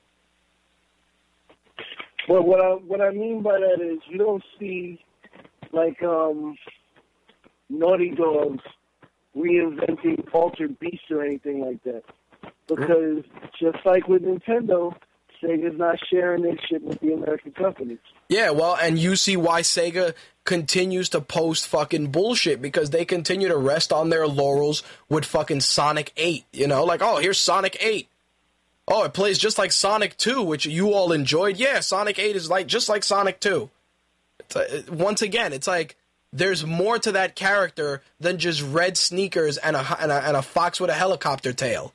[2.26, 4.98] But what I what I mean by that is you don't see
[5.72, 6.56] like um
[7.68, 8.62] Naughty Dogs
[9.36, 12.02] reinventing Altered Beast or anything like that.
[12.66, 13.24] Because
[13.60, 14.94] just like with Nintendo,
[15.44, 17.98] Sega's not sharing their shit with the American companies.
[18.28, 20.14] Yeah, well, and you see why Sega
[20.44, 25.60] continues to post fucking bullshit because they continue to rest on their laurels with fucking
[25.60, 26.44] Sonic 8.
[26.52, 28.08] You know, like, oh, here's Sonic 8.
[28.86, 31.56] Oh, it plays just like Sonic 2, which you all enjoyed.
[31.56, 33.70] Yeah, Sonic 8 is like just like Sonic 2.
[34.40, 35.96] It's uh, once again, it's like
[36.32, 40.42] there's more to that character than just red sneakers and a, and a and a
[40.42, 41.94] fox with a helicopter tail.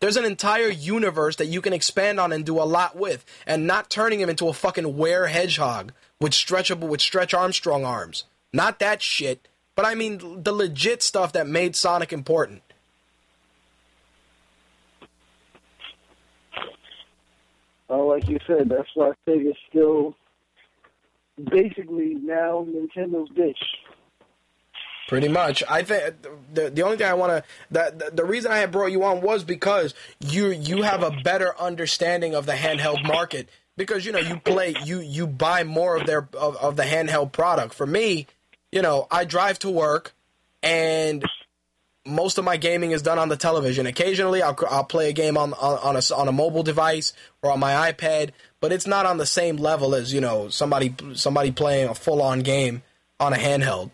[0.00, 3.66] There's an entire universe that you can expand on and do a lot with, and
[3.66, 8.24] not turning him into a fucking were hedgehog with stretchable with stretch Armstrong arms.
[8.52, 9.46] Not that shit,
[9.76, 12.62] but I mean the legit stuff that made Sonic important.
[17.88, 20.14] Like you said, that's why Sega's still
[21.50, 23.54] basically now Nintendo's bitch.
[25.10, 25.64] Pretty much.
[25.68, 26.22] I think
[26.54, 29.22] the the only thing I want to the, the reason I had brought you on
[29.22, 34.20] was because you you have a better understanding of the handheld market because you know
[34.20, 37.74] you play you you buy more of their of, of the handheld product.
[37.74, 38.28] For me,
[38.70, 40.14] you know, I drive to work
[40.62, 41.24] and
[42.06, 43.86] most of my gaming is done on the television.
[43.86, 47.50] Occasionally, I'll, I'll play a game on on on a, on a mobile device or
[47.50, 48.30] on my iPad,
[48.60, 52.22] but it's not on the same level as you know somebody somebody playing a full
[52.22, 52.84] on game
[53.18, 53.90] on a handheld.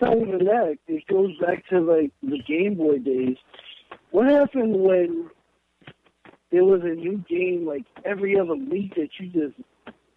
[0.00, 0.78] Not even that.
[0.86, 3.36] It goes back to like the Game Boy days.
[4.10, 5.30] What happened when
[6.50, 9.54] there was a new game like every other week that you just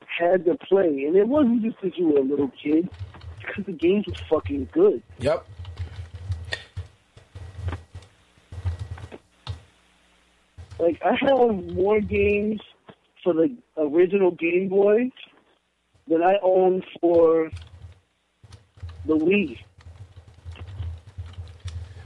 [0.08, 2.90] had to play, and it wasn't just because you were a little kid,
[3.40, 5.04] because the games were fucking good.
[5.20, 5.46] Yep.
[10.80, 12.62] Like I have more games
[13.24, 15.12] for the original Game Boy
[16.08, 17.52] than I own for
[19.06, 19.60] the Wii.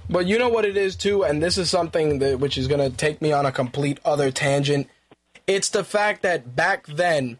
[0.10, 2.80] But you know what it is too, and this is something that which is going
[2.80, 4.88] to take me on a complete other tangent.
[5.46, 7.40] It's the fact that back then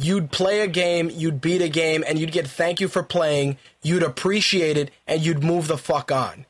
[0.00, 3.56] you'd play a game, you'd beat a game, and you'd get thank you for playing,
[3.82, 6.46] you'd appreciate it, and you'd move the fuck on.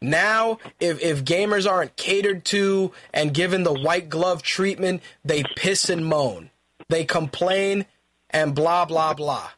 [0.00, 5.90] Now, if if gamers aren't catered to and given the white glove treatment, they piss
[5.90, 6.50] and moan.
[6.88, 7.86] They complain
[8.30, 9.50] and blah blah blah.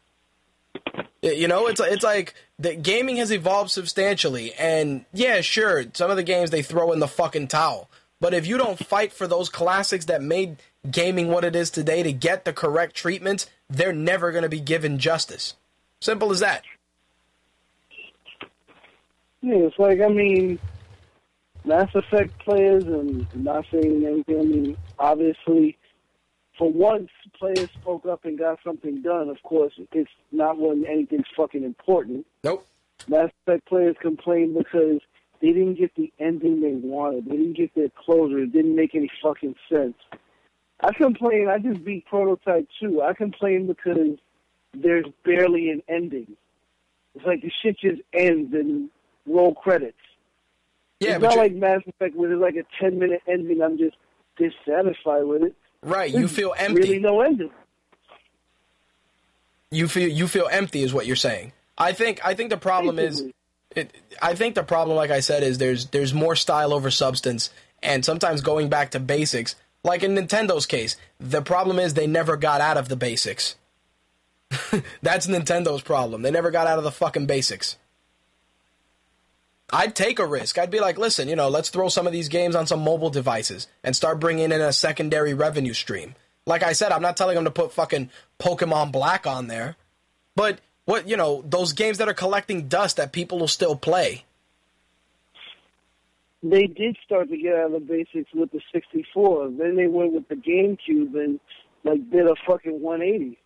[1.23, 6.17] You know, it's it's like the gaming has evolved substantially, and yeah, sure, some of
[6.17, 7.91] the games they throw in the fucking towel.
[8.21, 10.57] But if you don't fight for those classics that made
[10.91, 14.61] gaming what it is today to get the correct treatment, they're never going to be
[14.61, 15.55] given justice.
[16.01, 16.63] Simple as that.
[19.43, 20.59] Yeah, it's like I mean,
[21.65, 24.41] Mass Effect players, and not saying anything.
[24.41, 25.77] I mean, obviously,
[26.57, 27.11] for once,
[27.41, 29.29] players spoke up and got something done.
[29.29, 32.27] Of course, it's not when anything's fucking important.
[32.45, 32.67] Nope.
[33.09, 35.01] Mass Effect players complained because
[35.41, 37.25] they didn't get the ending they wanted.
[37.25, 38.41] They didn't get their closure.
[38.41, 39.97] It didn't make any fucking sense.
[40.83, 41.49] I complain.
[41.49, 43.03] I just beat Prototype 2.
[43.03, 44.19] I complain because
[44.75, 46.37] there's barely an ending.
[47.15, 48.91] It's like the shit just ends and
[49.27, 49.97] roll credits.
[51.01, 53.63] Yeah, it's but not you- like Mass Effect where there's like a 10 minute ending.
[53.63, 53.97] I'm just
[54.37, 55.57] dissatisfied with it.
[55.83, 56.13] Right.
[56.13, 56.81] You feel empty.
[56.81, 57.51] Really no ending.
[59.71, 61.53] you feel you feel empty is what you're saying.
[61.79, 63.25] I think I think the problem is
[63.75, 63.91] it,
[64.21, 67.51] I think the problem like I said is there's there's more style over substance
[67.83, 69.55] and sometimes going back to basics
[69.85, 73.57] like in Nintendo's case the problem is they never got out of the basics.
[75.03, 76.23] That's Nintendo's problem.
[76.23, 77.77] They never got out of the fucking basics.
[79.73, 80.59] I'd take a risk.
[80.59, 83.11] I'd be like, listen, you know, let's throw some of these games on some mobile
[83.11, 86.15] devices and start bringing in a secondary revenue stream.
[86.47, 89.77] Like I said, I'm not telling them to put fucking Pokemon Black on there,
[90.35, 94.25] but what you know, those games that are collecting dust that people will still play.
[96.43, 99.51] They did start to get out of the basics with the 64.
[99.51, 101.39] Then they went with the GameCube and
[101.85, 103.39] like did a fucking 180.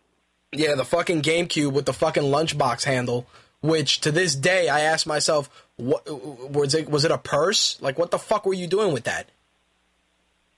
[0.53, 3.27] Yeah, the fucking GameCube with the fucking lunchbox handle,
[3.61, 6.05] which to this day I ask myself, what
[6.51, 6.89] was it?
[6.89, 7.77] Was it a purse?
[7.81, 9.27] Like, what the fuck were you doing with that?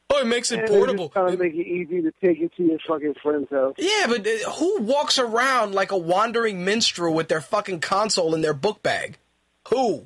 [0.09, 1.05] Oh, it makes it And they're portable.
[1.05, 3.75] just trying to make it easy to take it to your fucking friend's house.
[3.77, 8.41] Yeah, but uh, who walks around like a wandering minstrel with their fucking console in
[8.41, 9.17] their book bag?
[9.69, 10.05] Who?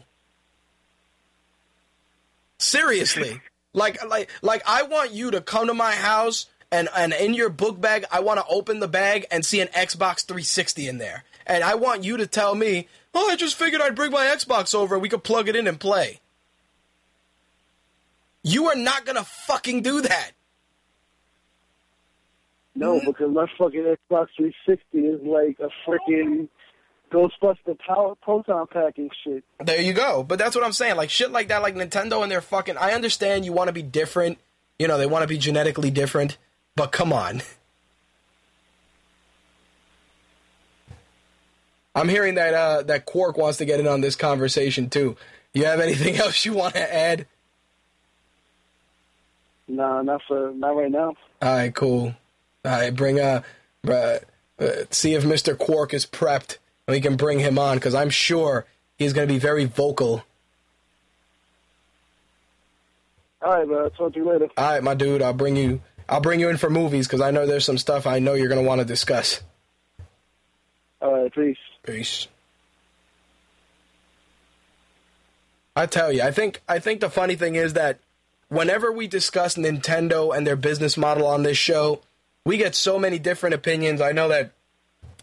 [2.58, 3.42] Seriously.
[3.74, 7.48] Like like like I want you to come to my house and and in your
[7.48, 11.24] book bag I want to open the bag and see an Xbox 360 in there.
[11.48, 14.74] And I want you to tell me, "Oh, I just figured I'd bring my Xbox
[14.74, 16.20] over and we could plug it in and play."
[18.44, 20.32] You are not going to fucking do that.
[22.74, 23.06] No, hmm?
[23.06, 26.48] because my fucking Xbox 360 is like a freaking
[27.12, 29.44] Ghostbuster power proton pack and shit.
[29.60, 30.24] There you go.
[30.24, 30.96] But that's what I'm saying.
[30.96, 32.78] Like shit like that, like Nintendo and their fucking.
[32.78, 34.40] I understand you want to be different.
[34.80, 36.38] You know, they want to be genetically different.
[36.76, 37.42] But come on.
[41.94, 45.18] I'm hearing that uh, that Quark wants to get in on this conversation too.
[45.54, 47.28] You have anything else you want to add?
[49.68, 51.16] Nah, not for not right now.
[51.42, 52.16] All right, cool.
[52.64, 53.42] All right, bring uh,
[53.88, 54.20] uh,
[54.60, 55.58] uh see if Mr.
[55.58, 56.58] Quark is prepped,
[56.88, 58.66] and we can bring him on because I'm sure
[58.98, 60.24] he's going to be very vocal.
[63.42, 63.86] All right, bro.
[63.86, 64.50] I'll talk to you later.
[64.56, 65.22] All right, my dude.
[65.22, 65.82] I'll bring you.
[66.08, 68.50] I'll bring you in for movies because I know there's some stuff I know you're
[68.50, 69.42] gonna want to discuss.
[71.02, 71.58] All right, peace.
[71.84, 72.28] Peace.
[75.76, 78.00] I tell you, I think I think the funny thing is that
[78.50, 82.02] whenever we discuss Nintendo and their business model on this show,
[82.46, 84.02] we get so many different opinions.
[84.02, 84.52] I know that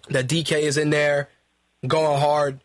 [0.09, 1.29] that DK is in there
[1.87, 2.61] going hard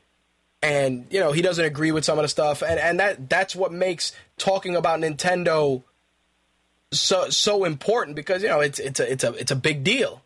[0.61, 3.55] and you know, he doesn't agree with some of the stuff and and that that's
[3.55, 5.83] what makes talking about Nintendo
[6.91, 10.21] so so important because you know, it's it's a it's a it's a big deal.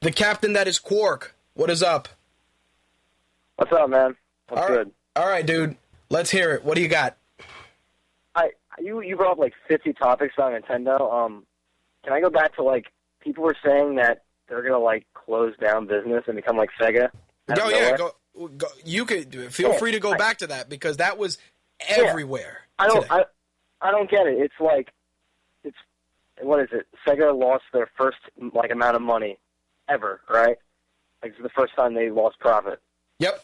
[0.00, 1.33] The captain that is Quark.
[1.54, 2.08] What is up?
[3.56, 4.16] What's up, man?
[4.48, 4.92] What's All right, good?
[5.16, 5.76] all right, dude.
[6.10, 6.64] Let's hear it.
[6.64, 7.16] What do you got?
[8.34, 8.50] I
[8.80, 11.12] you you brought up like 50 topics on Nintendo.
[11.12, 11.46] Um,
[12.02, 12.86] can I go back to like
[13.20, 17.10] people were saying that they're gonna like close down business and become like Sega?
[17.56, 18.12] Oh yeah, go,
[18.56, 18.66] go.
[18.84, 19.52] You could do it.
[19.52, 21.38] feel Yeah, free to go I- back to that because that was
[21.88, 22.62] everywhere.
[22.80, 23.14] I don't today.
[23.80, 24.38] I I don't get it.
[24.40, 24.92] It's like
[25.62, 25.76] it's
[26.42, 26.86] what is it?
[27.06, 28.18] Sega lost their first
[28.52, 29.38] like amount of money
[29.88, 30.56] ever, right?
[31.24, 32.80] Like it's the first time they lost profit.
[33.18, 33.42] Yep.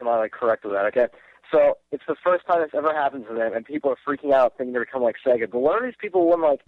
[0.00, 0.86] Am I like correct with that?
[0.86, 1.06] Okay.
[1.52, 4.54] So it's the first time it's ever happened to them, and people are freaking out
[4.58, 5.48] thinking they're becoming like Sega.
[5.48, 6.62] But what are these people when like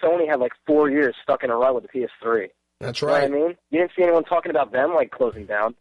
[0.00, 2.50] Sony had like four years stuck in a rut with the PS3?
[2.78, 3.24] That's right.
[3.24, 3.56] You know what I mean?
[3.70, 5.74] You didn't see anyone talking about them like closing down.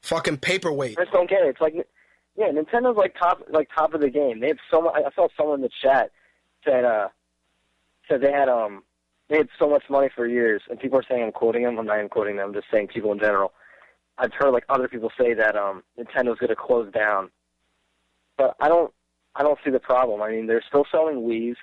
[0.00, 0.98] Fucking paperweight.
[0.98, 1.50] I just don't get it.
[1.50, 1.74] It's like,
[2.36, 4.40] yeah, Nintendo's like top, like top of the game.
[4.40, 4.94] They have so much.
[4.96, 6.10] I saw someone in the chat
[6.64, 7.08] said, uh,
[8.08, 8.82] said they had um,
[9.32, 11.78] they had so much money for years, and people are saying I'm quoting them.
[11.78, 12.48] I'm not even quoting them.
[12.48, 13.52] I'm just saying people in general.
[14.18, 17.30] I've heard like other people say that um, Nintendo's going to close down,
[18.36, 18.92] but I don't.
[19.34, 20.20] I don't see the problem.
[20.20, 21.56] I mean, they're still selling Wii's.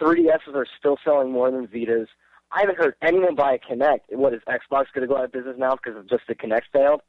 [0.00, 2.06] 3DSs are still selling more than Vitas.
[2.50, 4.00] I haven't heard anyone buy a Kinect.
[4.08, 6.62] What is Xbox going to go out of business now because of just the Kinect
[6.72, 7.02] failed?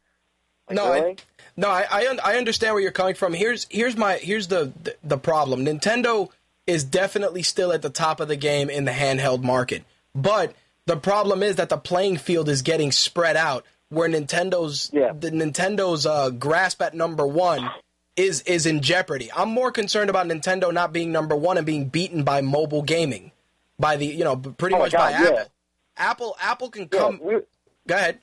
[0.68, 1.12] Like, No, really?
[1.12, 1.16] I,
[1.56, 3.34] no, I I, un- I understand where you're coming from.
[3.34, 5.66] Here's here's my here's the, the the problem.
[5.66, 6.30] Nintendo
[6.68, 9.84] is definitely still at the top of the game in the handheld market,
[10.16, 10.54] but
[10.86, 13.66] the problem is that the playing field is getting spread out.
[13.90, 15.12] Where Nintendo's Yeah.
[15.12, 17.70] the Nintendo's uh, grasp at number one
[18.16, 19.30] is is in jeopardy.
[19.36, 23.32] I'm more concerned about Nintendo not being number one and being beaten by mobile gaming,
[23.78, 25.28] by the you know pretty Oh much by God, yeah.
[25.28, 25.52] Apple.
[25.98, 27.20] Apple Apple can Yeah, come.
[27.22, 27.34] we,
[27.88, 28.20] Go ahead.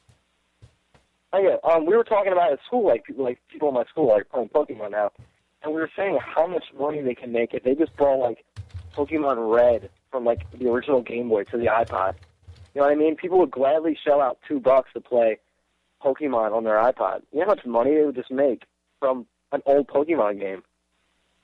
[1.34, 3.84] oh yeah, um, we were talking about at school, like people, like people in my
[3.84, 5.10] school, like playing Pokemon now,
[5.62, 8.42] and we were saying how much money they can make if they just brought like
[8.96, 12.14] Pokemon Red from like the original Game Boy to the iPod.
[12.74, 13.16] You know what I mean?
[13.16, 15.38] People would gladly shell out two bucks to play
[16.02, 17.22] Pokemon on their iPod.
[17.32, 18.62] You know how much money they would just make
[19.00, 20.62] from an old Pokemon game?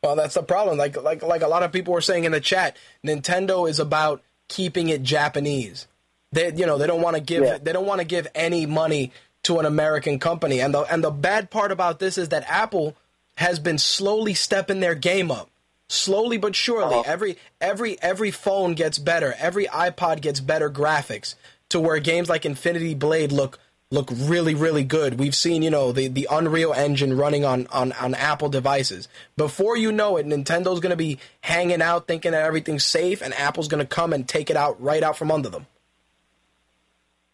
[0.02, 0.76] Well, that's the problem.
[0.78, 4.22] Like like like a lot of people were saying in the chat, Nintendo is about
[4.48, 5.86] keeping it Japanese.
[6.32, 7.58] They you know they don't want to give Yeah.
[7.58, 9.12] they don't want to give any money
[9.44, 10.60] to an American company.
[10.60, 12.94] And the and the bad part about this is that Apple
[13.36, 15.48] has been slowly stepping their game up.
[15.88, 17.02] Slowly but surely, Uh-huh.
[17.06, 19.34] every every every phone gets better.
[19.38, 21.34] Every iPod gets better graphics
[21.68, 23.58] to where games like Infinity Blade look
[23.90, 25.18] look really really good.
[25.20, 29.08] We've seen, you know, the the Unreal Engine running on on on Apple devices.
[29.36, 33.34] Before you know it, Nintendo's going to be hanging out thinking that everything's safe and
[33.34, 35.66] Apple's going to come and take it out right out from under them.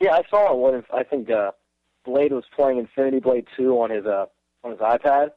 [0.01, 0.75] Yeah, I saw one.
[0.75, 1.53] of- I think uh,
[2.05, 4.27] Blade was playing Infinity Blade Two on his uh
[4.65, 5.31] on his iPad.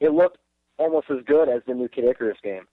[0.00, 0.38] It looked
[0.82, 2.66] almost as good as the new Kid Icarus game.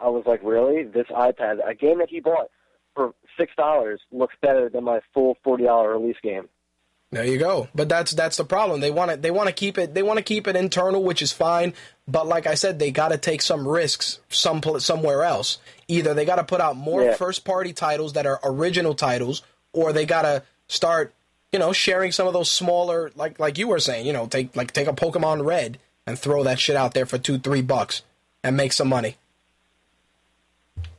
[0.00, 0.84] I was like, really?
[0.84, 2.50] This iPad, a game that he bought
[2.94, 6.48] for six dollars, looks better than my full forty dollar release game.
[7.12, 7.68] There you go.
[7.74, 8.80] But that's that's the problem.
[8.80, 11.22] They want to they want to keep it they want to keep it internal, which
[11.22, 11.74] is fine.
[12.08, 15.58] But like I said, they got to take some risks some somewhere else.
[15.88, 17.14] Either they got to put out more Yeah.
[17.14, 19.42] first party titles that are original titles,
[19.72, 21.12] or they got to start
[21.52, 24.06] you know sharing some of those smaller like like you were saying.
[24.06, 27.18] You know, take like take a Pokemon Red and throw that shit out there for
[27.18, 28.02] two three bucks
[28.42, 29.16] and make some money.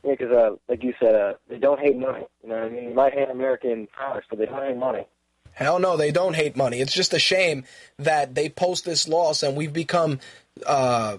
[0.04, 2.24] Yeah, because uh, like you said, uh, they don't hate money.
[2.42, 2.84] You know what I mean?
[2.88, 5.06] You might hate American products, but they don't hate money.
[5.52, 6.80] Hell no, they don't hate money.
[6.80, 7.64] It's just a shame
[7.98, 10.18] that they post this loss and we've become
[10.66, 11.18] uh,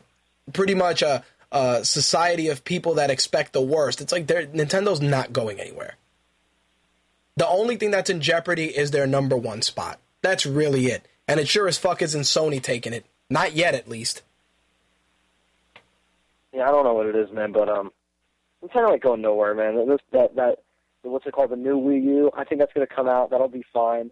[0.52, 4.02] pretty much a, a society of people that expect the worst.
[4.02, 5.96] It's like Nintendo's not going anywhere.
[7.38, 10.00] The only thing that's in jeopardy is their number one spot.
[10.22, 11.08] That's really it.
[11.28, 13.06] And it sure as fuck isn't Sony taking it.
[13.30, 14.22] Not yet, at least.
[16.54, 17.92] Yeah, I don't know what it is, man, but um,
[18.62, 19.88] I'm kind of like going nowhere, man.
[19.88, 20.60] This, that that
[21.02, 22.32] what's it called, the new Wii U?
[22.38, 23.32] I think that's gonna come out.
[23.32, 24.12] That'll be fine.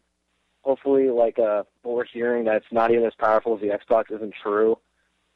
[0.64, 4.12] Hopefully, like uh, what we're hearing, that it's not even as powerful as the Xbox
[4.12, 4.78] isn't true.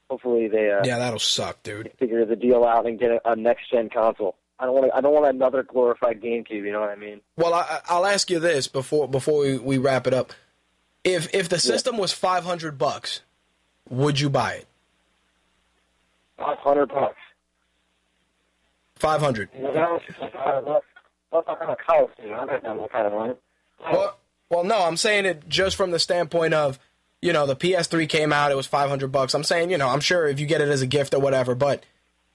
[0.10, 1.91] Hopefully, they uh, Yeah, that'll suck, dude.
[1.97, 4.35] figure the deal out and get a, a next gen console.
[4.60, 6.49] I don't want I don't want another glorified GameCube.
[6.64, 7.22] You know what I mean?
[7.38, 10.31] Well, I, I'll ask you this before before we, we wrap it up.
[11.03, 13.22] If if the system was five hundred bucks,
[13.90, 14.68] would you buy it?
[16.38, 17.18] Five hundred bucks.
[18.95, 19.49] Five hundred.
[19.56, 20.86] You know, that was like, uh, that's
[21.32, 22.36] that's not kind of college, you know.
[22.36, 23.34] I got that kind of money.
[23.91, 24.18] Well,
[24.49, 26.80] well, no, I'm saying it just from the standpoint of,
[27.22, 29.34] you know, the PS3 came out, it was 500 bucks.
[29.34, 31.56] I'm saying, you know, I'm sure if you get it as a gift or whatever,
[31.56, 31.84] but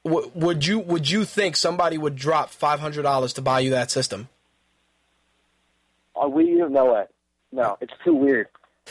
[0.05, 4.29] w- would you would you think somebody would drop $500 to buy you that system?
[6.17, 6.69] A Wii U?
[6.69, 7.05] No way.
[7.53, 8.49] No, it's too weird.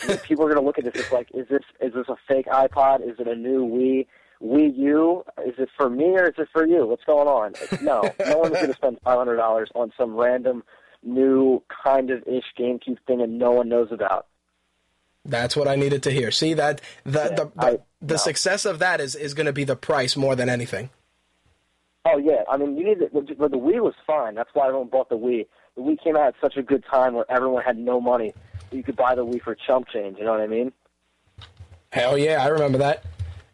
[0.24, 0.96] People are gonna look at this.
[0.96, 3.02] It's like, is this is this a fake iPod?
[3.02, 4.08] Is it a new Wii?
[4.42, 5.24] Wii U?
[5.46, 6.86] Is it for me or is it for you?
[6.88, 7.54] What's going on?
[7.82, 10.64] No, no one's gonna spend five hundred dollars on some random
[11.04, 14.28] new kind of ish GameCube thing and no one knows about.
[15.26, 16.32] That's what I needed to hear.
[16.32, 18.18] See that the the, the, I- the no.
[18.18, 20.90] success of that is is going to be the price more than anything.
[22.06, 24.34] Oh yeah, I mean, you need to, but the Wii was fine.
[24.36, 25.46] That's why everyone bought the Wii.
[25.76, 28.34] The Wii came out at such a good time where everyone had no money.
[28.72, 30.18] You could buy the Wii for chump change.
[30.18, 30.72] You know what I mean?
[31.92, 33.04] Hell yeah, I remember that.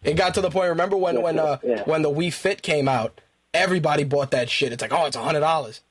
[0.04, 0.70] It got to the point.
[0.70, 1.84] Remember when Yeah, when uh, yeah.
[1.86, 3.22] when the Wii Fit came out,
[3.54, 4.72] everybody bought that shit.
[4.74, 5.82] It's like, oh, it's a hundred dollars.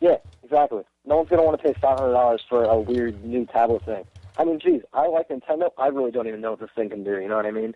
[0.00, 0.82] Yeah, exactly.
[1.04, 4.04] No one's gonna want to pay five hundred dollars for a weird new tablet thing.
[4.38, 5.70] I mean, geez, I like Nintendo.
[5.78, 7.18] I really don't even know what this thing can do.
[7.20, 7.74] You know what I mean?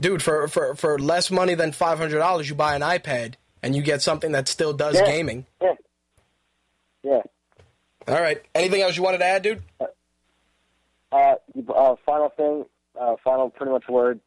[0.00, 3.34] dude for for for less money than five hundred dollars you buy an ipad
[3.64, 5.06] and you get something that still does Yeah.
[5.06, 5.74] gaming Yeah.
[7.02, 7.22] Yeah.
[8.06, 11.34] all right anything else you wanted to add dude Uh,
[11.72, 12.64] uh, final thing,
[13.00, 14.18] uh, final pretty much word.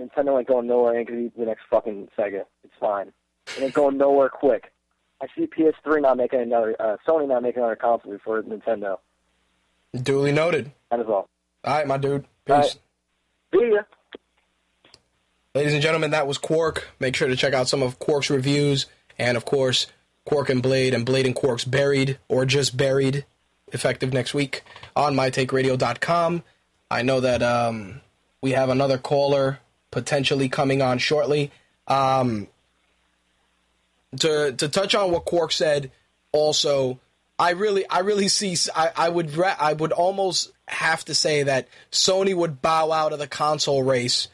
[0.00, 0.98] Nintendo ain't going nowhere.
[0.98, 2.44] Ain't gonna be the next fucking Sega.
[2.64, 3.12] It's fine.
[3.56, 4.72] It ain't going nowhere quick.
[5.22, 8.98] I see PS3 not making another, uh, Sony not making another console before Nintendo.
[9.94, 11.28] duly noted That is all.
[11.64, 12.78] all right my dude peace All right.
[13.54, 13.82] See ya.
[15.54, 16.88] Ladies and gentlemen that was quark.
[17.00, 18.86] Make sure to check out some of quark's reviews
[19.18, 19.86] and of course
[20.24, 23.24] quark and blade and blade and quark's buried or just buried
[23.72, 24.62] effective next week
[24.94, 26.42] on mytakeradio.com
[26.90, 28.00] i know that um,
[28.42, 29.60] we have another caller
[29.92, 31.52] potentially coming on shortly.
[31.86, 32.48] Um,
[34.18, 35.92] to to touch on what Quark said,
[36.32, 36.98] also,
[37.38, 41.68] I really I really see I, I would I would almost have to say that
[41.92, 44.26] Sony would bow out of the console race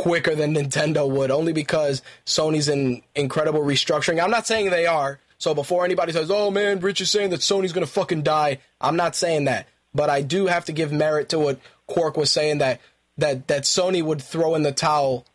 [0.00, 4.22] quicker than Nintendo would, only because Sony's in incredible restructuring.
[4.22, 5.20] I'm not saying they are.
[5.36, 8.96] So before anybody says, "Oh man, Rich is saying that Sony's gonna fucking die," I'm
[8.96, 12.58] not saying that, but I do have to give merit to what Quark was saying
[12.58, 12.80] that
[13.18, 15.26] that that Sony would throw in the towel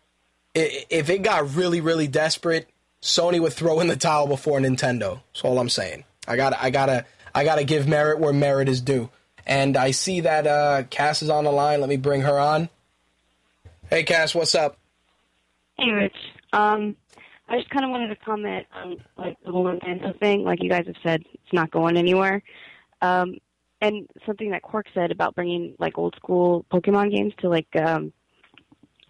[0.56, 2.68] if it got really really desperate.
[3.04, 5.22] Sony would throw in the towel before Nintendo.
[5.32, 6.06] That's all I'm saying.
[6.28, 7.06] I got to I gotta
[7.36, 9.12] I gotta give merit where merit is due.
[9.46, 11.82] And I see that uh, Cass is on the line.
[11.82, 12.70] Let me bring her on.
[13.90, 14.78] Hey Cass, what's up?
[15.78, 16.16] Hey, Rich.
[16.54, 16.96] Um,
[17.48, 20.44] I just kind of wanted to comment on like the whole Nintendo thing.
[20.44, 22.42] Like you guys have said, it's not going anywhere.
[23.02, 23.36] Um,
[23.82, 28.12] and something that Quark said about bringing like old school Pokemon games to like um,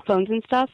[0.06, 0.70] phones and stuff.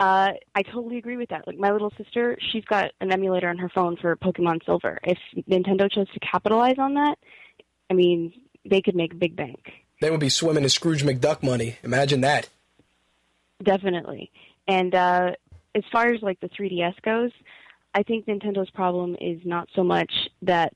[0.00, 1.46] Uh, I totally agree with that.
[1.46, 4.98] Like my little sister, she's got an emulator on her phone for Pokemon Silver.
[5.04, 5.18] If
[5.48, 7.18] Nintendo chose to capitalize on that,
[7.88, 8.32] I mean,
[8.68, 9.60] they could make a big bank.
[10.00, 11.76] They would be swimming in Scrooge McDuck money.
[11.84, 12.48] Imagine that.
[13.62, 14.30] Definitely.
[14.68, 15.32] And uh,
[15.74, 17.30] as far as like the 3DS goes,
[17.94, 20.12] I think Nintendo's problem is not so much
[20.42, 20.72] that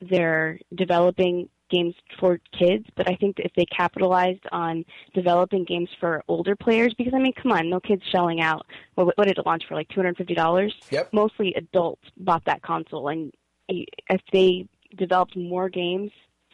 [0.00, 4.84] they're developing games for kids, but I think that if they capitalized on
[5.14, 8.66] developing games for older players, because I mean, come on, no kids shelling out.
[8.94, 9.74] What, what did it launch for?
[9.74, 10.74] Like two hundred fifty dollars.
[10.90, 11.12] Yep.
[11.12, 13.32] Mostly adults bought that console, and
[13.68, 16.10] if they developed more games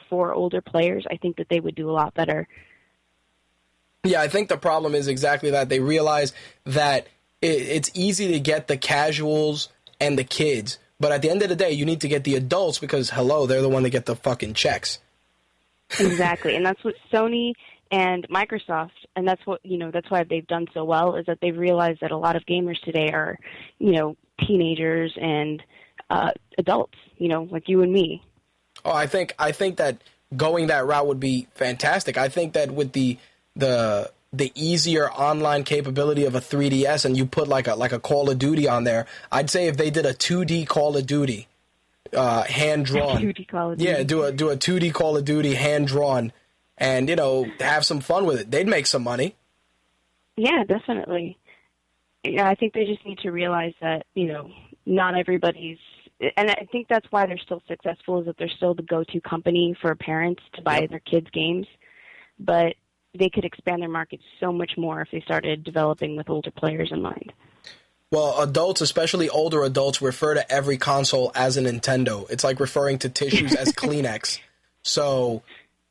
[0.09, 2.47] for older players, I think that they would do a lot better.
[4.05, 5.69] Yeah, I think the problem is exactly that.
[5.69, 6.33] They realize
[6.65, 7.09] that
[7.43, 9.69] it, it's easy to get the casuals
[10.01, 12.37] and the kids, but at the end of the day, you need to get the
[12.37, 14.99] adults because, hello, they're the one that get the fucking checks.
[15.99, 17.53] exactly and that's what sony
[17.91, 21.39] and microsoft and that's what you know that's why they've done so well is that
[21.41, 23.39] they've realized that a lot of gamers today are
[23.79, 24.15] you know
[24.47, 25.63] teenagers and
[26.11, 28.23] uh adults you know like you and me
[28.85, 29.99] Oh, I think I think that
[30.37, 32.17] going that route would be fantastic.
[32.17, 33.19] I think that with the
[33.59, 37.99] the the easier online capability of a 3DS and you put like a like a
[37.99, 41.49] Call of Duty on there, I'd say if they did a 2D Call of Duty,
[42.15, 43.35] uh, hand drawn,
[43.79, 46.33] yeah, do a do a 2D Call of Duty hand drawn,
[46.79, 48.51] and you know have some fun with it.
[48.51, 49.35] They'd make some money.
[50.37, 51.37] yeah definitely.
[52.25, 54.51] Yeah i think they just need to realize that you know
[54.85, 55.79] not everybody's
[56.37, 59.77] and i think that's why they're still successful is that they're still the go-to company
[59.81, 61.67] for parents to buy their kids games.
[62.41, 62.75] But
[63.17, 66.91] they could expand their market so much more if they started developing with older players
[66.93, 67.33] in mind
[68.11, 72.29] Well, adults, especially older adults, refer to every console as a Nintendo.
[72.31, 74.39] It's like referring to tissues as Kleenex.
[74.83, 75.43] So,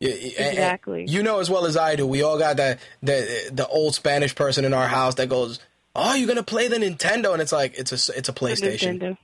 [0.02, 1.06] y- y- and- Exactly.
[1.08, 4.34] you know as well as I do, we all got that the the old Spanish
[4.34, 5.60] person in our house that goes,
[5.96, 9.18] "Oh, you're gonna play the Nintendo?" And it's like it's a it's a PlayStation.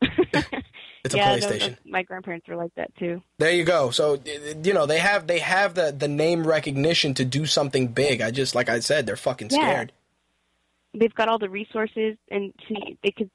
[1.14, 1.58] It's yeah, no, PlayStation.
[1.60, 3.22] that's- my grandparents were like that too.
[3.38, 3.90] There you go.
[3.90, 4.20] So
[4.62, 8.20] you know they have they have the the name recognition to do something big.
[8.20, 9.56] I just like I said, they're fucking Yeah.
[9.70, 9.92] scared.
[10.94, 13.30] They've got all the resources, and see, they could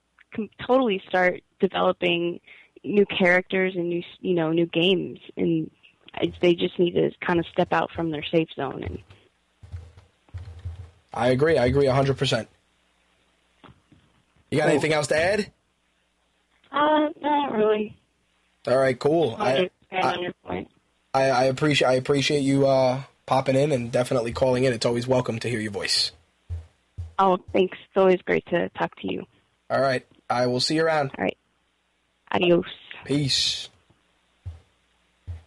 [0.65, 2.39] totally start developing
[2.83, 5.19] new characters and new, you know, new games.
[5.37, 5.69] And
[6.41, 8.83] they just need to kind of step out from their safe zone.
[8.83, 8.99] And
[11.13, 11.57] I agree.
[11.57, 12.49] I agree hundred percent.
[14.49, 15.51] You got anything else to add?
[16.73, 17.95] Uh, not really.
[18.67, 19.35] All right, cool.
[19.39, 20.69] I, I, on your point.
[21.13, 24.73] I, I appreciate I appreciate you uh, popping in and definitely calling in.
[24.73, 26.11] It's always welcome to hear your voice.
[27.19, 27.77] Oh, thanks.
[27.87, 29.25] It's always great to talk to you.
[29.69, 31.11] All right, I will see you around.
[31.17, 31.37] All right.
[32.31, 32.65] Adios.
[33.05, 33.69] Peace.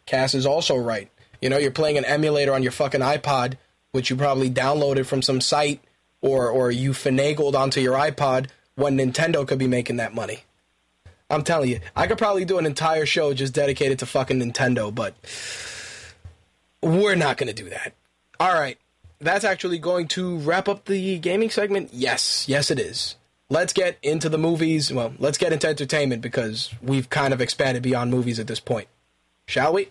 [0.04, 1.10] Cass is also right.
[1.40, 3.54] You know, you're playing an emulator on your fucking iPod,
[3.90, 5.82] which you probably downloaded from some site
[6.20, 8.46] or or you finagled onto your iPod
[8.76, 10.44] when Nintendo could be making that money.
[11.28, 14.94] I'm telling you, I could probably do an entire show just dedicated to fucking Nintendo,
[14.94, 15.14] but
[16.82, 17.94] we're not going to do that.
[18.38, 18.78] All right.
[19.18, 21.90] That's actually going to wrap up the gaming segment.
[21.92, 23.16] Yes, yes, it is.
[23.48, 24.92] Let's get into the movies.
[24.92, 28.88] Well, let's get into entertainment because we've kind of expanded beyond movies at this point.
[29.46, 29.88] Shall we?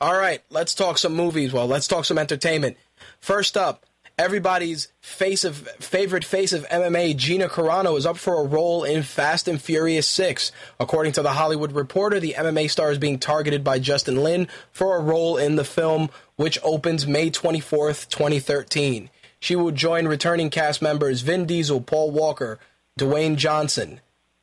[0.00, 1.52] All right, let's talk some movies.
[1.52, 2.76] Well, let's talk some entertainment.
[3.20, 3.86] First up,
[4.18, 9.02] everybody's face of favorite face of MMA, Gina Carano, is up for a role in
[9.02, 10.52] Fast and Furious 6.
[10.78, 14.96] According to the Hollywood Reporter, the MMA star is being targeted by Justin Lin for
[14.96, 19.08] a role in the film, which opens May 24th, 2013.
[19.40, 22.58] She will join returning cast members Vin Diesel, Paul Walker,
[22.98, 24.00] Dwayne Johnson,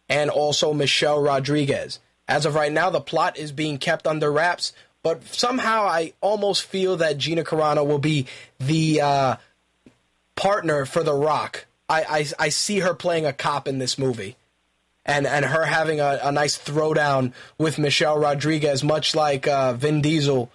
[0.09, 1.99] and also Michelle Rodriguez.
[2.27, 4.71] As of right now, the plot is being kept under wraps,
[5.03, 8.25] but somehow I almost feel that Gina Carano will be
[8.59, 9.35] the uh,
[10.35, 11.65] partner for The Rock.
[11.89, 14.35] I, I, I see her playing a cop in this movie.
[15.05, 20.01] And, and her having a, a nice throwdown with Michelle Rodriguez, much like uh, Vin
[20.01, 20.49] Diesel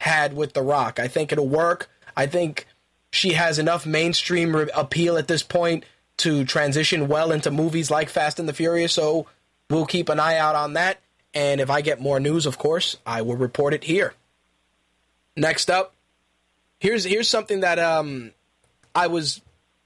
[0.00, 0.98] had with The Rock.
[0.98, 1.90] I think it'll work.
[2.16, 2.66] I think
[3.12, 5.84] she has enough mainstream re- appeal at this point
[6.16, 8.94] to transition well into movies like Fast and the Furious.
[8.94, 9.26] So
[9.68, 10.98] we'll keep an eye out on that.
[11.32, 14.14] And if I get more news, of course, I will report it here.
[15.36, 15.94] Next up,
[16.78, 18.32] here's here's something that um
[18.94, 19.40] I was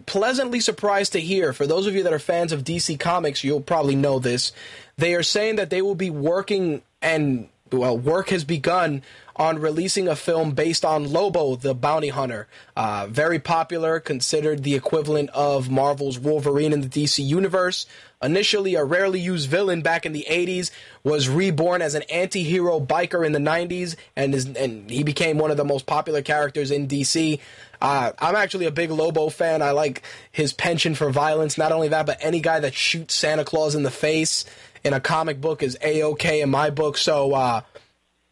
[0.07, 1.53] pleasantly surprised to hear.
[1.53, 4.53] For those of you that are fans of DC Comics, you'll probably know this.
[4.97, 9.03] They are saying that they will be working and well, work has begun
[9.37, 12.47] on releasing a film based on Lobo, the bounty hunter.
[12.77, 17.87] Uh, very popular, considered the equivalent of Marvel's Wolverine in the DC universe.
[18.25, 20.71] Initially a rarely used villain back in the 80s,
[21.03, 25.51] was reborn as an anti-hero biker in the 90s, and is, and he became one
[25.51, 27.39] of the most popular characters in DC.
[27.81, 29.61] Uh, I'm actually a big Lobo fan.
[29.61, 30.03] I like
[30.33, 31.59] his penchant for violence.
[31.59, 34.45] Not only that, but any guy that shoots Santa Claus in the face
[34.83, 36.97] in a comic book is a-okay in my book.
[36.97, 37.61] So uh,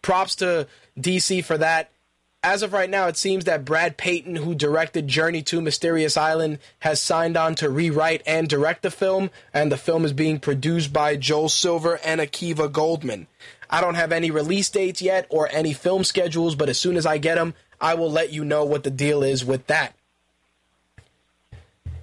[0.02, 0.66] props to
[0.98, 1.91] DC for that.
[2.44, 6.58] As of right now, it seems that Brad Peyton, who directed Journey to Mysterious Island,
[6.80, 10.92] has signed on to rewrite and direct the film, and the film is being produced
[10.92, 13.28] by Joel Silver and Akiva Goldsman.
[13.70, 17.06] I don't have any release dates yet or any film schedules, but as soon as
[17.06, 19.94] I get them, I will let you know what the deal is with that.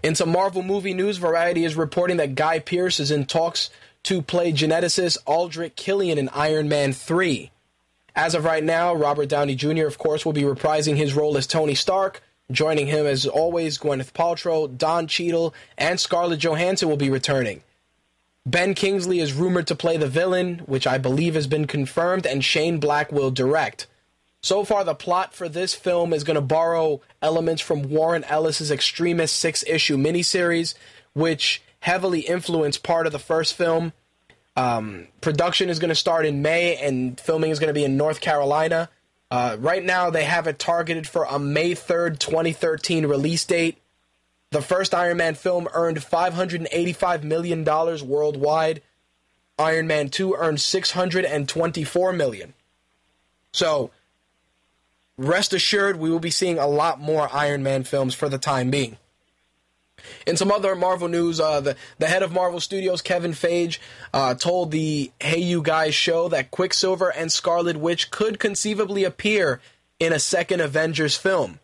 [0.02, 3.70] In some Marvel movie news, Variety is reporting that Guy Pearce is in talks
[4.03, 7.52] to play geneticist Aldrich Killian in Iron Man 3.
[8.22, 11.48] As of right now, Robert Downey Jr., of course, will be reprising his role as
[11.48, 12.22] Tony Stark.
[12.52, 17.64] Joining him, as always, Gwyneth Paltrow, Don Cheadle, and Scarlett Johansson will be returning.
[18.46, 22.44] Ben Kingsley is rumored to play the villain, which I believe has been confirmed, and
[22.44, 23.88] Shane Black will direct.
[24.41, 28.70] So far, the plot for this film is going to borrow elements from Warren Ellis's
[28.70, 30.74] Extremis six issue miniseries,
[31.14, 33.94] which heavily influenced part of the first film.
[34.60, 37.95] Um, production is going to start in May, and filming is going to be in
[37.95, 38.90] North Carolina.
[39.31, 43.77] Uh, right now, they have it targeted for a May 3rd, 2013 release date.
[44.52, 48.81] The first Iron Man film earned $585 million worldwide.
[49.57, 52.53] Iron Man 2 earned 624 million.
[53.53, 53.91] So,
[55.18, 58.72] rest assured, we will be seeing a lot more Iron Man films for the time
[58.72, 58.98] being.
[60.26, 63.80] In some other Marvel news, uh, the, the head of Marvel Studios, Kevin Feige,
[64.14, 69.60] uh, told the Hey You Guys show that Quicksilver and Scarlet Witch could conceivably appear
[70.00, 71.60] in a second Avengers film.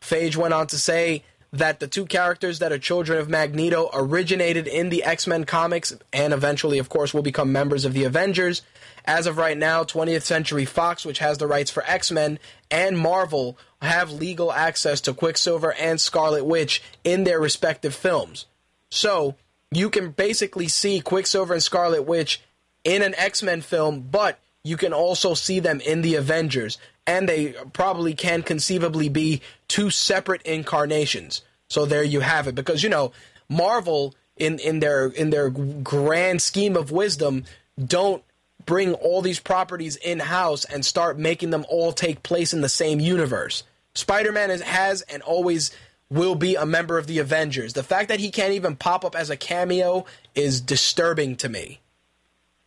[0.00, 4.66] Feige went on to say that the two characters that are children of Magneto originated
[4.66, 8.62] in the X Men comics and eventually, of course, will become members of the Avengers.
[9.04, 12.38] As of right now, 20th Century Fox, which has the rights for X Men,
[12.70, 18.46] and Marvel have legal access to Quicksilver and Scarlet Witch in their respective films.
[18.90, 19.36] So,
[19.72, 22.42] you can basically see Quicksilver and Scarlet Witch
[22.84, 26.78] in an X Men film, but you can also see them in the Avengers.
[27.06, 31.42] And they probably can conceivably be two separate incarnations.
[31.68, 32.54] So there you have it.
[32.54, 33.12] Because, you know,
[33.48, 37.44] Marvel in, in their in their grand scheme of wisdom
[37.82, 38.22] don't
[38.64, 42.68] bring all these properties in house and start making them all take place in the
[42.68, 43.62] same universe.
[43.94, 45.70] Spider Man has and always
[46.08, 47.72] will be a member of the Avengers.
[47.72, 51.80] The fact that he can't even pop up as a cameo is disturbing to me.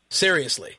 [0.09, 0.77] Seriously.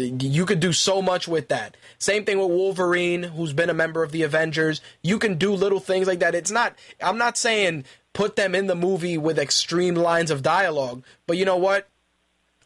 [0.00, 1.76] You could do so much with that.
[1.98, 4.80] Same thing with Wolverine, who's been a member of the Avengers.
[5.02, 6.34] You can do little things like that.
[6.34, 11.04] It's not, I'm not saying put them in the movie with extreme lines of dialogue,
[11.26, 11.88] but you know what?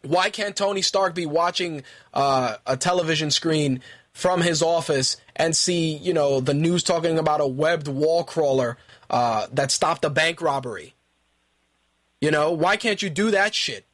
[0.02, 1.82] Why can't Tony Stark be watching
[2.12, 3.80] uh, a television screen
[4.12, 8.76] from his office and see, you know, the news talking about a webbed wall crawler
[9.10, 10.94] uh, that stopped a bank robbery?
[12.20, 13.84] You know, why can't you do that shit?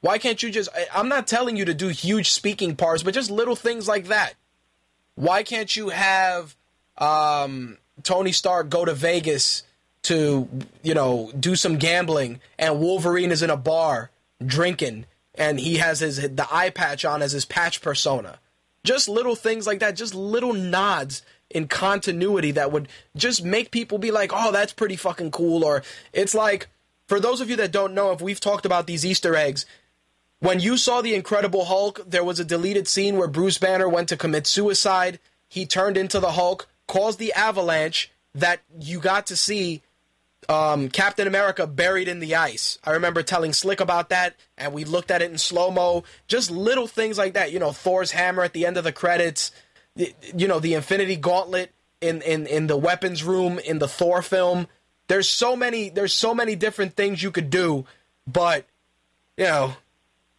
[0.00, 0.70] Why can't you just?
[0.94, 4.34] I'm not telling you to do huge speaking parts, but just little things like that.
[5.14, 6.56] Why can't you have
[6.96, 9.62] um, Tony Stark go to Vegas
[10.02, 10.48] to,
[10.82, 14.10] you know, do some gambling, and Wolverine is in a bar
[14.44, 15.04] drinking,
[15.34, 18.38] and he has his the eye patch on as his patch persona.
[18.82, 23.98] Just little things like that, just little nods in continuity that would just make people
[23.98, 25.82] be like, "Oh, that's pretty fucking cool." Or
[26.14, 26.68] it's like,
[27.06, 29.66] for those of you that don't know, if we've talked about these Easter eggs,
[30.40, 34.08] when you saw the Incredible Hulk, there was a deleted scene where Bruce Banner went
[34.08, 35.18] to commit suicide.
[35.48, 39.82] He turned into the Hulk, caused the avalanche that you got to see
[40.48, 42.78] um, Captain America buried in the ice.
[42.82, 46.04] I remember telling Slick about that, and we looked at it in slow mo.
[46.26, 47.52] Just little things like that.
[47.52, 49.52] You know, Thor's hammer at the end of the credits.
[49.94, 54.66] You know, the Infinity Gauntlet in in in the weapons room in the Thor film.
[55.08, 55.90] There's so many.
[55.90, 57.84] There's so many different things you could do,
[58.26, 58.64] but
[59.36, 59.76] you know,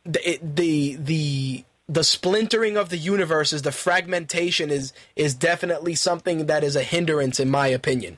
[0.05, 6.63] the the the the splintering of the universes, the fragmentation is is definitely something that
[6.63, 8.17] is a hindrance, in my opinion.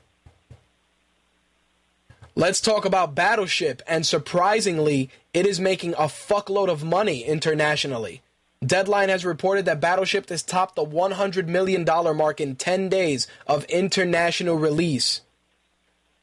[2.35, 8.23] Let's talk about Battleship, and surprisingly, it is making a fuckload of money internationally.
[8.65, 13.65] Deadline has reported that Battleship has topped the $100 million mark in 10 days of
[13.65, 15.21] international release,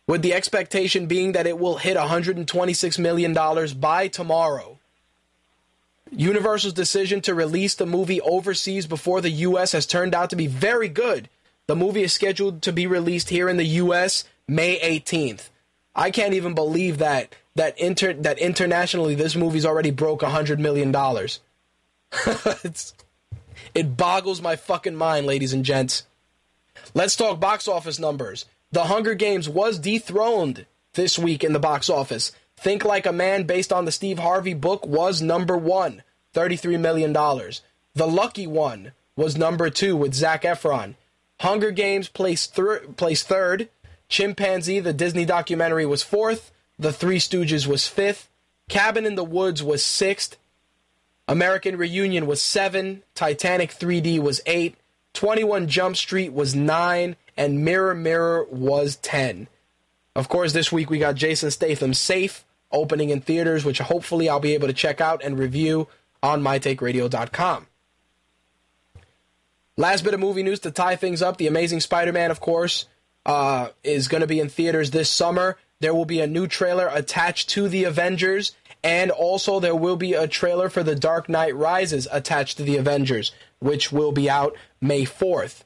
[0.09, 3.33] with the expectation being that it will hit $126 million
[3.79, 4.80] by tomorrow.
[6.11, 10.47] Universal's decision to release the movie overseas before the US has turned out to be
[10.47, 11.29] very good.
[11.67, 15.51] The movie is scheduled to be released here in the US May 18th.
[15.95, 20.93] I can't even believe that that inter that internationally this movie's already broke 100 million
[20.93, 21.41] dollars.
[23.75, 26.05] It boggles my fucking mind, ladies and gents.
[26.95, 28.47] Let's talk box office numbers.
[28.73, 32.33] The Hunger Games was dethroned this week in the box office.
[32.61, 36.03] Think Like a Man, based on the Steve Harvey book, was number one,
[36.35, 37.15] $33 million.
[37.15, 40.95] The Lucky One was number two with Zac Efron.
[41.41, 43.71] Hunger Games placed, thir- placed third.
[44.11, 46.53] Chimpanzee, the Disney documentary, was fourth.
[46.79, 48.29] The Three Stooges was fifth.
[48.69, 50.37] Cabin in the Woods was sixth.
[51.27, 53.03] American Reunion was seven.
[53.15, 54.77] Titanic 3D was eight.
[55.15, 57.17] 21 Jump Street was nine.
[57.39, 59.49] And Mirror Mirror was 10.
[60.15, 64.41] Of course, this week we got Jason Statham Safe opening in theaters, which hopefully I'll
[64.41, 65.89] be able to check out and review
[66.23, 67.67] on mytakeradio.com.
[69.77, 72.87] Last bit of movie news to tie things up The Amazing Spider Man, of course,
[73.25, 75.57] uh, is going to be in theaters this summer.
[75.81, 80.13] There will be a new trailer attached to The Avengers, and also there will be
[80.13, 84.55] a trailer for The Dark Knight Rises attached to The Avengers, which will be out
[84.81, 85.63] May 4th.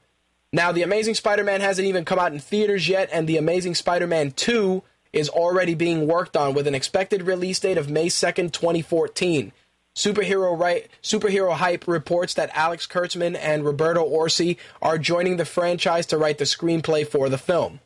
[0.53, 3.75] Now, The Amazing Spider Man hasn't even come out in theaters yet, and The Amazing
[3.75, 8.07] Spider Man 2 is already being worked on with an expected release date of May
[8.07, 9.53] 2nd, 2014.
[9.95, 16.05] Superhero right superhero hype reports that Alex Kurtzman and Roberto Orci are joining the franchise
[16.07, 17.79] to write the screenplay for the film.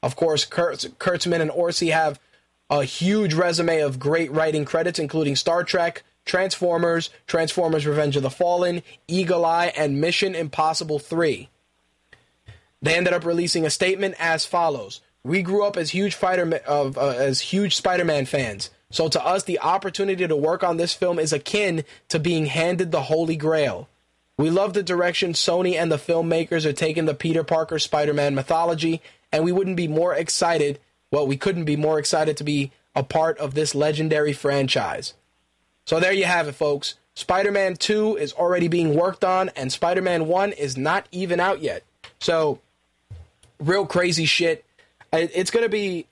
[0.00, 2.20] Of course, Kurtz, Kurtzman and Orci have
[2.70, 8.30] a huge resume of great writing credits, including Star Trek, Transformers, Transformers Revenge of the
[8.30, 11.48] Fallen, Eagle Eye, and Mission Impossible 3.
[12.80, 16.96] They ended up releasing a statement as follows: "We grew up as huge fighter of
[16.96, 18.70] uh, as huge Spider-Man fans.
[18.90, 22.92] So to us, the opportunity to work on this film is akin to being handed
[22.92, 23.88] the Holy Grail.
[24.38, 29.02] We love the direction Sony and the filmmakers are taking the Peter Parker Spider-Man mythology,
[29.32, 30.78] and we wouldn't be more excited.
[31.10, 35.14] Well, we couldn't be more excited to be a part of this legendary franchise."
[35.86, 36.94] So there you have it, folks.
[37.16, 41.40] Spider Man 2 is already being worked on, and Spider Man 1 is not even
[41.40, 41.82] out yet.
[42.20, 42.60] So,
[43.58, 44.65] real crazy shit.
[45.12, 46.06] It's going to be,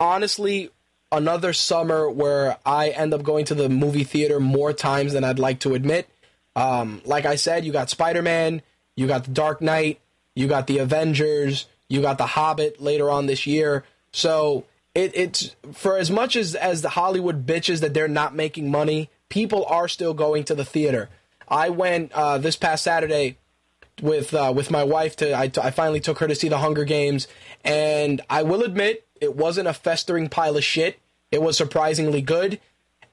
[0.00, 0.70] honestly,
[1.10, 5.38] another summer where I end up going to the movie theater more times than I'd
[5.38, 6.08] like to admit.
[6.56, 8.62] Um, like I said, you got Spider Man,
[8.96, 10.00] you got The Dark Knight,
[10.34, 13.84] you got The Avengers, you got The Hobbit later on this year.
[14.12, 14.64] So
[14.94, 19.10] it, it's for as much as as the Hollywood bitches that they're not making money,
[19.28, 21.08] people are still going to the theater.
[21.48, 23.36] I went uh, this past Saturday
[24.00, 26.84] with uh, with my wife to I, I finally took her to see the Hunger
[26.84, 27.28] Games,
[27.64, 30.98] and I will admit it wasn't a festering pile of shit.
[31.30, 32.60] It was surprisingly good,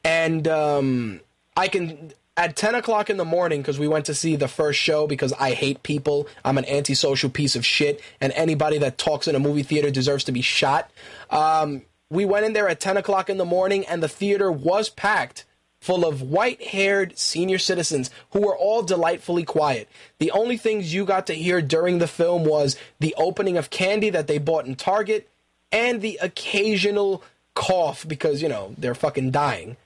[0.03, 1.22] and um,
[1.57, 4.80] I can at ten o'clock in the morning because we went to see the first
[4.80, 6.27] show because I hate people.
[6.45, 10.23] I'm an antisocial piece of shit, and anybody that talks in a movie theater deserves
[10.26, 10.89] to be shot.
[11.30, 14.89] Um, we went in there at ten o'clock in the morning, and the theater was
[14.89, 15.45] packed
[15.80, 19.88] full of white haired senior citizens who were all delightfully quiet.
[20.19, 24.10] The only things you got to hear during the film was the opening of candy
[24.10, 25.30] that they bought in Target
[25.72, 27.23] and the occasional
[27.56, 29.77] cough because, you know, they're fucking dying.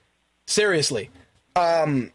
[0.48, 1.10] Seriously.
[1.56, 2.11] Um,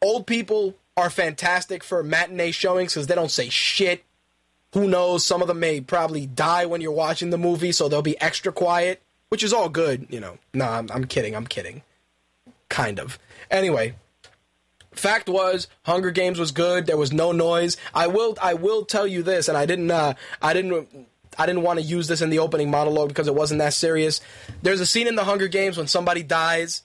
[0.00, 4.04] old people are fantastic for matinee showings because they don't say shit.
[4.74, 5.24] Who knows?
[5.24, 8.52] Some of them may probably die when you're watching the movie, so they'll be extra
[8.52, 10.38] quiet, which is all good, you know.
[10.54, 11.36] No, I'm, I'm kidding.
[11.36, 11.82] I'm kidding
[12.72, 13.18] kind of.
[13.50, 13.94] Anyway,
[14.92, 16.86] fact was Hunger Games was good.
[16.86, 17.76] There was no noise.
[17.94, 21.06] I will I will tell you this, and I didn't uh, I didn't
[21.38, 24.20] I didn't want to use this in the opening monologue because it wasn't that serious.
[24.62, 26.82] There's a scene in the Hunger Games when somebody dies,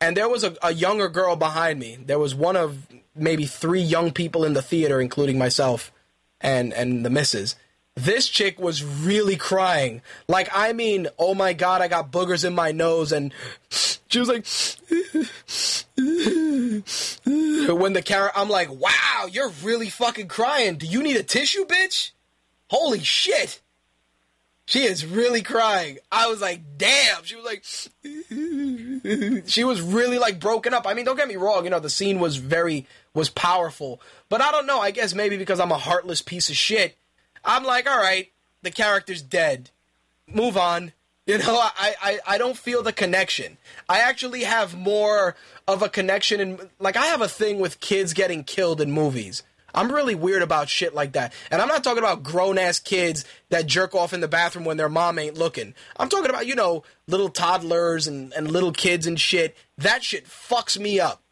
[0.00, 1.98] and there was a, a younger girl behind me.
[2.04, 2.86] There was one of
[3.16, 5.90] maybe three young people in the theater, including myself
[6.40, 7.56] and and the missus.
[7.96, 10.02] This chick was really crying.
[10.26, 13.32] Like, I mean, oh my god, I got boogers in my nose, and
[14.08, 14.44] she was like,
[17.68, 20.76] when the character, I'm like, wow, you're really fucking crying.
[20.76, 22.10] Do you need a tissue, bitch?
[22.68, 23.60] Holy shit.
[24.66, 25.98] She is really crying.
[26.10, 27.22] I was like, damn.
[27.22, 27.64] She was like,
[29.46, 30.86] she was really like broken up.
[30.86, 31.64] I mean, don't get me wrong.
[31.64, 34.00] You know, the scene was very, was powerful.
[34.28, 34.80] But I don't know.
[34.80, 36.96] I guess maybe because I'm a heartless piece of shit.
[37.44, 38.30] I'm like, all right,
[38.62, 39.70] the character's dead.
[40.26, 40.92] Move on.
[41.26, 43.56] You know, I, I, I don't feel the connection.
[43.88, 48.12] I actually have more of a connection in, like, I have a thing with kids
[48.12, 49.42] getting killed in movies.
[49.74, 51.32] I'm really weird about shit like that.
[51.50, 54.76] And I'm not talking about grown ass kids that jerk off in the bathroom when
[54.76, 55.74] their mom ain't looking.
[55.96, 59.56] I'm talking about, you know, little toddlers and, and little kids and shit.
[59.78, 61.22] That shit fucks me up.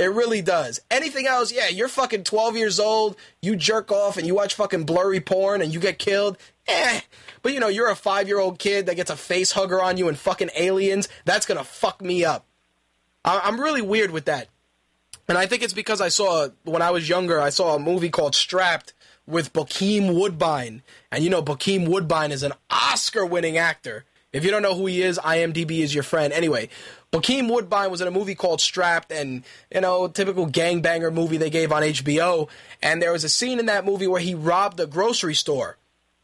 [0.00, 0.80] It really does.
[0.90, 4.84] Anything else, yeah, you're fucking 12 years old, you jerk off and you watch fucking
[4.84, 6.38] blurry porn and you get killed.
[6.66, 7.00] Eh.
[7.42, 9.98] But you know, you're a five year old kid that gets a face hugger on
[9.98, 11.06] you and fucking aliens.
[11.26, 12.46] That's gonna fuck me up.
[13.26, 14.48] I- I'm really weird with that.
[15.28, 18.08] And I think it's because I saw, when I was younger, I saw a movie
[18.08, 18.94] called Strapped
[19.26, 20.82] with Bokeem Woodbine.
[21.12, 24.06] And you know, Bokeem Woodbine is an Oscar winning actor.
[24.32, 26.32] If you don't know who he is, IMDb is your friend.
[26.32, 26.68] Anyway,
[27.12, 29.42] Bokeem Woodbine was in a movie called Strapped, and,
[29.74, 32.48] you know, typical gangbanger movie they gave on HBO.
[32.82, 35.76] And there was a scene in that movie where he robbed a grocery store.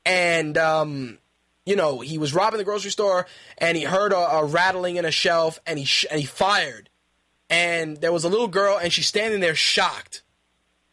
[0.04, 1.18] And, um,
[1.64, 3.26] you know, he was robbing the grocery store,
[3.58, 6.88] and he heard a, a rattling in a shelf, and he, sh- and he fired
[7.48, 10.22] and there was a little girl and she's standing there shocked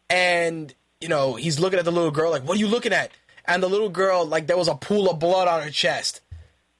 [0.10, 3.12] and you know he's looking at the little girl like what are you looking at
[3.46, 6.22] and the little girl like there was a pool of blood on her chest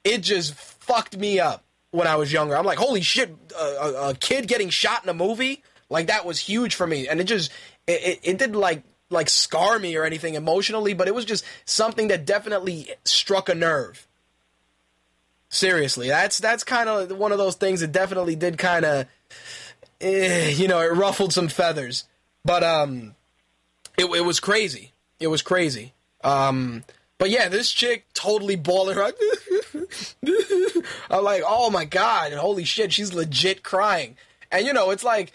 [0.04, 4.16] it just fucked me up when i was younger i'm like holy shit a, a,
[4.16, 7.52] kid getting shot in a movie like that was huge for me and it just
[7.88, 11.46] it, it, it didn't like like scar me or anything emotionally but it was just
[11.66, 14.08] something that definitely struck a nerve
[15.50, 19.06] seriously that's that's kind of one of those things that definitely did kind of
[20.04, 22.06] eh, you know, it ruffled some feathers.
[22.46, 23.16] But um,
[23.98, 24.92] it, it was crazy.
[25.20, 25.94] It was crazy.
[26.24, 26.84] Um,
[27.18, 28.98] but yeah, this chick totally balling.
[31.10, 34.18] I'm like, oh my god, and holy shit, she's legit crying.
[34.52, 35.32] And you know, it's like,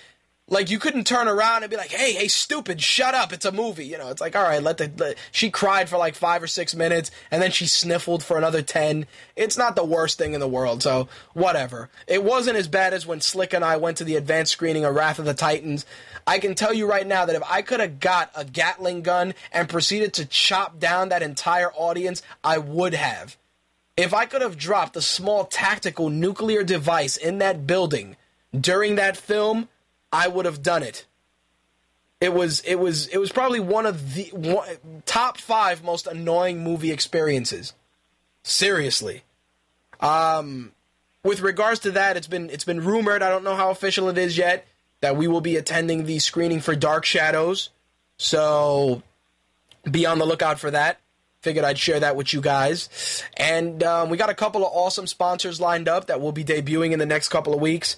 [0.50, 3.52] like you couldn't turn around and be like, hey, hey, stupid, shut up, it's a
[3.52, 3.86] movie.
[3.86, 4.90] You know, it's like, all right, let the.
[4.96, 8.62] Let, she cried for like five or six minutes, and then she sniffled for another
[8.62, 9.06] ten.
[9.36, 11.90] It's not the worst thing in the world, so whatever.
[12.06, 14.94] It wasn't as bad as when Slick and I went to the advanced screening of
[14.94, 15.84] Wrath of the Titans.
[16.28, 19.32] I can tell you right now that if I could have got a Gatling gun
[19.50, 23.37] and proceeded to chop down that entire audience, I would have.
[23.98, 28.16] If I could have dropped a small tactical nuclear device in that building
[28.58, 29.68] during that film,
[30.12, 31.04] I would have done it.
[32.20, 34.68] It was it was it was probably one of the one,
[35.04, 37.72] top 5 most annoying movie experiences.
[38.44, 39.24] Seriously.
[40.00, 40.70] Um
[41.24, 44.16] with regards to that, it's been it's been rumored, I don't know how official it
[44.16, 44.64] is yet,
[45.00, 47.70] that we will be attending the screening for Dark Shadows.
[48.16, 49.02] So
[49.90, 51.00] be on the lookout for that.
[51.48, 53.22] Figured I'd share that with you guys.
[53.34, 56.92] And um, we got a couple of awesome sponsors lined up that will be debuting
[56.92, 57.96] in the next couple of weeks.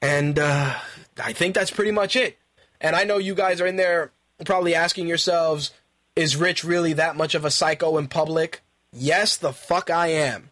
[0.00, 0.74] And uh,
[1.22, 2.40] I think that's pretty much it.
[2.80, 4.10] And I know you guys are in there
[4.44, 5.70] probably asking yourselves,
[6.16, 8.62] is Rich really that much of a psycho in public?
[8.92, 10.50] Yes, the fuck I am.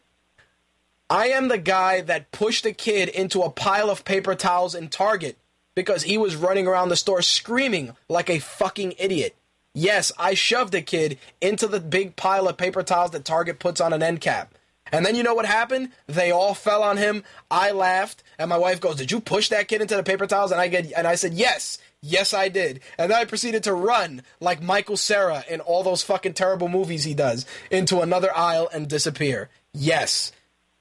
[1.10, 4.86] I am the guy that pushed a kid into a pile of paper towels in
[4.86, 5.36] Target
[5.74, 9.34] because he was running around the store screaming like a fucking idiot.
[9.74, 13.80] Yes, I shoved a kid into the big pile of paper towels that Target puts
[13.80, 14.54] on an end cap.
[14.92, 15.90] And then you know what happened?
[16.08, 17.22] They all fell on him.
[17.50, 20.50] I laughed, and my wife goes, "Did you push that kid into the paper towels?"
[20.50, 23.72] And I get, and I said, "Yes, yes, I did." And then I proceeded to
[23.74, 28.68] run like Michael Cera in all those fucking terrible movies he does into another aisle
[28.72, 29.48] and disappear.
[29.72, 30.32] Yes,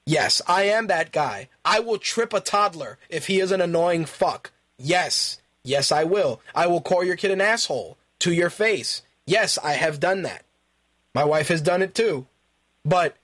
[0.04, 1.48] yes, I am that guy.
[1.64, 4.50] I will trip a toddler if he is an annoying fuck.
[4.76, 6.40] Yes, yes, I will.
[6.52, 9.02] I will call your kid an asshole to your face.
[9.26, 10.44] Yes, I have done that.
[11.14, 12.26] My wife has done it too.
[12.84, 13.16] But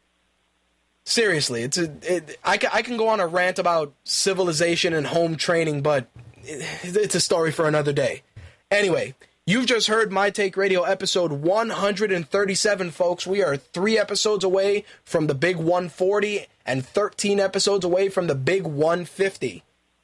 [1.04, 1.92] seriously, it's a.
[2.02, 6.08] It, I, ca- I can go on a rant about civilization and home training, but
[6.42, 8.22] it, it's a story for another day.
[8.70, 9.14] Anyway,
[9.46, 13.26] you've just heard My Take Radio episode 137, folks.
[13.26, 18.34] We are three episodes away from the big 140 and 13 episodes away from the
[18.34, 19.62] big 150.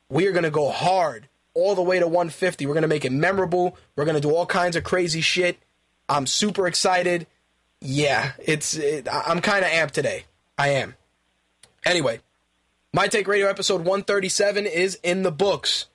[0.08, 2.66] We are going to go hard all the way to 150.
[2.66, 3.76] We're going to make it memorable.
[3.96, 5.58] We're going to do all kinds of crazy shit.
[6.08, 7.26] I'm super excited.
[7.80, 10.24] Yeah, it's it, I'm kind of amped today.
[10.56, 10.94] I am.
[11.84, 12.20] Anyway,
[12.92, 15.86] My Take Radio episode 137 is in the books.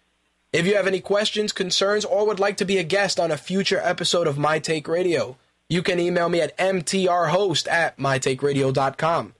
[0.51, 3.37] If you have any questions, concerns, or would like to be a guest on a
[3.37, 5.37] future episode of My Take Radio,
[5.69, 9.33] you can email me at mtrhost at mytakeradio.com.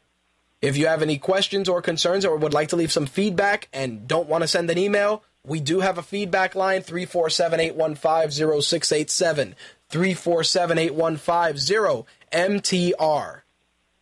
[0.62, 4.08] If you have any questions or concerns or would like to leave some feedback and
[4.08, 9.56] don't want to send an email, we do have a feedback line 347 815 0687.
[9.90, 13.42] 347 815 MTR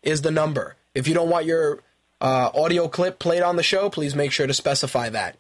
[0.02, 0.76] is the number.
[0.96, 1.80] If you don't want your
[2.20, 5.38] uh, audio clip played on the show, please make sure to specify that.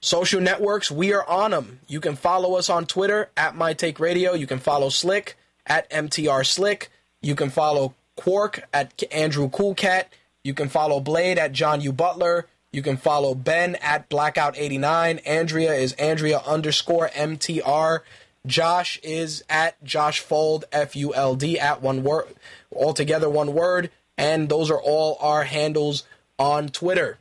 [0.00, 1.80] Social networks, we are on them.
[1.88, 4.32] You can follow us on Twitter at My Take Radio.
[4.34, 6.90] You can follow Slick at MTR Slick.
[7.20, 10.04] You can follow Quark at Andrew Coolcat.
[10.42, 11.92] You can follow Blade at John U.
[11.92, 12.46] Butler.
[12.72, 15.20] You can follow Ben at Blackout89.
[15.26, 18.00] Andrea is Andrea underscore MTR.
[18.46, 22.28] Josh is at Josh Fuld, F U L D, at one word,
[22.74, 23.90] altogether one word.
[24.16, 26.04] And those are all our handles
[26.38, 27.18] on Twitter.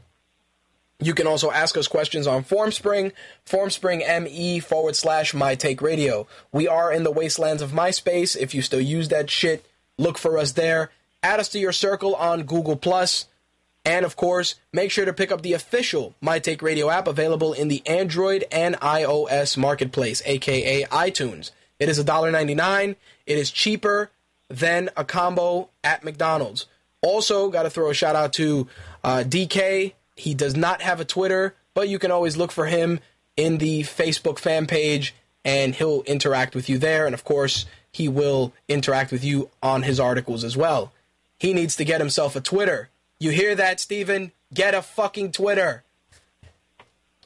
[1.01, 3.13] You can also ask us questions on Formspring,
[3.45, 6.27] Formspring ME forward slash My Take Radio.
[6.51, 8.35] We are in the wastelands of MySpace.
[8.35, 9.65] If you still use that shit,
[9.97, 10.91] look for us there.
[11.23, 13.27] Add us to your circle on Google Plus,
[13.89, 17.53] and of course, make sure to pick up the official My Take Radio app available
[17.53, 21.49] in the Android and iOS marketplace, aka iTunes.
[21.79, 22.95] It is $1.99.
[23.25, 24.11] It is cheaper
[24.47, 26.67] than a combo at McDonald's.
[27.01, 28.67] Also, got to throw a shout out to
[29.03, 29.93] uh, DK.
[30.15, 32.99] He does not have a Twitter, but you can always look for him
[33.35, 37.07] in the Facebook fan page and he'll interact with you there.
[37.07, 40.91] And of course, he will interact with you on his articles as well.
[41.39, 42.89] He needs to get himself a Twitter.
[43.19, 44.31] You hear that, Steven?
[44.53, 45.83] Get a fucking Twitter.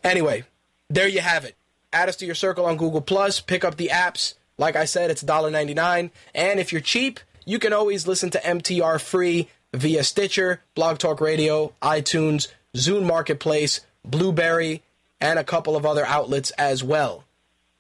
[0.04, 0.44] Anyway,
[0.90, 1.56] there you have it.
[1.94, 3.40] Add us to your circle on Google Plus.
[3.40, 4.34] Pick up the apps.
[4.58, 6.10] Like I said, it's $1.99.
[6.34, 11.22] And if you're cheap, you can always listen to MTR free via Stitcher, Blog Talk
[11.22, 14.82] Radio, iTunes, Zune Marketplace, Blueberry,
[15.22, 17.24] and a couple of other outlets as well.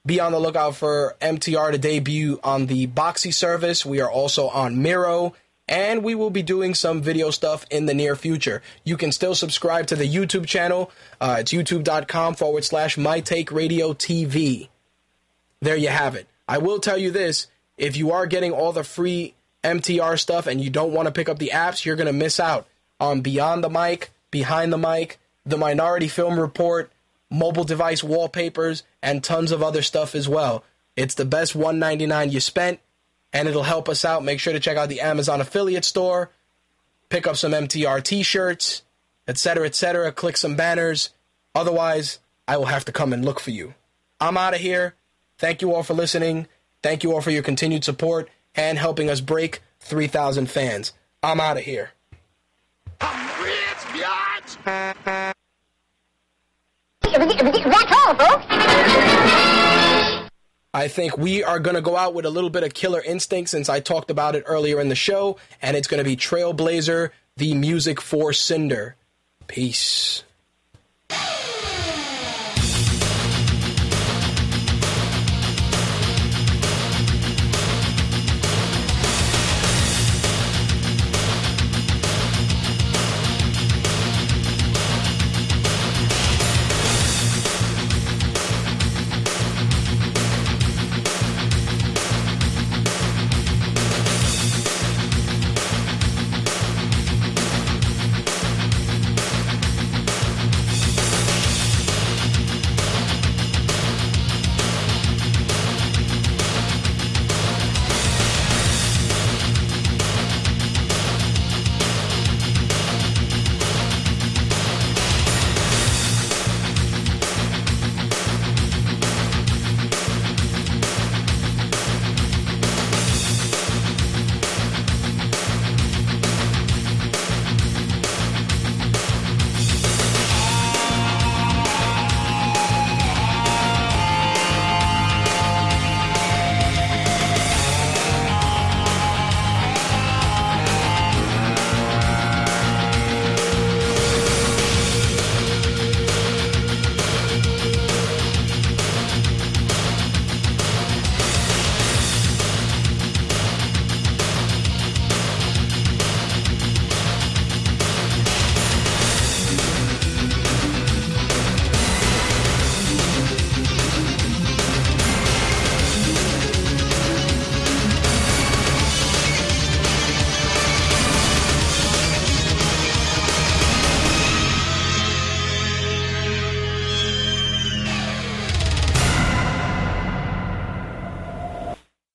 [0.05, 3.85] Be on the lookout for MTR to debut on the Boxee service.
[3.85, 5.33] We are also on Miro,
[5.73, 8.61] and we will be doing some video stuff in the near future.
[8.83, 10.91] You can still subscribe to the YouTube channel.
[11.19, 14.69] Uh, it's youtube.com forward slash My Take Radio TV.
[15.61, 16.27] There you have it.
[16.47, 19.33] I will tell you this if you are getting all the free
[19.63, 22.39] MTR stuff and you don't want to pick up the apps, you're going to miss
[22.39, 22.67] out
[22.99, 26.91] on Beyond the Mic, Behind the Mic, the Minority Film Report,
[27.31, 30.63] mobile device wallpapers, and tons of other stuff as well.
[30.95, 32.79] It's the best 199 you spent,
[33.33, 34.23] and it'll help us out.
[34.23, 36.29] Make sure to check out the Amazon affiliate store,
[37.09, 38.83] pick up some MTR t-shirts,
[39.27, 40.11] etc., etc.
[40.11, 41.09] Click some banners.
[41.55, 43.73] Otherwise, I will have to come and look for you.
[44.19, 44.95] I'm out of here.
[45.37, 46.47] Thank you all for listening.
[46.81, 50.93] Thank you all for your continued support and helping us break 3,000 fans.
[51.21, 51.91] I'm out of here.
[53.01, 53.55] I'm rich,
[53.93, 54.57] bitch!
[57.03, 59.82] That's all, folks.
[60.73, 63.51] I think we are going to go out with a little bit of killer instinct
[63.51, 67.11] since I talked about it earlier in the show, and it's going to be Trailblazer,
[67.37, 68.95] the music for Cinder.
[69.47, 70.23] Peace.